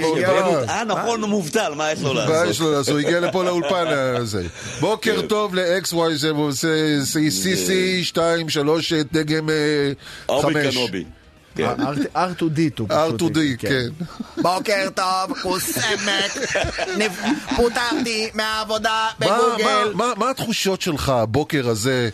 אה, 0.69 0.85
נכון, 0.85 1.21
הוא 1.23 1.29
מובטל, 1.31 1.73
מה 1.77 1.93
יש 1.93 2.01
לו 2.03 2.15
מה 2.15 2.21
לעשות? 2.27 2.51
יש 2.51 2.61
לו 2.61 2.73
לעשות? 2.73 2.93
הוא 2.93 3.01
הגיע 3.01 3.21
לפה 3.21 3.45
לאולפן 3.45 3.85
הזה. 3.89 4.43
בוקר 4.81 5.21
טוב 5.29 5.55
ל-XY, 5.55 5.97
זה 6.15 6.31
עושה 6.31 6.69
CC 7.15 7.71
2, 8.05 8.49
3, 8.49 8.93
דגם 8.93 9.51
אה, 9.51 9.55
אובי 10.29 10.55
5. 10.55 10.75
קנובי. 10.77 11.05
כן. 11.59 11.83
R2D2. 12.17 12.81
R2D, 12.91 13.39
כן. 13.59 13.89
בוקר 14.43 14.89
טוב. 14.95 15.33
נפ- 16.97 17.57
פוטרתי 17.57 18.31
מהעבודה 18.35 19.09
מה- 19.21 19.27
בגוגל. 19.27 19.65
מה- 19.95 20.07
מה- 20.07 20.13
מה 20.17 20.31
התחושות 20.31 20.81
שלך 20.81 21.09
הבוקר 21.09 21.69
הזה? 21.69 22.09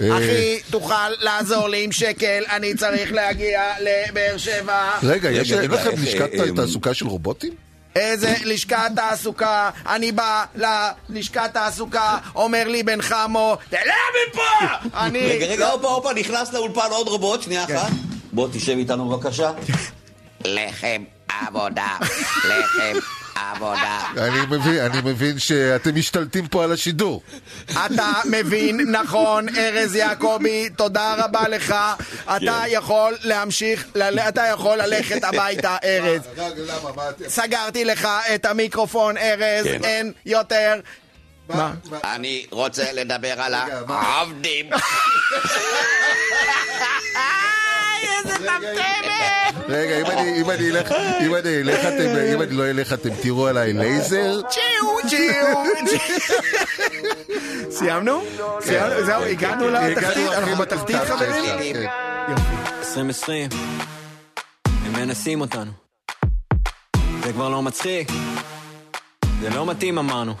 אה, 0.00 0.16
אחי, 0.18 0.58
תוכל 0.70 1.08
לעזור 1.20 1.68
לי 1.68 1.84
עם 1.84 1.92
שקל, 1.92 2.44
אני 2.50 2.74
צריך 2.74 3.12
להגיע 3.12 3.62
לבאר 3.80 4.36
שבע. 4.36 4.90
רגע, 5.02 5.30
יש 5.30 5.52
לכם 5.52 5.90
לשכת 6.02 6.30
אה, 6.34 6.44
אה, 6.44 6.52
תעסוקה 6.56 6.94
של 6.94 7.06
רובוטים? 7.06 7.52
איזה 7.96 8.34
לשכת 8.44 8.76
תעסוקה, 8.96 9.70
אני 9.88 10.12
בא 10.12 10.44
ללשכת 10.54 11.50
תעסוקה, 11.52 12.18
אומר 12.34 12.68
לי 12.68 12.82
בן 12.82 13.02
חמו, 13.02 13.56
תעלה 13.70 13.92
מפה! 14.30 14.66
אני... 14.94 15.18
רגע, 15.26 15.46
רגע, 15.46 15.68
הופה, 15.68 15.88
הופה, 15.88 16.12
נכנס 16.12 16.52
לאולפן 16.52 16.88
עוד 16.90 17.08
רובוט, 17.08 17.42
שנייה 17.42 17.64
אחת. 17.64 17.90
בוא 18.32 18.48
תשב 18.52 18.72
איתנו 18.72 19.08
בבקשה. 19.08 19.50
לחם 20.44 21.04
עבודה, 21.28 21.96
לחם 22.44 22.98
עבודה. 23.34 24.00
אני 24.16 24.46
מבין, 24.56 24.78
אני 24.80 24.98
מבין 25.04 25.38
שאתם 25.38 25.94
משתלטים 25.94 26.48
פה 26.48 26.64
על 26.64 26.72
השידור. 26.72 27.22
אתה 27.86 28.12
מבין 28.30 28.80
נכון, 28.90 29.46
ארז 29.56 29.94
יעקבי, 29.94 30.68
תודה 30.76 31.14
רבה 31.18 31.48
לך. 31.48 31.74
אתה 32.36 32.62
יכול 32.68 33.16
להמשיך, 33.22 33.86
ל- 33.94 34.18
אתה 34.18 34.42
יכול 34.52 34.78
ללכת 34.78 35.24
הביתה, 35.24 35.76
ארז. 35.84 36.20
סגרתי 37.28 37.84
לך 37.84 38.08
את 38.34 38.44
המיקרופון, 38.44 39.16
ארז, 39.16 39.64
כן. 39.66 39.84
אין 39.84 40.12
יותר. 40.26 40.80
מה? 41.48 41.72
אני 42.04 42.46
רוצה 42.50 42.92
לדבר 42.92 43.40
על? 43.40 43.54
העובדים. 43.88 44.70
איזה 48.18 48.34
טמטמת! 48.38 49.64
רגע, 49.68 49.98
אם 50.00 50.06
אני- 50.50 50.70
אלך, 50.70 50.92
אם 51.20 51.34
אני 51.34 51.60
אלך 51.60 51.80
אתם, 51.80 52.34
אם 52.34 52.42
אני 52.42 52.50
לא 52.56 52.70
אלך 52.70 52.92
אתם 52.92 53.08
תראו 53.22 53.46
עליי 53.46 53.72
לייזר? 53.72 54.40
צ'יו, 54.50 55.08
צ'יו, 55.10 55.62
צ'יו. 55.86 56.36
סיימנו? 57.70 58.22
סיימנו? 58.60 59.04
זהו, 59.06 59.22
הגענו 59.24 59.68
לתחתית, 59.70 59.98
הגענו 59.98 60.32
אנחנו 60.32 60.52
הכי 60.52 60.62
בתחתית 60.62 60.96
חברים? 60.96 61.44
שאפשר, 61.44 61.86
כן. 62.26 62.34
2020, 62.78 63.48
הם 64.86 64.92
מנסים 64.92 65.40
אותנו. 65.40 65.70
זה 67.24 67.32
כבר 67.32 67.48
לא 67.48 67.62
מצחיק, 67.62 68.08
זה 69.40 69.50
לא 69.50 69.66
מתאים 69.66 69.98
אמרנו. 69.98 70.34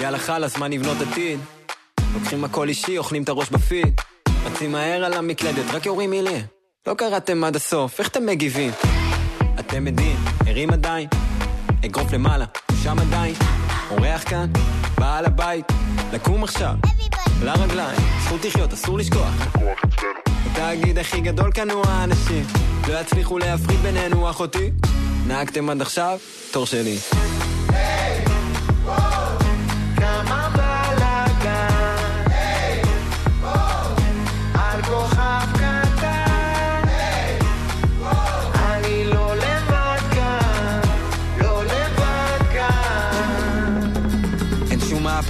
יאללה 0.00 0.18
חלאס, 0.18 0.56
מה 0.56 0.68
נבנות 0.68 0.96
עתיד? 1.10 1.40
לוקחים 2.14 2.44
הכל 2.44 2.68
אישי, 2.68 2.98
אוכלים 2.98 3.22
את 3.22 3.28
הראש 3.28 3.50
בפיד. 3.50 4.00
רצים 4.56 4.72
מהר 4.72 5.04
על 5.04 5.12
המקלדת, 5.12 5.74
רק 5.74 5.86
יורים 5.86 6.10
מילים. 6.10 6.42
לא 6.86 6.94
קראתם 6.94 7.44
עד 7.44 7.56
הסוף, 7.56 8.00
איך 8.00 8.08
אתם 8.08 8.26
מגיבים? 8.26 8.70
אתם 9.60 9.86
עדים, 9.86 10.16
ערים 10.46 10.70
עדיין, 10.70 11.08
אגרוף 11.84 12.12
למעלה, 12.12 12.44
שם 12.82 12.98
עדיין. 12.98 13.34
אורח 13.90 14.28
כאן, 14.28 14.46
בעל 14.98 15.24
הבית, 15.24 15.66
לקום 16.12 16.44
עכשיו, 16.44 16.74
לרגליים, 17.44 18.00
זכות 18.24 18.44
לחיות, 18.44 18.72
אסור 18.72 18.98
לשכוח. 18.98 19.34
התאגיד 20.46 20.98
הכי 20.98 21.20
גדול 21.20 21.52
כאן 21.52 21.70
הוא 21.70 21.86
האנשים 21.86 22.46
לא 22.88 23.00
יצליחו 23.00 23.38
להפריד 23.38 23.78
בינינו 23.78 24.30
אחותי 24.30 24.70
נהגתם 25.26 25.70
עד 25.70 25.82
עכשיו? 25.82 26.18
תור 26.50 26.66
שלי 26.66 26.96
כמה 26.96 28.15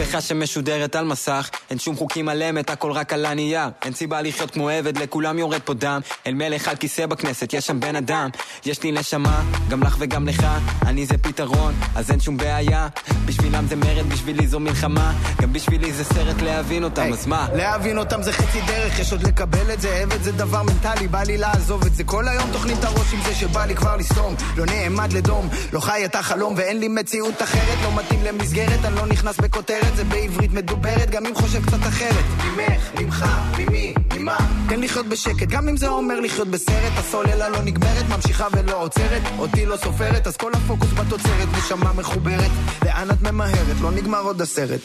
מהפכה 0.07 0.21
שמשודרת 0.21 0.97
על 0.97 1.05
מסך. 1.05 1.51
אין 1.71 1.79
שום 1.79 1.97
חוקים 1.97 2.29
על 2.29 2.43
אמת, 2.43 2.71
הכל 2.71 2.93
רק 2.93 3.13
על 3.13 3.27
הנייר. 3.27 3.69
אין 3.85 3.93
סיבה 3.93 4.23
לחיות 4.23 4.51
כמו 4.51 4.69
עבד, 4.69 4.99
לכולם 4.99 5.39
יורד 5.39 5.61
פה 5.65 5.75
דם. 5.75 6.01
אל 6.27 6.35
מלך 6.35 6.69
על 6.69 6.77
כיסא 6.77 7.07
בכנסת, 7.07 7.53
יש 7.53 7.67
שם 7.67 7.81
בן 7.81 7.97
אדם. 7.97 8.31
יש 8.67 8.83
לי 8.83 8.93
נשמה, 8.93 9.43
גם 9.69 9.83
לך 9.83 9.97
וגם 9.99 10.29
לך 10.29 10.47
אני 10.87 11.07
זה 11.07 11.19
פתרון, 11.19 11.75
אז 11.95 12.11
אין 12.11 12.21
שום 12.21 12.37
בעיה. 12.37 12.89
בשבילם 13.25 13.67
זה 13.67 13.77
מרד, 13.77 14.07
בשבילי 14.07 14.47
זו 14.47 14.61
מלחמה. 14.61 15.13
גם 15.43 15.53
בשבילי 15.53 15.93
זה 15.93 16.05
סרט 16.05 16.43
להבין 16.43 16.85
אותם, 16.85 17.13
אז 17.13 17.27
מה? 17.27 17.49
להבין 17.55 17.99
אותם 17.99 18.23
זה 18.23 18.33
חצי 18.33 18.61
דרך, 18.67 18.99
יש 18.99 19.13
עוד 19.13 19.23
לקבל 19.23 19.73
את 19.73 19.81
זה, 19.81 19.97
עבד 19.97 20.23
זה 20.23 20.33
דבר 20.33 20.63
מנטלי, 20.63 21.09
בא 21.09 21.23
לי 21.23 21.39
לעזוב 21.39 21.87
את 21.87 21.95
זה. 21.95 22.05
כל 22.05 22.29
היום 22.29 22.51
טוחנים 22.53 22.77
את 22.79 22.85
הראש 22.85 23.15
עם 23.15 23.21
זה 23.25 23.35
שבא 23.35 23.65
לי 23.65 23.75
כבר 23.75 23.97
לסתום. 23.97 24.35
לא 24.57 24.67
נעמד 24.67 25.13
לדום, 25.13 25.49
לא 25.73 25.81
חי 25.81 26.05
את 26.05 26.15
החלום 26.15 26.55
ואין 26.57 26.81
לי 26.81 26.89
מציאות 26.89 27.43
אחרת, 27.43 27.79
לא 27.83 27.97
מתאים 27.97 28.25
למסגרת, 28.25 28.85
אני 28.85 28.97
לא 28.97 29.07
נכנס 29.07 29.37
בכותרת, 29.37 29.96
זה 29.97 30.05
בעברית 30.05 30.53
מדוברת, 30.53 31.11
גם 31.11 31.27
אם 31.27 31.35
חושב 31.35 31.67
קצת 31.67 31.83
אחרת. 31.89 32.25
ממך, 32.45 32.91
ממך, 33.01 33.27
ממי, 33.59 33.95
ממה? 34.17 34.37
תן 34.69 34.81
לחיות 34.81 35.07
בשקט, 35.07 35.49
גם 35.49 35.69
אם 35.69 35.77
זה 35.77 35.89
אומר 35.89 36.21
לחיות 36.21 36.49
בסרט, 36.49 36.93
הסוללה 36.97 37.49
לא 37.49 37.63
נגמרת, 37.63 38.05
ממשיכה 38.09 38.47
ולא 38.53 38.83
עוצרת, 38.83 39.23
אותי 39.39 39.67
לא 39.67 39.77
סופרת, 39.77 40.27
אז 40.27 40.37
כל 40.37 40.53
הפוקוס 40.55 40.93
בתוצרת, 40.93 41.49
נשמה 41.59 41.93
מחוברת, 41.93 42.51
לאן 42.85 43.11
את 43.11 43.23
ממהרת, 43.23 43.81
לא 43.83 43.91
נגמר 43.91 44.21
עוד 44.21 44.41
הסרט. 44.41 44.81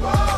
כמה 0.00 0.31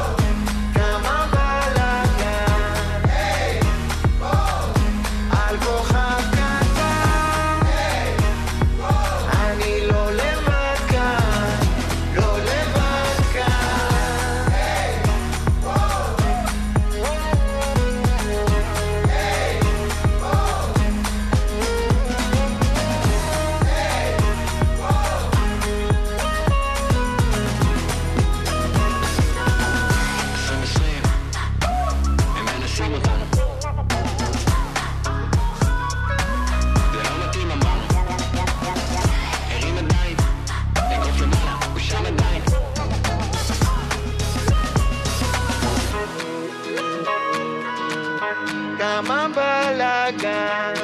בגן 50.07 50.75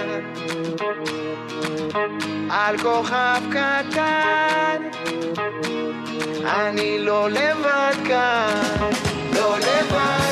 על 2.51 2.79
כוכב 2.79 3.43
קטן 3.51 4.83
אני 6.45 6.99
לא 6.99 7.31
לבד 7.31 7.95
כאן, 8.09 8.91
לא 9.35 9.59
לבד. 9.59 10.30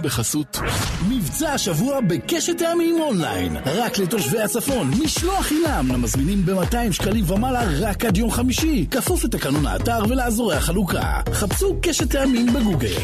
בחסות 0.00 0.58
מבצע 1.08 1.52
השבוע 1.52 2.00
בקשת 2.00 2.58
טעמים 2.58 3.00
אונליין. 3.00 3.56
רק 3.56 3.98
לתושבי 3.98 4.40
הצפון 4.40 4.90
משלוח 5.04 5.46
חינם. 5.46 5.88
למזמינים 5.92 6.46
ב-200 6.46 6.92
שקלים 6.92 7.30
ומעלה 7.30 7.62
רק 7.80 8.04
עד 8.04 8.16
יום 8.16 8.30
חמישי. 8.30 8.86
כפוף 8.90 9.24
לתקנון 9.24 9.66
האתר 9.66 10.02
ולאזורי 10.08 10.56
החלוקה. 10.56 11.20
חפשו 11.32 11.76
קשת 11.82 12.10
טעמים 12.10 12.46
בגוגל 12.52 12.96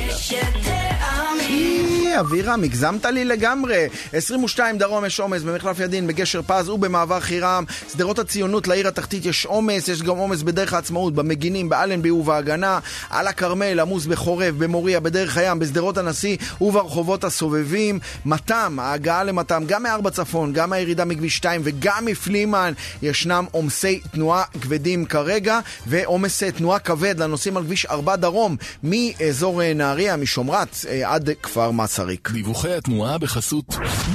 אבירם, 2.21 2.65
הגזמת 2.65 3.05
לי 3.05 3.25
לגמרי. 3.25 3.87
22 4.13 4.79
דרום 4.79 5.05
יש 5.05 5.21
עומס 5.21 5.43
במחלף 5.43 5.81
ידין, 5.81 6.07
בגשר 6.07 6.41
פז 6.47 6.69
ובמעבר 6.69 7.21
חירם. 7.21 7.65
שדרות 7.93 8.19
הציונות 8.19 8.69
לעיר 8.69 8.89
התחתית 8.89 9.27
יש 9.27 9.47
עומס, 9.47 9.89
יש 9.89 10.03
גם 10.03 10.17
עומס 10.17 10.43
בדרך 10.43 10.73
העצמאות, 10.73 11.15
במגינים, 11.15 11.69
באלנבי 11.69 12.11
ובהגנה. 12.11 12.79
על 13.11 13.27
הכרמל, 13.27 13.81
עמוס 13.81 14.07
בחורב, 14.07 14.55
במוריה, 14.59 15.01
בדרך 15.01 15.37
הים, 15.37 15.59
בשדרות 15.59 15.99
הנשיא 15.99 16.37
וברחובות 16.61 17.25
הסובבים. 17.25 17.99
מתם, 18.27 18.79
ההגעה 18.81 19.25
למתם, 19.25 19.63
גם 19.67 19.83
מארבע 19.83 20.11
צפון, 20.11 20.53
גם 20.53 20.71
מהירידה 20.71 21.05
מכביש 21.05 21.37
2 21.37 21.61
וגם 21.65 22.05
מפלימן, 22.05 22.73
ישנם 23.03 23.45
עומסי 23.51 24.01
תנועה 24.13 24.45
כבדים 24.61 25.05
כרגע, 25.05 25.61
ועומס 25.87 26.43
אה, 26.43 26.51
תנועה 26.51 26.79
כבד 26.79 27.19
לנוסעים 27.19 27.57
על 27.57 27.63
כביש 27.65 27.87
4 27.87 28.17
דרום, 28.17 28.57
מאזור 28.83 29.63
אה, 29.63 29.75
נהריה, 29.75 30.17
משומרת, 30.17 30.77
אה, 30.89 31.15
עד 31.15 31.31
כפר 31.43 31.71
מסריק. 31.71 32.06
דיווחי 32.33 32.73
התנועה 32.73 33.19
בחסות 33.19 33.65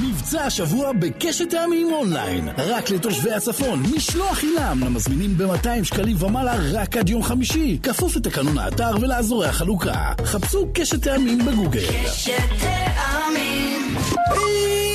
מבצע 0.02 0.44
השבוע 0.44 0.92
בקשת 0.92 1.50
טעמים 1.50 1.92
אונליין. 1.92 2.48
רק 2.58 2.90
לתושבי 2.90 3.32
הצפון 3.32 3.82
משלוח 3.96 4.38
חינם 4.38 4.80
למזמינים 4.80 5.38
ב-200 5.38 5.84
שקלים 5.84 6.22
ומעלה 6.22 6.54
רק 6.72 6.96
עד 6.96 7.08
יום 7.08 7.22
חמישי. 7.22 7.78
כפוף 7.82 8.16
לתקנון 8.16 8.58
האתר 8.58 8.90
ולאזורי 9.00 9.46
החלוקה. 9.46 10.12
חפשו 10.24 10.68
קשת 10.74 11.02
טעמים 11.02 11.38
בגוגל. 11.46 11.88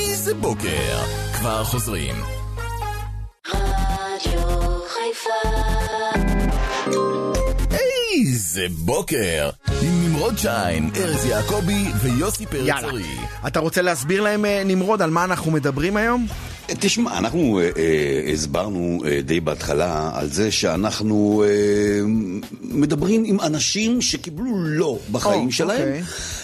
איזה 0.09 0.33
בוקר. 0.33 0.97
כבר 1.33 1.63
חוזרים. 1.63 2.15
איזה 8.25 8.65
בוקר. 8.69 9.49
עם 9.81 10.03
נמרוד 10.05 10.37
שיין, 10.37 10.89
ארז 10.95 11.25
יעקבי 11.25 11.85
ויוסי 12.01 12.45
פרץ 12.45 12.67
יאללה. 12.67 13.05
אתה 13.47 13.59
רוצה 13.59 13.81
להסביר 13.81 14.21
להם, 14.21 14.45
אה, 14.45 14.61
נמרוד, 14.65 15.01
על 15.01 15.09
מה 15.09 15.23
אנחנו 15.23 15.51
מדברים 15.51 15.97
היום? 15.97 16.27
תשמע, 16.67 17.17
אנחנו 17.17 17.59
אה, 17.59 17.69
אה, 17.77 18.31
הסברנו 18.33 19.01
אה, 19.05 19.21
די 19.21 19.39
בהתחלה 19.39 20.11
על 20.13 20.29
זה 20.29 20.51
שאנחנו 20.51 21.43
אה, 21.47 21.49
מדברים 22.61 23.23
עם 23.25 23.39
אנשים 23.39 24.01
שקיבלו 24.01 24.63
לא 24.63 24.97
בחיים 25.11 25.47
או, 25.47 25.51
שלהם, 25.51 25.87
אוקיי. 25.87 26.01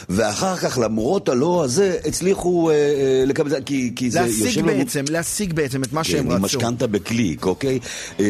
ואחר 0.09 0.55
כך 0.55 0.79
למרות 0.83 1.29
הלא 1.29 1.63
הזה 1.63 1.97
הצליחו 2.05 2.69
אה, 2.69 2.75
אה, 2.75 3.23
לקבל, 3.25 3.47
את 3.47 3.51
זה, 3.51 3.61
כי, 3.61 3.91
כי 3.95 4.11
זה 4.11 4.19
יושב 4.19 4.65
לנו... 4.65 4.77
בעצם, 4.77 5.03
להשיג 5.09 5.53
בעצם 5.53 5.83
את 5.83 5.93
מה 5.93 6.03
כן, 6.03 6.11
שהם 6.11 6.29
רצו. 6.29 6.41
משכנתה 6.41 6.87
בקליק, 6.87 7.45
אוקיי? 7.45 7.79
אה, 8.19 8.25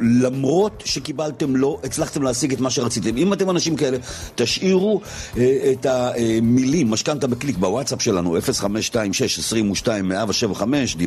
למרות 0.00 0.82
שקיבלתם 0.86 1.56
לא, 1.56 1.78
הצלחתם 1.84 2.22
להשיג 2.22 2.52
את 2.52 2.60
מה 2.60 2.70
שרציתם. 2.70 3.16
אם 3.16 3.32
אתם 3.32 3.50
אנשים 3.50 3.76
כאלה, 3.76 3.96
תשאירו 4.34 5.00
אה, 5.36 5.72
את 5.72 5.86
המילים, 5.86 6.90
משכנתה 6.90 7.26
בקליק, 7.26 7.56
בוואטסאפ 7.56 8.02
שלנו, 8.02 8.36
0526-22-175, 8.36 10.62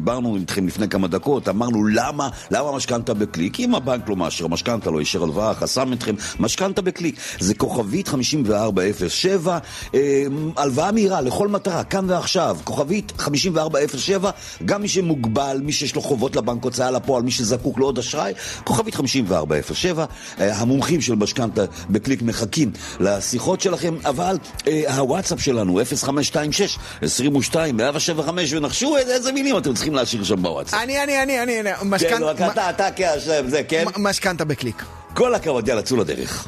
דיברנו 0.07 0.35
איתכם 0.35 0.67
לפני 0.67 0.89
כמה 0.89 1.07
דקות, 1.07 1.49
אמרנו 1.49 1.85
למה, 1.87 2.29
למה 2.51 2.71
משכנתה 2.71 3.13
בקליק? 3.13 3.59
אם 3.59 3.75
הבנק 3.75 4.09
לא 4.09 4.15
מאשר 4.15 4.47
משכנתה, 4.47 4.91
לא 4.91 4.99
אישר 4.99 5.23
הלוואה, 5.23 5.53
חסם 5.53 5.93
אתכם, 5.93 6.15
משכנתה 6.39 6.81
בקליק. 6.81 7.15
זה 7.39 7.53
כוכבית 7.53 8.07
5407, 8.07 9.57
אה, 9.93 10.23
הלוואה 10.57 10.91
מהירה 10.91 11.21
לכל 11.21 11.47
מטרה, 11.47 11.83
כאן 11.83 12.09
ועכשיו, 12.09 12.57
כוכבית 12.63 13.13
5407, 13.17 14.31
גם 14.65 14.81
מי 14.81 14.87
שמוגבל, 14.87 15.59
מי 15.63 15.71
שיש 15.71 15.95
לו 15.95 16.01
חובות 16.01 16.35
לבנק, 16.35 16.63
הוצאה 16.63 16.91
לפועל, 16.91 17.23
מי 17.23 17.31
שזקוק 17.31 17.79
לעוד 17.79 17.97
אשראי, 17.99 18.33
כוכבית 18.63 18.95
5407, 18.95 20.05
אה, 20.39 20.55
המומחים 20.57 21.01
של 21.01 21.15
משכנתה 21.15 21.61
בקליק 21.89 22.21
מחכים 22.21 22.71
לשיחות 22.99 23.61
שלכם, 23.61 23.95
אבל 24.05 24.37
אה, 24.67 24.95
הוואטסאפ 24.97 25.41
שלנו, 25.41 25.79
0526 25.85 26.77
22 27.01 27.77
175, 27.77 28.53
ונחשו 28.53 28.97
איזה- 28.97 29.31
מילים 29.31 29.57
אתם 29.57 29.73
צריכים 29.73 29.95
להשאיר 29.97 30.23
שם 30.23 30.41
בוואטסאפ. 30.43 30.79
אני, 30.83 31.03
אני, 31.03 31.23
אני, 31.23 31.43
אני, 31.43 31.59
אני, 31.59 31.69
כן, 31.73 31.87
משכנ- 31.93 32.23
רק 32.23 32.41
אתה, 32.51 32.69
אתה 32.69 32.91
כאשם, 32.91 33.49
זה, 33.49 33.63
כן? 33.63 33.83
משכנתה 33.97 34.45
בקליק. 34.45 34.83
כל 35.13 35.35
הכבוד, 35.35 35.67
יאללה, 35.67 35.81
צאו 35.81 35.97
לדרך. 35.97 36.47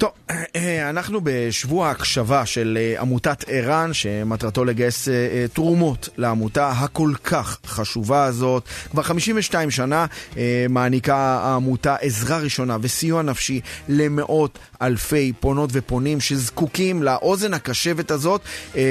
טוב, 0.00 0.10
אה, 0.56 0.90
אנחנו 0.90 1.20
בשבוע 1.22 1.88
ההקשבה 1.88 2.46
של 2.46 2.78
אה, 2.80 3.00
עמותת 3.00 3.44
ער"ן, 3.48 3.90
שמטרתו 3.92 4.64
לגייס 4.64 5.08
אה, 5.08 5.14
אה, 5.14 5.46
תרומות 5.52 6.08
לעמותה 6.16 6.68
הכל 6.70 7.12
כך 7.24 7.58
חשובה 7.66 8.24
הזאת. 8.24 8.62
כבר 8.90 9.02
52 9.02 9.70
שנה 9.70 10.06
אה, 10.36 10.66
מעניקה 10.68 11.16
העמותה 11.16 11.96
עזרה 11.96 12.38
ראשונה 12.38 12.76
וסיוע 12.80 13.22
נפשי 13.22 13.60
למאות 13.88 14.58
אלפי 14.82 15.32
פונות 15.40 15.70
ופונים 15.72 16.20
שזקוקים 16.20 17.02
לאוזן 17.02 17.54
הקשבת 17.54 18.10
הזאת, 18.10 18.40
אה, 18.76 18.82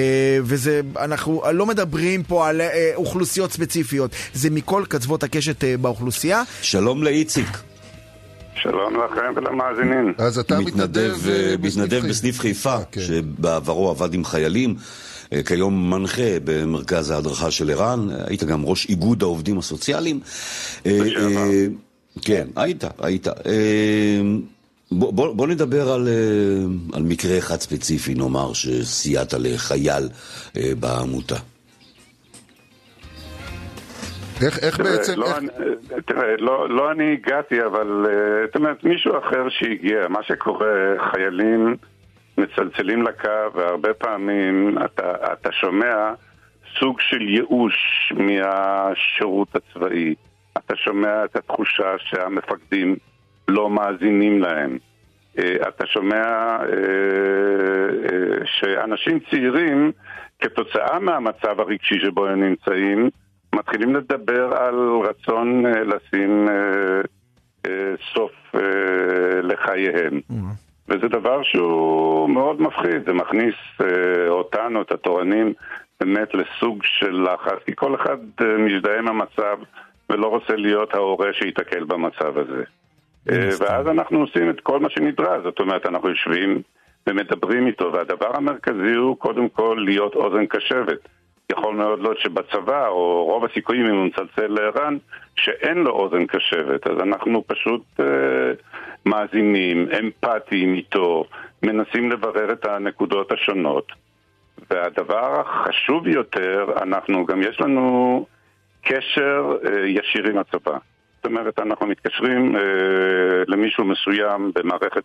וזה, 0.43 0.82
אנחנו 0.99 1.43
לא 1.53 1.66
מדברים 1.66 2.24
פה 2.24 2.49
על 2.49 2.62
אה, 2.62 2.91
אוכלוסיות 2.95 3.51
ספציפיות, 3.51 4.12
זה 4.34 4.49
מכל 4.49 4.84
קצוות 4.88 5.24
הקשת 5.24 5.64
אה, 5.64 5.78
באוכלוסייה. 5.78 6.43
שלום 6.62 7.03
לאיציק. 7.03 7.68
שלום 8.62 8.93
לכם 8.95 9.34
ולמאזינים. 9.36 10.14
אז 10.18 10.39
אתה 10.39 10.60
מתנדב, 10.60 11.16
אה, 11.30 11.55
מתנדב 11.62 12.01
בסניף 12.10 12.39
חיפה, 12.39 12.76
כן. 12.91 13.01
שבעברו 13.01 13.89
עבד 13.89 14.14
עם 14.14 14.26
חיילים, 14.26 14.76
אה, 15.34 15.43
כיום 15.43 15.89
מנחה 15.89 16.39
במרכז 16.43 17.10
ההדרכה 17.12 17.51
של 17.51 17.70
ער"ן, 17.70 18.07
היית 18.28 18.43
גם 18.43 18.66
ראש 18.66 18.89
איגוד 18.89 19.24
העובדים 19.24 19.57
הסוציאליים. 19.57 20.20
כן, 22.22 22.47
היית, 22.55 22.84
היית. 22.99 23.28
בוא, 24.91 25.14
בוא, 25.14 25.36
בוא 25.36 25.47
נדבר 25.47 25.91
על, 25.91 26.07
על 26.93 27.03
מקרה 27.03 27.38
אחד 27.38 27.60
ספציפי, 27.60 28.14
נאמר, 28.14 28.53
שסייעת 28.53 29.34
לחייל 29.34 30.10
בעמותה. 30.55 31.38
איך, 34.46 34.60
איך 34.64 34.78
תראה, 34.78 34.92
בעצם, 34.98 35.20
לא, 35.20 35.26
איך, 35.28 35.38
אני- 35.38 36.02
תראה, 36.06 36.36
לא, 36.38 36.70
לא 36.70 36.92
אני 36.92 37.14
הגעתי, 37.14 37.66
אבל 37.66 38.06
אה, 38.10 38.46
זאת 38.46 38.56
אומרת, 38.56 38.84
מישהו 38.84 39.18
אחר 39.18 39.50
שהגיע, 39.50 40.08
מה 40.08 40.24
שקורה, 40.24 40.70
חיילים 41.12 41.76
מצלצלים 42.38 43.04
לקו, 43.04 43.30
והרבה 43.56 43.94
פעמים 43.94 44.78
אתה, 44.86 45.12
אתה 45.34 45.52
שומע 45.52 46.14
סוג 46.80 47.00
של 47.02 47.22
ייאוש 47.22 47.74
מהשירות 48.18 49.48
הצבאי. 49.56 50.16
אתה 50.58 50.76
שומע 50.76 51.26
את 51.26 51.36
התחושה 51.36 51.96
שהמפקדים 51.98 52.96
לא 53.48 53.70
מאזינים 53.70 54.42
להם. 54.42 54.78
אה, 55.40 55.56
אתה 55.68 55.86
שומע 55.86 56.24
אה, 56.62 56.66
שאנשים 58.46 59.20
צעירים, 59.30 59.92
כתוצאה 60.42 61.00
מהמצב 61.00 61.60
הרגשי 61.60 62.00
שבו 62.06 62.26
הם 62.28 62.44
נמצאים, 62.44 63.10
מתחילים 63.56 63.95
לדבר 63.95 64.54
על 64.58 64.76
רצון 65.10 65.66
אה, 65.66 65.84
לשים 65.84 66.50
אה, 66.50 67.02
אה, 67.66 67.93
סוף 68.14 68.32
לחייהם. 69.43 70.22
וזה 70.88 71.08
דבר 71.08 71.43
שהוא 71.43 72.30
מאוד 72.30 72.62
מפחיד, 72.62 73.06
זה 73.06 73.14
מכניס 73.14 73.56
אותנו, 74.28 74.82
את 74.82 74.91
התורנים, 74.91 75.54
באמת 76.00 76.34
לסוג 76.34 76.80
של 76.84 77.28
לחץ, 77.34 77.64
כי 77.66 77.72
כל 77.76 77.95
אחד 77.95 78.18
מזדהה 78.58 79.00
עם 79.00 79.08
המצב 79.08 79.58
ולא 80.10 80.28
רוצה 80.28 80.56
להיות 80.56 80.93
ההורה 80.93 81.34
שייתקל 81.34 81.84
במצב 81.84 82.38
הזה. 82.38 82.64
ואז 83.60 83.88
אנחנו 83.88 84.20
עושים 84.20 84.50
את 84.50 84.60
כל 84.60 84.80
מה 84.80 84.89
שנדרש, 84.89 85.43
זאת 85.43 85.60
אומרת, 85.60 85.86
אנחנו 85.86 86.10
יושבים 86.10 86.62
ומדברים 87.08 87.68
איתו, 87.68 87.93
והדבר 87.93 88.36
המרכזי 88.36 88.95
הוא 88.95 89.18
קודם 89.18 89.50
כל 89.50 89.78
להיות 89.86 90.16
אוזן 90.16 90.45
קשבת. 90.45 91.00
יכול 91.52 91.76
מאוד 91.76 92.00
להיות 92.00 92.20
שבצבא, 92.20 92.88
או 92.88 93.26
רוב 93.26 93.45
הסיכויים 93.45 93.86
אם 93.86 93.95
הוא 93.95 94.06
מצלצל 94.06 94.47
לער"ן, 94.47 94.97
שאין 95.36 95.78
לו 95.78 95.91
אוזן 95.91 96.26
קשבת. 96.26 96.88
אז 96.88 96.97
אנחנו 97.02 97.43
פשוט 97.47 97.82
אה, 98.00 98.06
מאזינים, 99.06 99.88
אמפתיים 100.00 100.74
איתו, 100.74 101.24
מנסים 101.64 102.12
לברר 102.12 102.52
את 102.52 102.66
הנקודות 102.66 103.32
השונות. 103.32 103.91
והדבר 104.72 105.41
החשוב 105.41 106.08
יותר, 106.08 106.66
אנחנו 106.82 107.26
גם 107.26 107.41
יש 107.41 107.62
לנו 107.62 108.26
קשר 108.82 109.56
אה, 109.66 109.88
ישיר 109.88 110.28
עם 110.28 110.38
הצבא. 110.38 110.78
זאת 111.16 111.26
אומרת, 111.26 111.60
אנחנו 111.60 111.88
מתקשרים 111.88 112.56
אה, 112.56 112.62
למישהו 113.47 113.86
מסוים 113.86 114.52
במערכת 114.56 115.04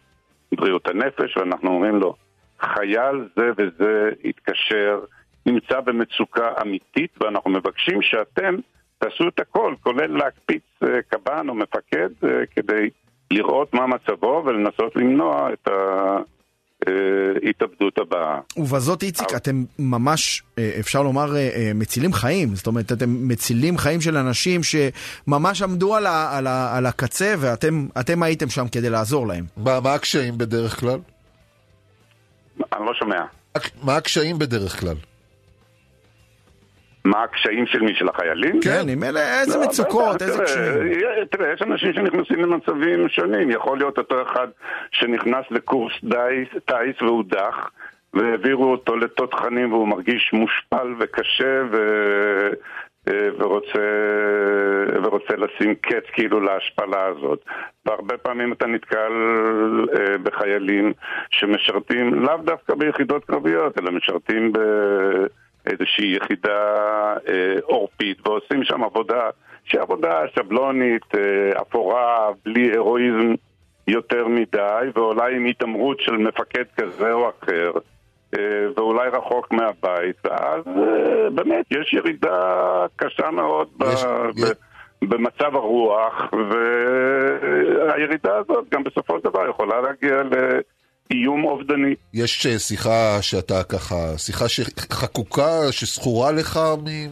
בריאות 0.55 0.89
הנפש, 0.89 1.37
ואנחנו 1.37 1.71
אומרים 1.71 1.97
לו, 1.97 2.15
חייל 2.61 3.29
זה 3.37 3.51
וזה 3.57 4.11
התקשר, 4.25 5.01
נמצא 5.47 5.81
במצוקה 5.81 6.53
אמיתית, 6.63 7.11
ואנחנו 7.21 7.51
מבקשים 7.51 8.03
שאתם 8.03 8.57
תעשו 8.99 9.29
את 9.29 9.41
הכל, 9.41 9.75
כולל 9.83 10.17
להקפיץ 10.19 10.63
אה, 10.83 11.03
קב"ן 11.03 11.49
או 11.49 11.55
מפקד, 11.55 12.09
אה, 12.25 12.47
כדי 12.57 12.91
לראות 13.31 13.75
מה 13.75 13.87
מצבו 13.87 14.43
ולנסות 14.47 14.97
למנוע 14.97 15.53
את 15.53 15.69
ההתאבדות 16.87 17.99
הבאה. 17.99 18.41
ובזאת, 18.57 19.03
איציק, 19.03 19.29
אתם 19.37 19.65
ממש, 19.79 20.43
אה, 20.59 20.71
אפשר 20.81 21.03
לומר, 21.03 21.37
אה, 21.37 21.51
אה, 21.57 21.71
מצילים 21.75 22.13
חיים. 22.13 22.55
זאת 22.55 22.67
אומרת, 22.67 22.93
אתם 22.93 23.29
מצילים 23.29 23.79
חיים 23.79 24.01
של 24.01 24.17
אנשים 24.17 24.61
שממש 24.63 25.63
עמדו 25.63 25.95
על, 25.95 26.07
ה, 26.07 26.39
על, 26.39 26.47
ה, 26.47 26.77
על 26.77 26.87
הקצה, 26.87 27.35
ואתם 27.39 27.87
אתם 28.01 28.23
הייתם 28.23 28.49
שם 28.49 28.69
כדי 28.69 28.91
לעזור 28.91 29.27
להם. 29.27 29.45
מה, 29.57 29.81
מה 29.81 29.95
הקשיים 29.95 30.39
בדרך 30.39 30.81
כלל? 30.81 30.99
אני 32.73 32.87
לא 32.87 32.95
שומע. 32.95 33.25
מה 33.83 33.97
הקשיים 33.97 34.39
בדרך 34.39 34.81
כלל? 34.81 34.97
מה 37.05 37.23
הקשיים 37.23 37.67
של 37.67 37.81
מי? 37.81 37.95
של 37.95 38.09
החיילים? 38.09 38.61
כן, 38.61 38.89
עם 38.89 39.05
אלה, 39.05 39.41
איזה 39.41 39.59
לא, 39.59 39.65
מצוקות, 39.65 40.15
בטח, 40.15 40.27
איזה 40.27 40.43
קשיים. 40.45 40.87
יה- 40.93 41.27
תראה, 41.31 41.53
יש 41.53 41.63
אנשים 41.63 41.93
שנכנסים 41.93 42.41
למצבים 42.41 43.09
שונים. 43.09 43.51
יכול 43.51 43.79
להיות 43.79 43.99
אותו 43.99 44.23
אחד 44.23 44.49
שנכנס 44.91 45.45
לקורס 45.51 45.93
טיס, 46.67 47.03
והודח, 47.03 47.71
והעבירו 48.15 48.71
אותו 48.73 48.97
לתותחנים 48.97 49.73
והוא 49.73 49.89
מרגיש 49.89 50.31
מושפל 50.33 50.95
וקשה 51.01 51.63
ו... 51.73 51.77
אה, 53.09 53.29
ורוצה, 53.39 53.81
ורוצה 55.03 55.35
לשים 55.37 55.75
קץ 55.75 56.05
כאילו 56.13 56.41
להשפלה 56.41 57.05
הזאת. 57.07 57.45
והרבה 57.87 58.17
פעמים 58.19 58.53
אתה 58.53 58.67
נתקל 58.67 59.13
אה, 59.99 60.19
בחיילים 60.19 60.93
שמשרתים 61.31 62.15
לאו 62.15 62.37
דווקא 62.37 62.75
ביחידות 62.75 63.25
קרביות, 63.25 63.79
אלא 63.79 63.91
משרתים 63.91 64.53
באיזושהי 65.65 66.17
יחידה 66.17 66.75
אה, 67.29 67.55
עורפית 67.63 68.29
ועושים 68.29 68.65
שם 68.65 68.85
עבודה 68.85 69.31
שהיא 69.65 69.81
עבודה 69.81 70.21
שבלונית, 70.37 71.15
אה, 71.15 71.63
אפורה, 71.63 72.29
בלי 72.45 72.71
הירואיזם 72.71 73.35
יותר 73.89 74.29
מדי, 74.29 74.87
ואולי 74.95 75.37
עם 75.37 75.47
התעמרות 75.47 76.01
של 76.01 76.17
מפקד 76.17 76.65
כזה 76.77 77.13
או 77.13 77.31
אחר. 77.31 77.73
אה, 78.39 78.67
ואולי 78.77 79.09
רחוק 79.09 79.53
מהבית, 79.53 80.17
ואז 80.25 80.63
אה, 80.67 81.31
באמת 81.31 81.65
יש 81.71 81.93
ירידה 81.93 82.87
קשה 82.97 83.31
מאוד 83.31 83.69
ב- 83.79 83.85
ב- 83.85 84.53
במצב 85.09 85.57
הרוח, 85.57 86.31
והירידה 87.87 88.37
הזאת 88.37 88.65
גם 88.71 88.85
בסופו 88.85 89.19
של 89.19 89.25
דבר 89.25 89.49
יכולה 89.49 89.81
להגיע 89.81 90.23
לאיום 91.11 91.45
אובדני. 91.45 91.95
יש 92.15 92.47
אה, 92.47 92.59
שיחה 92.59 93.19
שאתה 93.23 93.63
ככה, 93.65 94.19
שיחה 94.19 94.49
שחקוקה, 94.49 95.51
שזכורה 95.71 96.33
לך 96.33 96.61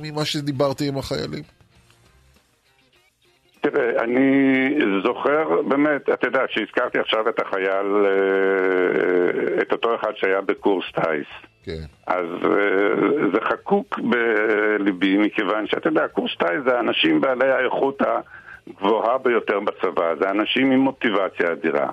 ממה 0.03 0.25
שדיברתי 0.25 0.89
עם 0.89 0.99
החיילים? 0.99 1.43
תראה, 3.61 4.03
אני 4.05 4.69
זוכר, 5.05 5.63
באמת, 5.69 6.09
אתה 6.09 6.27
יודע, 6.27 6.43
שהזכרתי 6.49 6.99
עכשיו 6.99 7.29
את 7.29 7.41
החייל, 7.41 8.07
אה, 8.07 9.63
את 9.63 9.73
אותו 9.73 9.95
אחד 9.95 10.13
שהיה 10.17 10.41
בקורס 10.41 10.85
טיס. 10.95 11.27
כן. 11.65 11.85
אז 12.07 12.27
אה, 12.45 13.29
זה 13.35 13.41
חקוק 13.41 13.99
בליבי, 13.99 15.19
מכיוון 15.19 15.67
שאתה 15.67 15.89
יודע, 15.89 16.09
קורס 16.09 16.33
טיס 16.39 16.61
זה 16.69 16.77
האנשים 16.77 17.21
בעלי 17.21 17.51
האיכות 17.51 18.03
הגבוהה 18.69 19.19
ביותר 19.19 19.61
בצבא, 19.61 20.15
זה 20.21 20.31
אנשים 20.31 20.71
עם 20.71 20.81
מוטיבציה 20.81 21.53
אדירה. 21.53 21.91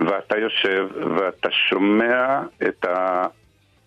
ואתה 0.00 0.38
יושב 0.38 0.88
ואתה 1.16 1.48
שומע 1.50 2.42
את 2.68 2.84
ה... 2.84 3.26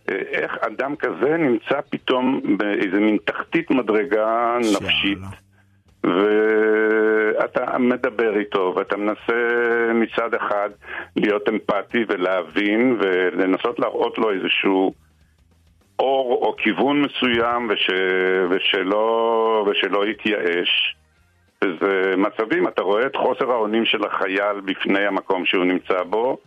איך 0.10 0.58
אדם 0.62 0.96
כזה 0.96 1.38
נמצא 1.38 1.82
פתאום 1.90 2.42
באיזה 2.58 3.00
מין 3.00 3.18
תחתית 3.26 3.72
מדרגה 3.72 4.58
נפשית. 4.60 5.20
ואתה 6.04 7.78
מדבר 7.78 8.38
איתו, 8.40 8.74
ואתה 8.76 8.98
מנסה 8.98 9.34
מצד 9.94 10.34
אחד 10.34 10.70
להיות 11.16 11.50
אמפתי 11.50 12.06
ולהבין 12.08 12.98
ולנסות 13.00 13.80
להראות 13.80 14.18
לו 14.18 14.32
איזשהו 14.32 14.94
אור 16.00 16.40
או 16.42 16.56
כיוון 16.58 17.02
מסוים 17.02 17.70
וש... 17.70 17.90
ושלא... 18.50 19.68
ושלא 19.72 20.06
יתייאש. 20.08 20.96
וזה 21.64 22.14
מצבים, 22.18 22.68
אתה 22.68 22.82
רואה 22.82 23.06
את 23.06 23.16
חוסר 23.16 23.52
האונים 23.52 23.86
של 23.86 24.06
החייל 24.06 24.60
בפני 24.66 25.06
המקום 25.06 25.46
שהוא 25.46 25.66
נמצא 25.66 26.04
בו, 26.04 26.38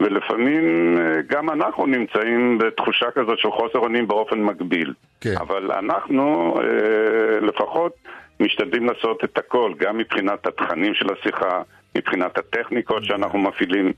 ולפעמים 0.00 0.96
אה, 0.98 1.22
גם 1.26 1.50
אנחנו 1.50 1.86
נמצאים 1.86 2.58
בתחושה 2.58 3.10
כזאת 3.10 3.38
של 3.38 3.50
חוסר 3.50 3.78
אונים 3.78 4.08
באופן 4.08 4.42
מקביל. 4.42 4.94
כן. 5.20 5.34
אבל 5.40 5.72
אנחנו 5.72 6.54
אה, 6.60 7.40
לפחות 7.40 7.92
משתדלים 8.40 8.86
לעשות 8.86 9.24
את 9.24 9.38
הכל, 9.38 9.72
גם 9.78 9.98
מבחינת 9.98 10.46
התכנים 10.46 10.94
של 10.94 11.06
השיחה, 11.12 11.62
מבחינת 11.96 12.38
הטכניקות 12.38 13.04
שאנחנו 13.04 13.38
מפעילים, 13.38 13.92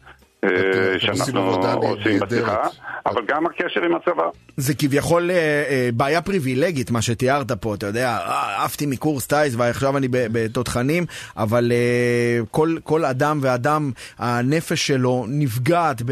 שאנחנו 0.98 1.40
עבודה 1.40 1.72
עושים 1.72 2.12
נהדרת. 2.12 2.28
בשיחה, 2.28 2.68
אבל 3.06 3.22
גם 3.28 3.46
הקשר 3.46 3.84
עם 3.84 3.94
הצבא. 3.94 4.22
זה 4.56 4.74
כביכול 4.74 5.30
אה, 5.30 5.36
אה, 5.36 5.88
בעיה 5.94 6.22
פריבילגית, 6.22 6.90
מה 6.90 7.02
שתיארת 7.02 7.52
פה, 7.52 7.74
אתה 7.74 7.86
יודע, 7.86 8.08
אה, 8.08 8.64
עפתי 8.64 8.86
מקורס 8.86 9.26
טיס 9.26 9.54
ועכשיו 9.56 9.96
אני 9.96 10.08
בתותחנים, 10.10 11.06
אבל 11.36 11.72
אה, 11.72 12.44
כל, 12.50 12.76
כל 12.84 13.04
אדם 13.04 13.38
ואדם, 13.42 13.90
הנפש 14.18 14.86
שלו 14.86 15.24
נפגעת 15.28 16.02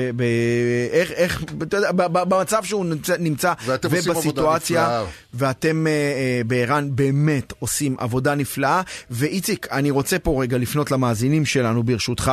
איך, 0.93 1.11
איך, 1.11 1.43
אתה 1.63 1.77
יודע, 1.77 1.93
במצב 1.93 2.65
שהוא 2.65 2.85
נמצא, 3.19 3.53
עושים 3.85 4.13
ובסיטואציה. 4.13 5.05
ואתם 5.35 5.87
אה, 5.87 5.93
אה, 5.93 6.41
בער"ן 6.47 6.89
באמת 6.91 7.53
עושים 7.59 7.97
עבודה 7.99 8.35
נפלאה. 8.35 8.83
ואיציק, 9.11 9.67
אני 9.73 9.91
רוצה 9.91 10.19
פה 10.19 10.43
רגע 10.43 10.59
לפנות 10.59 10.91
למאזינים 10.91 11.45
שלנו, 11.45 11.83
ברשותך. 11.83 12.33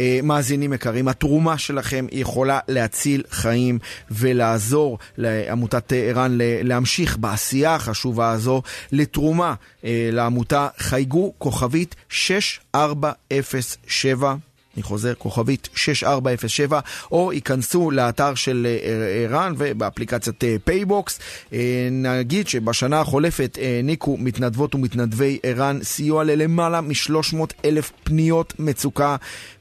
אה, 0.00 0.20
מאזינים 0.22 0.72
יקרים, 0.72 1.08
התרומה 1.08 1.58
שלכם 1.58 2.06
יכולה 2.12 2.58
להציל 2.68 3.22
חיים 3.30 3.78
ולעזור 4.10 4.98
לעמותת 5.16 5.92
ער"ן 5.92 6.38
להמשיך 6.40 7.16
בעשייה 7.16 7.74
החשובה 7.74 8.30
הזו. 8.30 8.62
לתרומה 8.92 9.54
אה, 9.84 10.08
לעמותה 10.12 10.68
חייגו 10.78 11.32
כוכבית 11.38 11.94
6407 12.08 14.34
אני 14.74 14.82
חוזר, 14.82 15.14
כוכבית 15.14 15.68
6407, 15.74 16.80
או 17.12 17.32
היכנסו 17.32 17.90
לאתר 17.90 18.34
של 18.34 18.66
אה, 18.66 18.88
ער"ן 19.28 19.52
ובאפליקציית 19.58 20.44
אה, 20.44 20.56
פייבוקס. 20.64 21.20
אה, 21.52 21.58
נגיד 21.90 22.48
שבשנה 22.48 23.00
החולפת 23.00 23.58
העניקו 23.62 24.16
מתנדבות 24.20 24.74
ומתנדבי 24.74 25.38
ער"ן 25.42 25.78
סיוע 25.82 26.24
ללמעלה 26.24 26.80
מ-300 26.80 27.36
אלף 27.64 27.92
פניות 28.04 28.54
מצוקה 28.58 29.16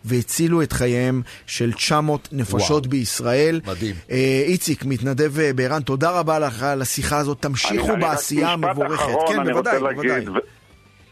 והצילו 0.06 0.62
את 0.62 0.72
חייהם 0.74 1.22
של 1.46 1.74
900 1.74 2.30
נפשות 2.32 2.70
וואו. 2.86 2.90
בישראל. 2.90 3.62
מדהים. 3.68 3.96
אה, 4.12 4.44
איציק, 4.46 4.86
מתנדב 4.86 5.40
אה, 5.40 5.54
בער"ן, 5.54 5.82
תודה 5.82 6.12
רבה 6.12 6.40
לך 6.40 6.64
על 6.64 6.82
השיחה 6.82 7.18
הזאת, 7.18 7.42
תמשיכו 7.42 7.86
אני- 7.86 7.94
אני 7.94 8.02
בעשייה 8.02 8.56
משפט 8.56 8.70
המבורכת. 8.70 8.94
אחרון, 9.04 9.28
כן, 9.34 9.40
אני 9.40 9.54
בוודאי, 9.54 9.78
רוצה 9.78 9.94
בוודאי. 9.94 10.30
ו- 10.30 10.40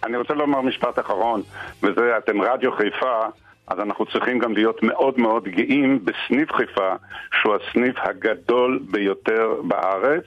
אני 0.07 0.17
רוצה 0.17 0.33
לומר 0.33 0.61
משפט 0.61 0.99
אחרון, 0.99 1.41
וזה 1.83 2.01
אתם 2.25 2.41
רדיו 2.41 2.71
חיפה, 2.71 3.25
אז 3.67 3.79
אנחנו 3.79 4.05
צריכים 4.05 4.39
גם 4.39 4.53
להיות 4.53 4.83
מאוד 4.83 5.19
מאוד 5.19 5.43
גאים 5.43 5.99
בסניף 6.05 6.51
חיפה, 6.51 6.95
שהוא 7.41 7.55
הסניף 7.55 7.95
הגדול 7.97 8.79
ביותר 8.91 9.47
בארץ. 9.63 10.23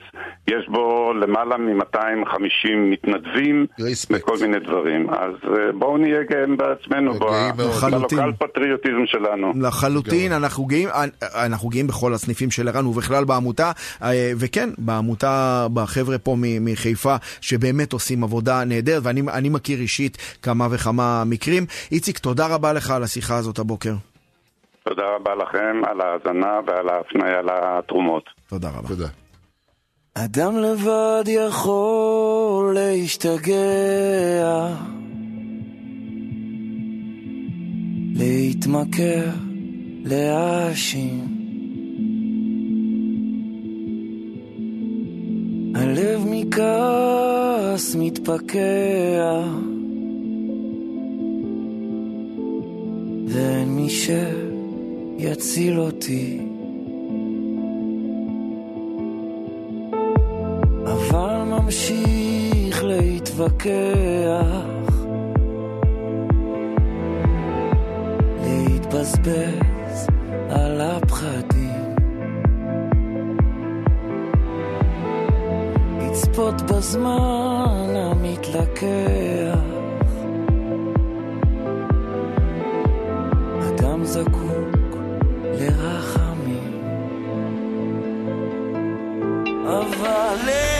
יש 0.47 0.69
בו 0.69 1.13
למעלה 1.13 1.57
מ-250 1.57 2.69
מתנדבים 2.75 3.65
וכל 4.09 4.37
מיני 4.41 4.59
דברים. 4.59 5.09
אז 5.09 5.33
אה, 5.57 5.71
בואו 5.71 5.97
נהיה 5.97 6.23
גאים 6.23 6.57
בעצמנו. 6.57 7.13
בלוקל 7.55 8.31
פטריוטיזם 8.39 9.05
שלנו. 9.05 9.53
לחלוטין, 9.61 10.31
אנחנו 10.31 10.65
גאים, 10.65 10.89
אנחנו 11.35 11.69
גאים 11.69 11.87
בכל 11.87 12.13
הסניפים 12.13 12.51
של 12.51 12.67
ער"ן 12.67 12.85
ובכלל 12.85 13.23
בעמותה, 13.25 13.71
אה, 14.03 14.31
וכן, 14.39 14.69
בעמותה, 14.77 15.67
בחבר'ה 15.73 16.17
פה 16.17 16.35
מחיפה, 16.39 17.15
שבאמת 17.41 17.93
עושים 17.93 18.23
עבודה 18.23 18.63
נהדרת, 18.63 19.01
ואני 19.05 19.21
אני 19.33 19.49
מכיר 19.49 19.79
אישית 19.79 20.37
כמה 20.41 20.67
וכמה 20.71 21.23
מקרים. 21.25 21.65
איציק, 21.91 22.17
תודה 22.17 22.47
רבה 22.47 22.73
לך 22.73 22.91
על 22.91 23.03
השיחה 23.03 23.30
השיחה 23.31 23.39
הזאת 23.39 23.59
הבוקר. 23.59 23.93
תודה 24.83 25.03
רבה 25.15 25.35
לכם 25.35 25.81
על 25.87 26.01
ההאזנה 26.01 26.59
ועל 26.67 26.89
ההפניה 26.89 27.41
לתרומות. 27.41 28.23
תודה 28.49 28.69
רבה. 28.69 28.87
תודה. 28.87 29.07
אדם 30.13 30.57
לבד 30.57 31.23
יכול 31.27 32.75
להשתגע, 32.75 33.55
להתמכר, 38.15 39.29
להאשים. 40.05 41.27
הלב 45.75 46.21
מכעס 46.25 47.95
מתפקע. 47.95 49.80
ואין 53.33 53.69
מי 53.75 53.89
שיציל 55.19 55.79
אותי. 55.79 56.41
אבל 60.85 61.37
ממשיך 61.45 62.83
להתווכח 62.83 63.71
להתבזבז 68.43 70.07
על 70.49 70.81
הפחדים. 70.81 71.95
לצפות 76.01 76.61
בזמן 76.61 77.93
המתלקח 77.95 79.70
אדם 84.01 84.05
זקוק 84.05 84.97
לרחמים. 85.43 86.81
אבל 89.65 90.70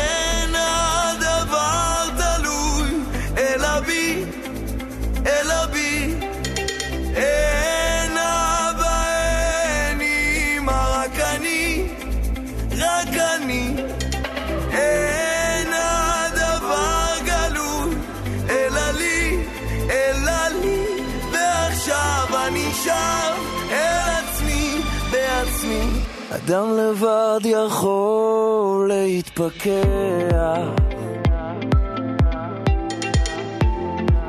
אדם 26.45 26.68
לבד 26.77 27.39
יכול 27.45 28.91
להתפכח. 28.93 30.68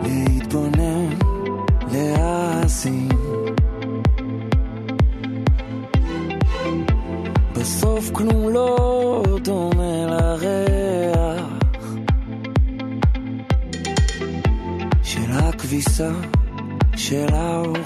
להתבונן, 0.03 1.09
להאזין. 1.93 3.09
בסוף 7.53 8.11
כלום 8.13 8.49
לא 8.49 9.23
דומה 9.45 10.07
לריח 10.07 11.47
של 15.03 15.31
הכביסה 15.31 16.11
של 16.97 17.27
ההורים 17.35 17.82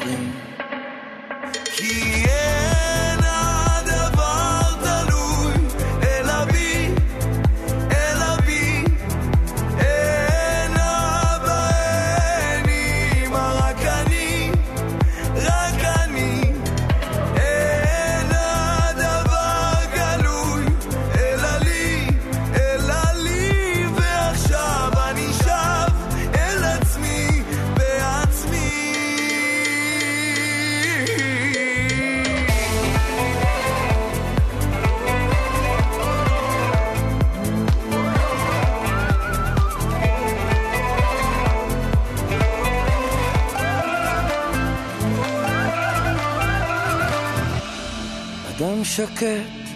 שקט 48.97 49.71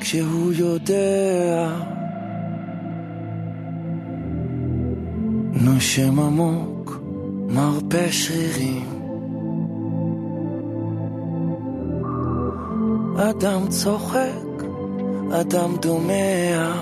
כשהוא 0.00 0.52
יודע. 0.52 1.68
נושם 5.52 6.20
עמוק, 6.20 7.00
מרפא 7.48 8.10
שרירים. 8.10 8.88
אדם 13.16 13.68
צוחק, 13.68 14.64
אדם 15.40 15.76
דומע. 15.82 16.72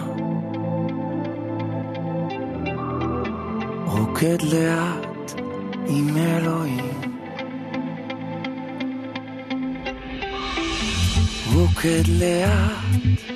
רוקד 3.86 4.42
לאט 4.42 5.40
עם 5.86 6.16
אלוהים 6.16 6.91
רוקד 11.74 12.08
לאט, 12.08 12.48
לאט. 13.28 13.31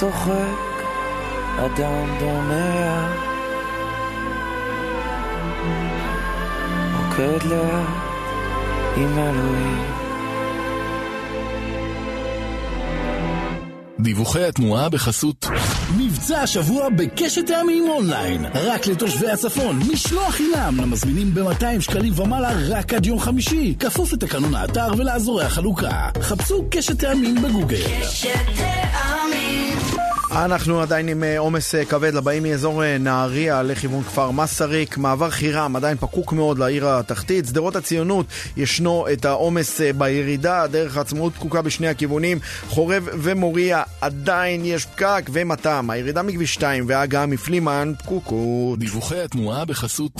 צוחק, 0.00 0.84
אדם 1.58 2.18
דומע, 2.20 3.08
רוקד 6.96 7.46
לאט 7.46 7.86
עם 8.96 9.18
אלוהים. 9.18 9.84
דיווחי 14.00 14.44
התנועה 14.44 14.88
בחסות 14.88 15.46
מבצע 15.98 16.40
השבוע 16.40 16.88
בקשת 16.88 17.46
טעמים 17.46 17.88
אונליין. 17.88 18.46
רק 18.54 18.86
לתושבי 18.86 19.30
הצפון 19.30 19.78
משלוח 19.92 20.34
חינם. 20.34 20.76
למזמינים 20.80 21.34
ב-200 21.34 21.80
שקלים 21.80 22.18
ומעלה 22.18 22.50
רק 22.68 22.94
עד 22.94 23.06
יום 23.06 23.20
חמישי. 23.20 23.74
כפוף 23.78 24.12
לתקנון 24.12 24.54
האתר 24.54 24.88
ולאזורי 24.98 25.44
החלוקה. 25.44 26.08
חפשו 26.20 26.64
קשת 26.70 27.00
טעמים 27.00 27.42
בגוגל 27.42 27.86
אנחנו 30.44 30.80
עדיין 30.80 31.08
עם 31.08 31.24
אה, 31.24 31.38
עומס 31.38 31.74
אה, 31.74 31.84
כבד 31.84 32.14
לבאים 32.14 32.42
מאזור 32.42 32.84
אה, 32.84 32.98
נהריה 32.98 33.62
לכיוון 33.62 34.02
כפר 34.02 34.30
מסריק, 34.30 34.98
מעבר 34.98 35.30
חירם 35.30 35.76
עדיין 35.76 35.96
פקוק 35.96 36.32
מאוד 36.32 36.58
לעיר 36.58 36.88
התחתית, 36.88 37.46
שדרות 37.46 37.76
הציונות 37.76 38.26
ישנו 38.56 39.06
את 39.12 39.24
העומס 39.24 39.80
בירידה, 39.98 40.66
דרך 40.66 40.96
העצמאות 40.96 41.34
פקוקה 41.34 41.62
בשני 41.62 41.88
הכיוונים, 41.88 42.38
חורב 42.68 43.08
ומוריה 43.12 43.82
עדיין 44.00 44.64
יש 44.64 44.86
פקק 44.86 45.30
ומתם, 45.32 45.90
הירידה 45.90 46.22
מכביש 46.22 46.54
2 46.54 46.84
וההגעה 46.88 47.26
מפלימן 47.26 47.92
פקוקות. 47.98 48.78
דיווחי 48.78 49.20
התנועה 49.20 49.64
בחסות 49.64 50.12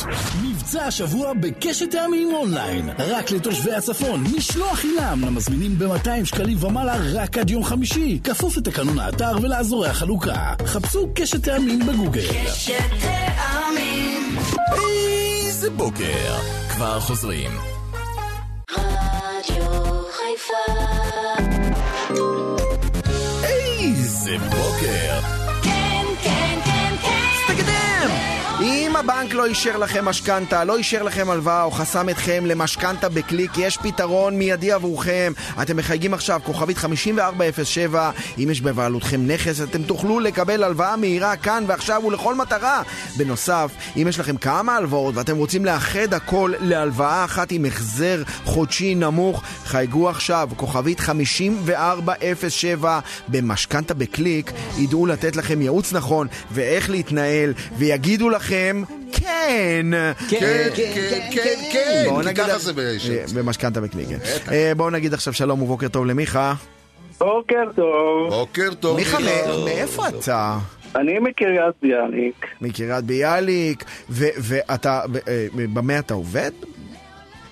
מבצע 0.43 0.85
השבוע 0.85 1.33
בקשת 1.41 1.91
טעמים 1.91 2.29
אונליין. 2.35 2.91
רק 2.99 3.31
לתושבי 3.31 3.73
הצפון 3.73 4.25
משלוח 4.37 4.79
חינם. 4.79 5.21
למזמינים 5.27 5.79
ב-200 5.79 6.25
שקלים 6.25 6.65
ומעלה 6.65 6.97
רק 7.13 7.39
עד 7.39 7.51
יום 7.51 7.65
חמישי. 7.65 8.19
כפוף 8.25 8.57
לתקנון 8.57 8.99
האתר 8.99 9.33
ולאזורי 9.43 9.89
החלוקה 10.07 10.55
חפשו 10.67 11.09
קשת 11.15 11.45
טעמים 11.45 11.81
בגוגל 11.87 12.21
איזה 15.45 15.71
בוקר. 15.71 16.35
כבר 16.71 17.01
חוזרים. 17.01 17.51
איזה 23.45 24.39
בוקר. 24.39 25.46
הבנק 28.97 29.35
לא 29.35 29.47
אישר 29.47 29.77
לכם 29.77 30.05
משכנתה, 30.05 30.65
לא 30.65 30.77
אישר 30.77 31.03
לכם 31.03 31.31
הלוואה 31.31 31.63
או 31.63 31.71
חסם 31.71 32.09
אתכם 32.09 32.47
למשכנתה 32.47 33.09
בקליק, 33.09 33.51
יש 33.59 33.77
פתרון 33.77 34.39
מיידי 34.39 34.73
עבורכם. 34.73 35.33
אתם 35.63 35.77
מחייגים 35.77 36.15
עכשיו, 36.15 36.41
כוכבית 36.45 36.79
5407, 36.79 38.11
אם 38.39 38.49
יש 38.51 38.61
בבעלותכם 38.61 39.27
נכס, 39.27 39.61
אתם 39.61 39.83
תוכלו 39.83 40.21
לקבל 40.21 40.63
הלוואה 40.63 40.97
מהירה 40.97 41.37
כאן 41.37 41.65
ועכשיו 41.67 42.03
ולכל 42.07 42.35
מטרה. 42.35 42.83
בנוסף, 43.17 43.71
אם 43.97 44.07
יש 44.09 44.19
לכם 44.19 44.37
כמה 44.37 44.77
הלוואות 44.77 45.17
ואתם 45.17 45.37
רוצים 45.37 45.65
לאחד 45.65 46.15
הכל 46.15 46.53
להלוואה 46.61 47.25
אחת 47.25 47.53
עם 47.53 47.65
החזר 47.65 48.23
חודשי 48.45 48.95
נמוך, 48.95 49.43
חייגו 49.65 50.09
עכשיו, 50.09 50.49
כוכבית 50.57 51.01
5407 51.01 53.01
במשכנתה 53.29 53.95
בקליק, 53.95 54.53
ידעו 54.79 55.07
לתת 55.07 55.37
לכם 55.37 55.63
ייעוץ 55.63 55.93
נכון 55.93 56.27
ואיך 56.51 56.91
להתנהל, 56.91 57.53
ויגידו 57.79 58.31
לכם 58.31 58.83
כן. 59.13 59.87
כן, 60.31 60.39
כן, 60.39 60.69
כן, 60.77 61.21
כן, 61.35 61.55
כן, 61.73 62.05
בואו 62.09 62.21
כי 62.23 62.27
נגיד... 62.29 62.45
ככה 62.45 62.59
זה 62.59 62.73
באש. 62.73 63.11
אה, 63.11 63.25
במשכנתה 63.35 63.81
בקליק, 63.81 64.09
כן. 64.09 64.19
אה, 64.53 64.73
בואו 64.77 64.91
נגיד 64.91 65.15
עכשיו 65.15 65.33
שלום 65.33 65.63
ובוקר 65.63 65.89
טוב 65.89 66.07
למיכה. 66.07 66.55
בוקר 67.19 67.65
טוב. 67.77 68.29
בוקר 68.31 68.75
טוב. 68.81 68.97
מיכה, 68.97 69.19
מאיפה 69.65 70.09
אתה? 70.09 70.59
אני 70.97 71.19
מקריית 71.19 71.75
ביאליק. 71.83 72.47
מקריית 72.61 73.05
ביאליק, 73.05 73.85
ו- 74.11 74.25
ואתה, 74.39 75.01
אה, 75.29 75.47
במה 75.55 75.99
אתה 75.99 76.15
עובד? 76.15 76.51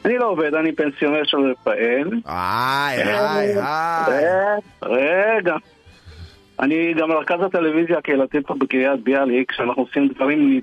אני 0.05 0.19
לא 0.19 0.27
עובד, 0.31 0.55
אני 0.55 0.73
פנסיונר 0.73 1.20
של 1.24 1.36
רפאל. 1.36 2.11
איי, 2.28 3.02
איי, 3.02 3.59
איי. 3.59 4.24
רגע. 4.82 5.55
אני 6.65 6.95
גם 7.01 7.12
רכז 7.12 7.36
הטלוויזיה 7.47 7.99
הקהילתית 7.99 8.47
פה 8.47 8.55
בקריית 8.55 9.01
ביאליק, 9.05 9.53
שאנחנו 9.53 9.82
עושים 9.82 10.09
דברים 10.15 10.61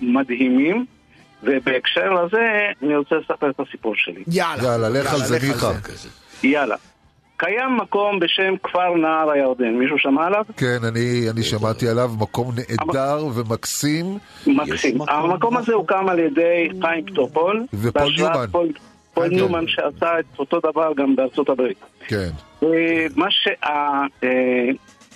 מדהימים, 0.00 0.84
ובהקשר 1.42 2.12
לזה 2.12 2.48
אני 2.82 2.96
רוצה 2.96 3.14
לספר 3.16 3.50
את 3.50 3.60
הסיפור 3.60 3.94
שלי. 3.96 4.22
יאללה. 4.32 4.62
יאללה, 4.62 4.88
לך 4.88 5.14
על 5.14 5.20
זה, 5.20 5.38
מיכה. 5.48 5.70
יאללה. 6.42 6.76
קיים 7.36 7.76
מקום 7.76 8.18
בשם 8.20 8.54
כפר 8.62 8.94
נהר 8.94 9.30
הירדן, 9.30 9.74
מישהו 9.74 9.98
שמע 9.98 10.26
עליו? 10.26 10.44
כן, 10.56 10.78
אני 10.88 11.26
אני 11.30 11.42
שמעתי 11.42 11.88
עליו, 11.88 12.10
מקום 12.20 12.50
נהדר 12.56 13.26
ומקסים. 13.34 14.18
מקסים. 14.46 14.98
המקום 15.08 15.56
הזה 15.56 15.72
הוקם 15.74 16.08
על 16.08 16.18
ידי 16.18 16.68
חיים 16.80 17.04
טופול. 17.14 17.64
ופול 17.74 18.12
ניומן. 18.16 18.46
פול- 18.52 18.72
פול 19.14 19.28
כן. 19.28 19.34
ניומן 19.34 19.64
שעשה 19.68 20.18
את 20.20 20.38
אותו 20.38 20.60
דבר 20.60 20.92
גם 20.96 21.16
בארצות 21.16 21.48
הברית. 21.48 21.78
כן. 22.06 22.28
אה, 22.62 23.06
מה 23.16 23.26
שה... 23.30 23.50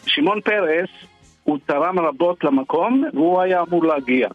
שמעון 0.07 0.41
פרס, 0.41 0.91
הוא 1.45 1.59
תרם 1.67 1.99
רבות 1.99 2.45
למקום, 2.45 3.05
והוא 3.13 3.41
היה 3.41 3.63
אמור 3.63 3.85
להגיע. 3.85 4.29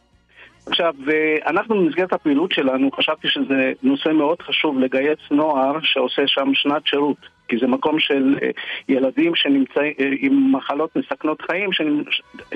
עכשיו, 0.66 0.94
אה, 1.12 1.36
אנחנו 1.50 1.76
במסגרת 1.76 2.14
הפעילות 2.14 2.52
שלנו, 2.52 2.92
חשבתי 2.92 3.28
שזה 3.28 3.74
נושא 3.84 4.10
מאוד 4.10 4.42
חשוב 4.42 4.80
לגייס 4.80 5.20
נוער 5.32 5.78
שעושה 5.82 6.22
שם 6.28 6.52
שנת 6.54 6.88
שירות. 6.88 7.38
כי 7.48 7.58
זה 7.58 7.68
מקום 7.68 8.00
של 8.00 8.36
אה, 8.42 8.50
ילדים 8.90 9.36
שנמצאים 9.36 9.94
אה, 10.00 10.06
עם 10.20 10.56
מחלות 10.56 10.96
מסכנות 10.96 11.42
חיים, 11.42 11.70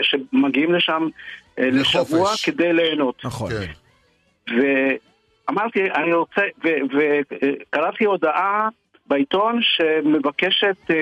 שמגיעים 0.01 0.73
לשם 0.73 1.07
אה, 1.59 1.69
לשבוע 1.71 2.21
לחופש. 2.21 2.45
כדי 2.45 2.73
ליהנות. 2.73 3.25
נכון. 3.25 3.51
ואמרתי, 4.47 5.91
אני 5.91 6.13
רוצה, 6.13 6.41
וקראתי 6.63 8.05
הודעה 8.05 8.69
בעיתון 9.11 9.59
שמבקשת 9.61 10.75
אה, 10.89 10.95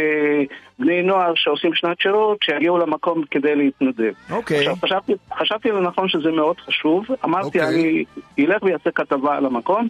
בני 0.80 1.02
נוער 1.02 1.31
שעושים 1.36 1.73
שנת 1.73 1.99
שירות, 2.02 2.38
שיגיעו 2.44 2.77
למקום 2.77 3.23
כדי 3.31 3.56
להתנדב. 3.56 4.14
אוקיי. 4.31 4.57
עכשיו, 4.57 4.76
חשבתי, 4.76 5.14
חשבתי 5.34 5.69
לנכון 5.69 6.10
שזה 6.10 6.31
מאוד 6.31 6.60
חשוב, 6.60 7.06
אמרתי, 7.26 7.48
אוקיי. 7.48 7.64
אני 7.64 8.06
אלך 8.40 8.64
ויעשה 8.64 8.91
כתבה 8.91 9.38
על 9.38 9.45
המקום, 9.45 9.88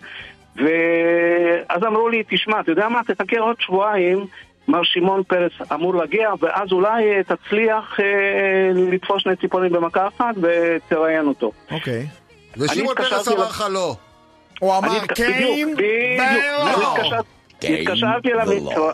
ואז 0.56 1.84
אמרו 1.88 2.10
לי, 2.10 2.24
תשמע, 2.30 2.60
אתה 2.60 2.72
יודע 2.72 2.90
מה, 2.90 3.02
תחכה 3.08 3.40
עוד 3.40 3.56
שבועיים. 3.60 4.26
מר 4.68 4.84
שמעון 4.84 5.24
פרס 5.24 5.52
אמור 5.74 5.96
להגיע, 5.96 6.30
ואז 6.40 6.72
אולי 6.72 7.04
אה, 7.04 7.22
תצליח 7.24 8.00
אה, 8.00 8.72
לתפוס 8.92 9.22
שני 9.22 9.36
ציפורים 9.36 9.74
במכה 9.74 10.08
אחת 10.08 10.36
ותראיין 10.42 11.28
אותו. 11.28 11.52
אוקיי. 11.72 12.08
ושמעון 12.58 12.96
פרס 12.96 13.28
אמר 13.28 13.44
לך 13.44 13.64
לא. 13.72 13.96
הוא 14.60 14.78
אמר 14.78 15.00
כן, 15.00 15.32
בדיוק, 15.32 15.72
בדיוק. 15.78 17.39
ולא. 17.64 17.78
התקשרתי- 17.78 18.34
אליו, 18.34 18.48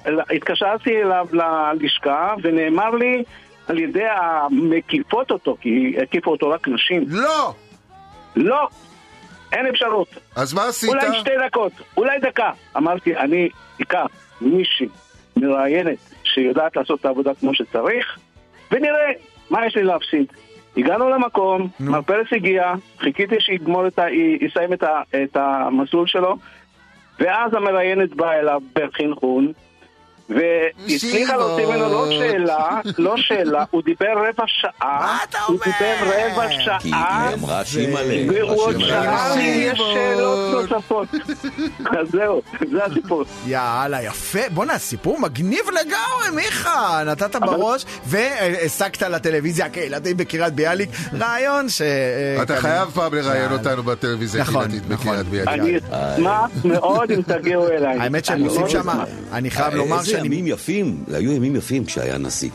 ולא. 0.05 0.23
התקשרתי 0.35 1.01
אליו 1.01 1.27
ללשכה 1.31 2.33
ונאמר 2.43 2.89
לי 2.89 3.23
על 3.67 3.79
ידי 3.79 4.05
המקיפות 4.07 5.31
אותו, 5.31 5.57
כי 5.61 5.95
הקיפו 6.03 6.31
אותו 6.31 6.49
רק 6.49 6.67
נשים. 6.67 7.03
לא! 7.07 7.53
לא, 8.35 8.67
אין 9.51 9.67
אפשרות. 9.67 10.07
אז 10.35 10.53
מה 10.53 10.67
עשית? 10.67 10.89
אולי 10.89 11.19
שתי 11.19 11.29
דקות, 11.45 11.71
אולי 11.97 12.19
דקה. 12.19 12.51
אמרתי, 12.77 13.17
אני 13.17 13.49
אקח 13.81 14.05
מישהי 14.41 14.87
מראיינת 15.37 15.97
שיודעת 16.23 16.75
לעשות 16.75 16.99
את 16.99 17.05
העבודה 17.05 17.31
כמו 17.39 17.53
שצריך, 17.55 18.17
ונראה 18.71 19.11
מה 19.49 19.65
יש 19.65 19.75
לי 19.75 19.83
להפסיד. 19.83 20.25
הגענו 20.77 21.09
למקום, 21.09 21.67
מר 21.79 22.01
פרס 22.01 22.27
הגיע, 22.31 22.73
חיכיתי 22.99 23.35
שיגמור 23.39 23.87
את 23.87 23.99
ה... 23.99 24.05
יסיים 24.41 24.73
את, 24.73 24.83
ה... 24.83 25.01
את 25.23 25.37
המסלול 25.37 26.07
שלו, 26.07 26.35
ואז 27.19 27.53
המראיינת 27.53 28.15
באה 28.15 28.39
אליו 28.39 28.61
בחנכון, 28.75 29.51
והצליחה 30.29 31.37
להוציא 31.37 31.65
ממנו 31.65 31.89
לא 31.89 32.07
שאלה, 32.09 32.79
לא 32.97 33.17
שאלה, 33.17 33.63
הוא 33.71 33.81
דיבר 33.85 34.13
רבע 34.15 34.43
שעה, 34.47 34.71
מה 34.81 35.17
אתה 35.29 35.37
הוא? 35.47 35.57
דיבר 35.65 35.95
רבע 36.01 36.47
כי 36.47 36.63
שעה, 36.63 37.27
היא 37.27 37.35
אמרה 37.35 37.65
שימלא. 37.65 38.33
והוא 38.33 38.61
עוד. 38.61 38.79
שאל 38.79 39.35
לי, 39.35 39.43
יש 39.43 39.81
שאלות 39.93 40.69
נוספות. 40.71 41.07
אז 41.99 42.07
זהו, 42.11 42.41
זה 42.71 42.85
הסיפור. 42.85 43.23
יאללה, 43.47 44.03
יפה. 44.03 44.39
בואנה, 44.53 44.77
סיפור 44.77 45.19
מגניב 45.19 45.65
לגמרי, 45.69 46.43
מיכה. 46.45 47.03
נתת 47.05 47.35
בראש, 47.35 47.85
והעסקת 48.05 49.01
לטלוויזיה 49.01 49.65
הקהילתית 49.65 50.17
בקריית 50.17 50.53
ביאליק. 50.53 50.89
רעיון 51.19 51.69
ש... 51.69 51.81
אה, 51.81 52.43
אתה 52.43 52.55
חייב 52.57 52.89
פעם 52.89 53.13
לראיין. 53.13 53.51
אותנו 53.51 53.83
בטלוויזיה 53.83 54.41
נכון, 54.41 54.55
הקהילתית 54.63 54.89
נכון. 54.89 55.07
בקריית 55.07 55.27
ביאליק. 55.27 55.47
אני 55.49 55.77
אשמח 56.15 56.65
מאוד 56.65 57.11
אם 57.11 57.21
תגיעו 57.21 57.67
אליי. 57.67 57.99
האמת 57.99 58.25
שהם 58.25 58.35
אני 58.35 58.45
עושים 58.47 58.69
שם. 58.69 58.89
אני 59.33 59.51
חייב 59.51 59.73
לומר 59.73 59.97
אה, 59.97 60.03
ימים 60.23 60.47
יפים, 60.47 61.03
היו 61.13 61.31
ימים 61.31 61.55
יפים 61.55 61.85
כשהיה 61.85 62.17
נשיא. 62.17 62.49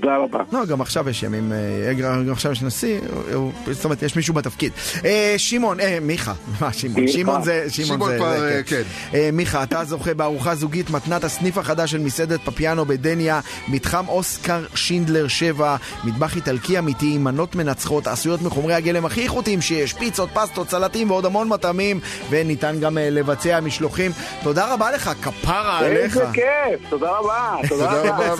תודה 0.00 0.16
רבה. 0.16 0.38
לא, 0.52 0.64
גם 0.66 0.80
עכשיו 0.80 1.08
יש 1.08 1.22
ימים, 1.22 1.52
אה, 1.52 1.92
גם 1.94 2.32
עכשיו 2.32 2.52
יש 2.52 2.62
נשיא, 2.62 2.98
הוא- 3.34 3.52
זאת 3.70 3.84
אומרת, 3.84 4.02
יש 4.02 4.16
מישהו 4.16 4.34
בתפקיד. 4.34 4.72
אה, 5.04 5.34
שמעון, 5.36 5.80
אה, 5.80 5.98
מיכה, 6.02 6.32
מה 6.60 6.72
שמעון? 6.72 7.00
מיכה. 7.00 7.12
שמעון 7.18 7.42
זה, 7.42 7.64
שמעון 7.68 8.10
זה, 8.10 8.16
כבר, 8.16 8.44
אה, 8.48 8.62
כן. 8.62 8.82
אה, 9.14 9.30
מיכה, 9.32 9.62
אתה 9.62 9.84
זוכה 9.84 10.14
בארוחה 10.14 10.54
זוגית 10.54 10.90
מתנת 10.90 11.24
הסניף 11.24 11.58
החדש 11.58 11.90
של 11.90 11.98
מסעדת 12.00 12.40
פפיאנו 12.44 12.84
בדניה, 12.84 13.40
מתחם 13.68 14.04
אוסקר 14.08 14.64
שינדלר 14.74 15.28
7, 15.28 15.76
מטבח 16.04 16.36
איטלקי 16.36 16.78
אמיתי 16.78 17.12
עם 17.14 17.24
מנות 17.24 17.54
מנצחות, 17.54 18.06
עשויות 18.06 18.42
מחומרי 18.42 18.74
הגלם 18.74 19.06
הכי 19.06 19.22
איכותיים 19.22 19.60
שיש, 19.62 19.92
פיצות, 19.92 20.28
פסטות, 20.34 20.70
סלטים 20.70 21.10
ועוד 21.10 21.26
המון 21.26 21.48
מטעמים, 21.48 22.00
וניתן 22.30 22.76
גם 22.80 22.98
אה, 22.98 23.10
לבצע 23.10 23.60
משלוחים. 23.60 24.10
תודה 24.42 24.72
רבה 24.74 24.90
לך, 24.92 25.10
כפרה 25.22 25.78
עליך. 25.78 26.16
איזה 26.16 26.24
כיף, 26.32 26.90
תודה 26.90 27.10
רבה. 27.18 27.54
תודה 27.68 27.92
רבה, 27.92 28.34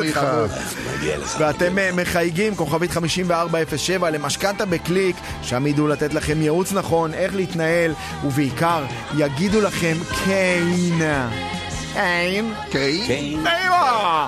ואתם 1.46 1.78
אה, 1.78 1.90
מחייגים, 1.92 2.54
כוכבית 2.54 2.90
5407 2.90 4.10
למשכנתה 4.10 4.64
בקליק, 4.64 5.16
שם 5.42 5.66
ידעו 5.66 5.88
לתת 5.88 6.14
לכם 6.14 6.42
ייעוץ 6.42 6.72
נכון, 6.72 7.14
איך 7.14 7.34
להתנהל, 7.34 7.92
ובעיקר 8.24 8.84
יגידו 9.16 9.60
לכם 9.60 9.96
קיין. 10.24 10.98
קיין. 11.94 12.52
קיין? 12.70 13.04
קיין! 13.08 13.44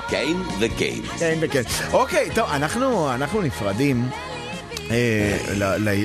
קיין 0.08 0.42
וקיין. 0.60 1.02
קיין 1.18 1.38
וכן. 1.40 1.62
אוקיי, 1.92 2.28
טוב, 2.34 2.50
אנחנו, 2.50 3.14
אנחנו 3.14 3.42
נפרדים. 3.42 4.08
אה, 4.90 5.38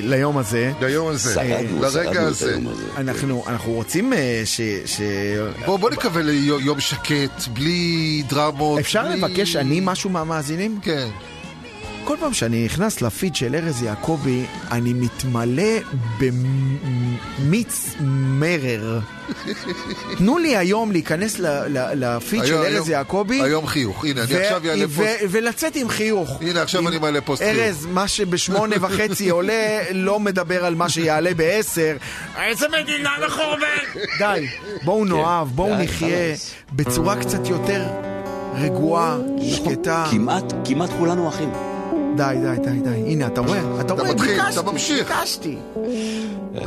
ליום 0.02 0.38
הזה. 0.38 0.72
ליום 0.80 1.08
הזה, 1.08 1.34
שרדנו, 1.34 1.82
לרגע 1.82 2.22
הזה. 2.22 2.56
אנחנו, 2.96 3.44
אנחנו 3.46 3.72
רוצים 3.72 4.12
אה, 4.12 4.42
ש... 4.44 4.60
ש... 4.86 5.00
בוא 5.66 5.90
נקווה 5.90 6.22
ליום 6.22 6.80
שקט, 6.80 7.48
בלי 7.52 8.22
דרמות. 8.28 8.78
אפשר 8.78 9.08
לבקש 9.08 9.56
אני 9.56 9.80
משהו 9.82 10.10
מהמאזינים? 10.10 10.78
כן. 10.82 11.08
כל 12.04 12.16
פעם 12.20 12.32
שאני 12.32 12.64
נכנס 12.64 13.02
לפיד 13.02 13.34
של 13.36 13.54
ארז 13.54 13.82
יעקבי, 13.82 14.44
אני 14.72 14.92
מתמלא 14.92 15.62
במיץ 16.18 17.94
מרר. 18.40 19.00
תנו 20.18 20.38
לי 20.38 20.56
היום 20.56 20.92
להיכנס 20.92 21.38
ל- 21.38 21.46
ל- 21.46 22.04
לפיד 22.04 22.44
של 22.46 22.54
ארז 22.54 22.64
היום- 22.72 22.90
יעקבי. 22.90 23.42
היום 23.42 23.66
חיוך. 23.66 24.04
הנה, 24.04 24.22
אני 24.22 24.34
עכשיו 24.36 24.62
אעלה 24.68 24.86
פוסט. 24.88 25.08
ולצאת 25.30 25.76
עם 25.76 25.88
חיוך. 25.88 26.38
הנה, 26.40 26.62
עכשיו 26.62 26.88
אני 26.88 26.98
מעלה 26.98 27.20
פוסט 27.20 27.42
חיוך. 27.42 27.56
ארז, 27.58 27.86
מה 27.86 28.08
שבשמונה 28.08 28.76
וחצי 28.80 29.28
עולה, 29.30 29.78
לא 29.92 30.20
מדבר 30.20 30.64
על 30.64 30.74
מה 30.74 30.88
שיעלה 30.88 31.34
בעשר. 31.34 31.96
איזה 32.42 32.66
מדינה 32.82 33.10
מחורבן! 33.26 34.00
די, 34.18 34.46
בואו 34.84 35.04
נאהב, 35.04 35.48
בואו 35.48 35.74
נחיה. 35.82 36.34
בצורה 36.72 37.16
קצת 37.20 37.46
יותר 37.48 37.86
רגועה, 38.56 39.16
שקטה. 39.54 40.06
כמעט, 40.10 40.52
כמעט 40.64 40.90
כולנו 40.98 41.28
אחים. 41.28 41.50
די, 42.16 42.34
די, 42.40 42.70
די, 42.70 42.80
די. 42.80 43.02
הנה, 43.06 43.26
אתה 43.26 43.40
רואה? 43.40 43.58
אתה 43.74 43.80
אתה 43.80 43.92
רואה? 43.94 44.10
מתחיל, 44.14 44.34
ביקשתי, 44.42 44.60
אתה 44.60 44.70
ממשיך. 44.72 45.08
ביקשתי. 45.18 45.56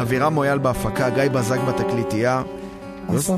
אבירם 0.01 0.33
מויאל 0.33 0.57
בהפקה, 0.57 1.09
גיא 1.09 1.29
בזק 1.29 1.59
בתקליטייה. 1.67 2.41
יוס- 3.13 3.29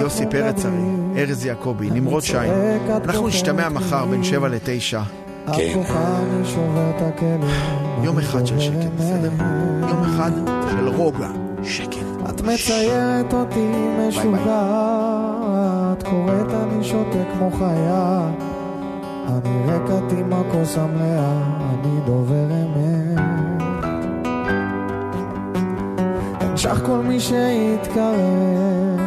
יוסי 0.00 0.24
פרץ 0.30 0.64
הרי, 0.64 0.74
ארז 1.22 1.46
יעקבי, 1.46 1.90
נמרוד 1.90 2.22
שיין. 2.22 2.52
אנחנו 3.04 3.28
נשתמע 3.28 3.68
מחר 3.68 4.04
בין 4.06 4.24
שבע 4.24 4.48
לתשע. 4.48 5.00
כן. 5.56 5.72
יום 8.02 8.18
אחד 8.18 8.46
של 8.46 8.60
שקט, 8.60 8.74
בסדר? 8.98 9.30
יום 9.88 10.02
אחד 10.04 10.30
של 10.70 10.88
רוגע. 10.88 11.28
שקט. 11.62 11.98
את 12.28 12.40
מציירת 12.40 13.34
אותי 13.34 13.66
משוגעת, 14.08 14.42
קוראת 16.02 16.50
אני 16.62 16.84
שותק 16.84 17.26
כמו 17.38 17.50
חיה. 17.58 18.30
אני 19.28 19.66
רקת 19.66 20.12
עם 20.18 20.32
הכוס 20.32 20.78
המלאה, 20.78 21.38
אני 21.70 22.00
דובר 22.06 22.46
אמת. 22.50 23.18
אנשך 26.40 26.80
כל 26.86 26.98
מי 26.98 27.20
שיתקרב, 27.20 29.00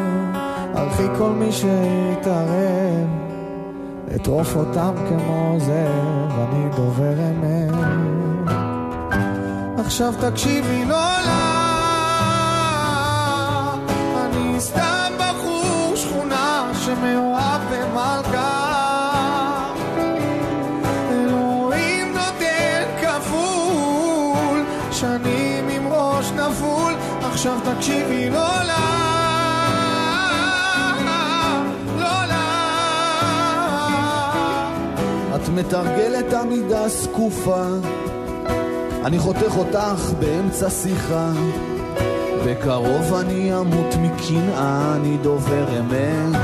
ארחיק 0.75 1.11
כל 1.17 1.29
מי 1.29 1.51
שיתערב. 1.51 3.07
אטרוף 4.15 4.55
אותם 4.55 4.93
כמו 5.09 5.55
זאב, 5.59 6.39
אני 6.39 6.69
דובר 6.75 7.13
אמת. 7.13 7.73
עכשיו 9.77 10.13
תקשיבי 10.21 10.85
לא 10.85 10.95
לה, 11.25 11.53
אני 14.25 14.59
סתם 14.59 15.11
בחור 15.19 15.95
שכונה 15.95 16.71
שמאוהב 16.73 17.61
במלכה. 17.71 18.36
עכשיו 27.37 27.57
תקשיבי 27.63 28.29
לא 28.29 28.63
לה. 28.63 28.87
לא 31.97 32.25
לה. 32.27 32.43
את 35.35 35.49
מתרגלת 35.49 36.33
עמידה 36.33 36.87
זקופה 36.87 37.65
אני 39.05 39.19
חותך 39.19 39.57
אותך 39.57 40.11
באמצע 40.19 40.69
שיחה 40.69 41.31
בקרוב 42.45 43.13
אני 43.13 43.57
אמות 43.59 43.95
מקנאה, 44.01 44.95
אני 44.95 45.17
דובר 45.17 45.79
אמת 45.79 46.41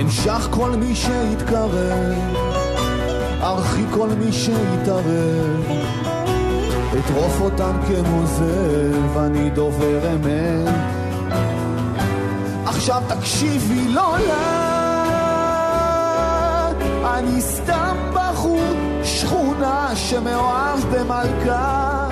אנשך 0.00 0.48
כל 0.50 0.70
מי 0.70 0.94
שיתקרב, 0.94 1.74
ארחיק 3.42 3.86
כל 3.90 4.08
מי 4.08 4.32
שיתערב 4.32 6.01
אטרוף 6.98 7.40
אותם 7.40 7.72
כמו 7.86 8.26
זאב, 8.26 9.18
אני 9.18 9.50
דובר 9.50 10.14
אמת. 10.14 10.74
עכשיו 12.66 13.02
תקשיבי 13.08 13.88
לא 13.88 14.16
לה 14.28 14.72
אני 17.04 17.40
סתם 17.40 17.96
בחור 18.14 18.62
שכונה 19.04 19.90
שמאוהב 19.94 20.78
במלכה 20.92 22.08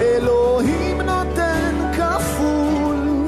אלוהים 0.00 1.00
נותן 1.00 1.92
כפול 1.96 3.26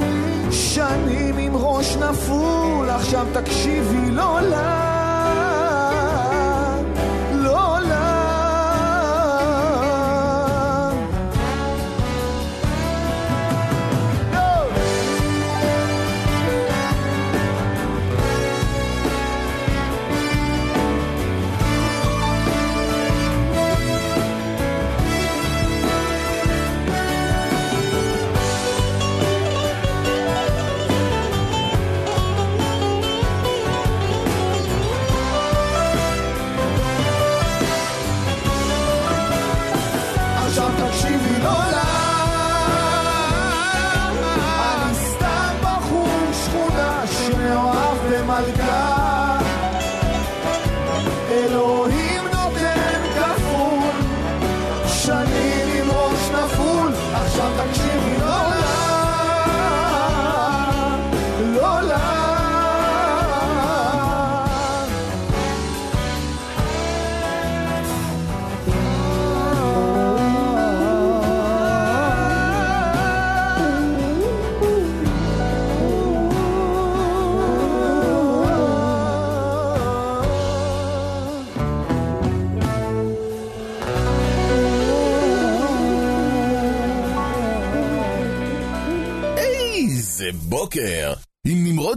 שנים 0.51 1.39
עם 1.39 1.57
ראש 1.57 1.97
נפול. 1.97 2.91
עכשיו 2.91 3.27
תקשיבי 3.33 4.11
לא 4.11 4.41
לה 4.41 4.86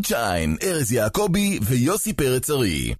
שיין, 0.09 0.57
ארז 0.63 0.91
יעקבי 0.91 1.59
ויוסי 1.61 2.13
פרץ 2.13 2.49
ארי. 2.49 2.93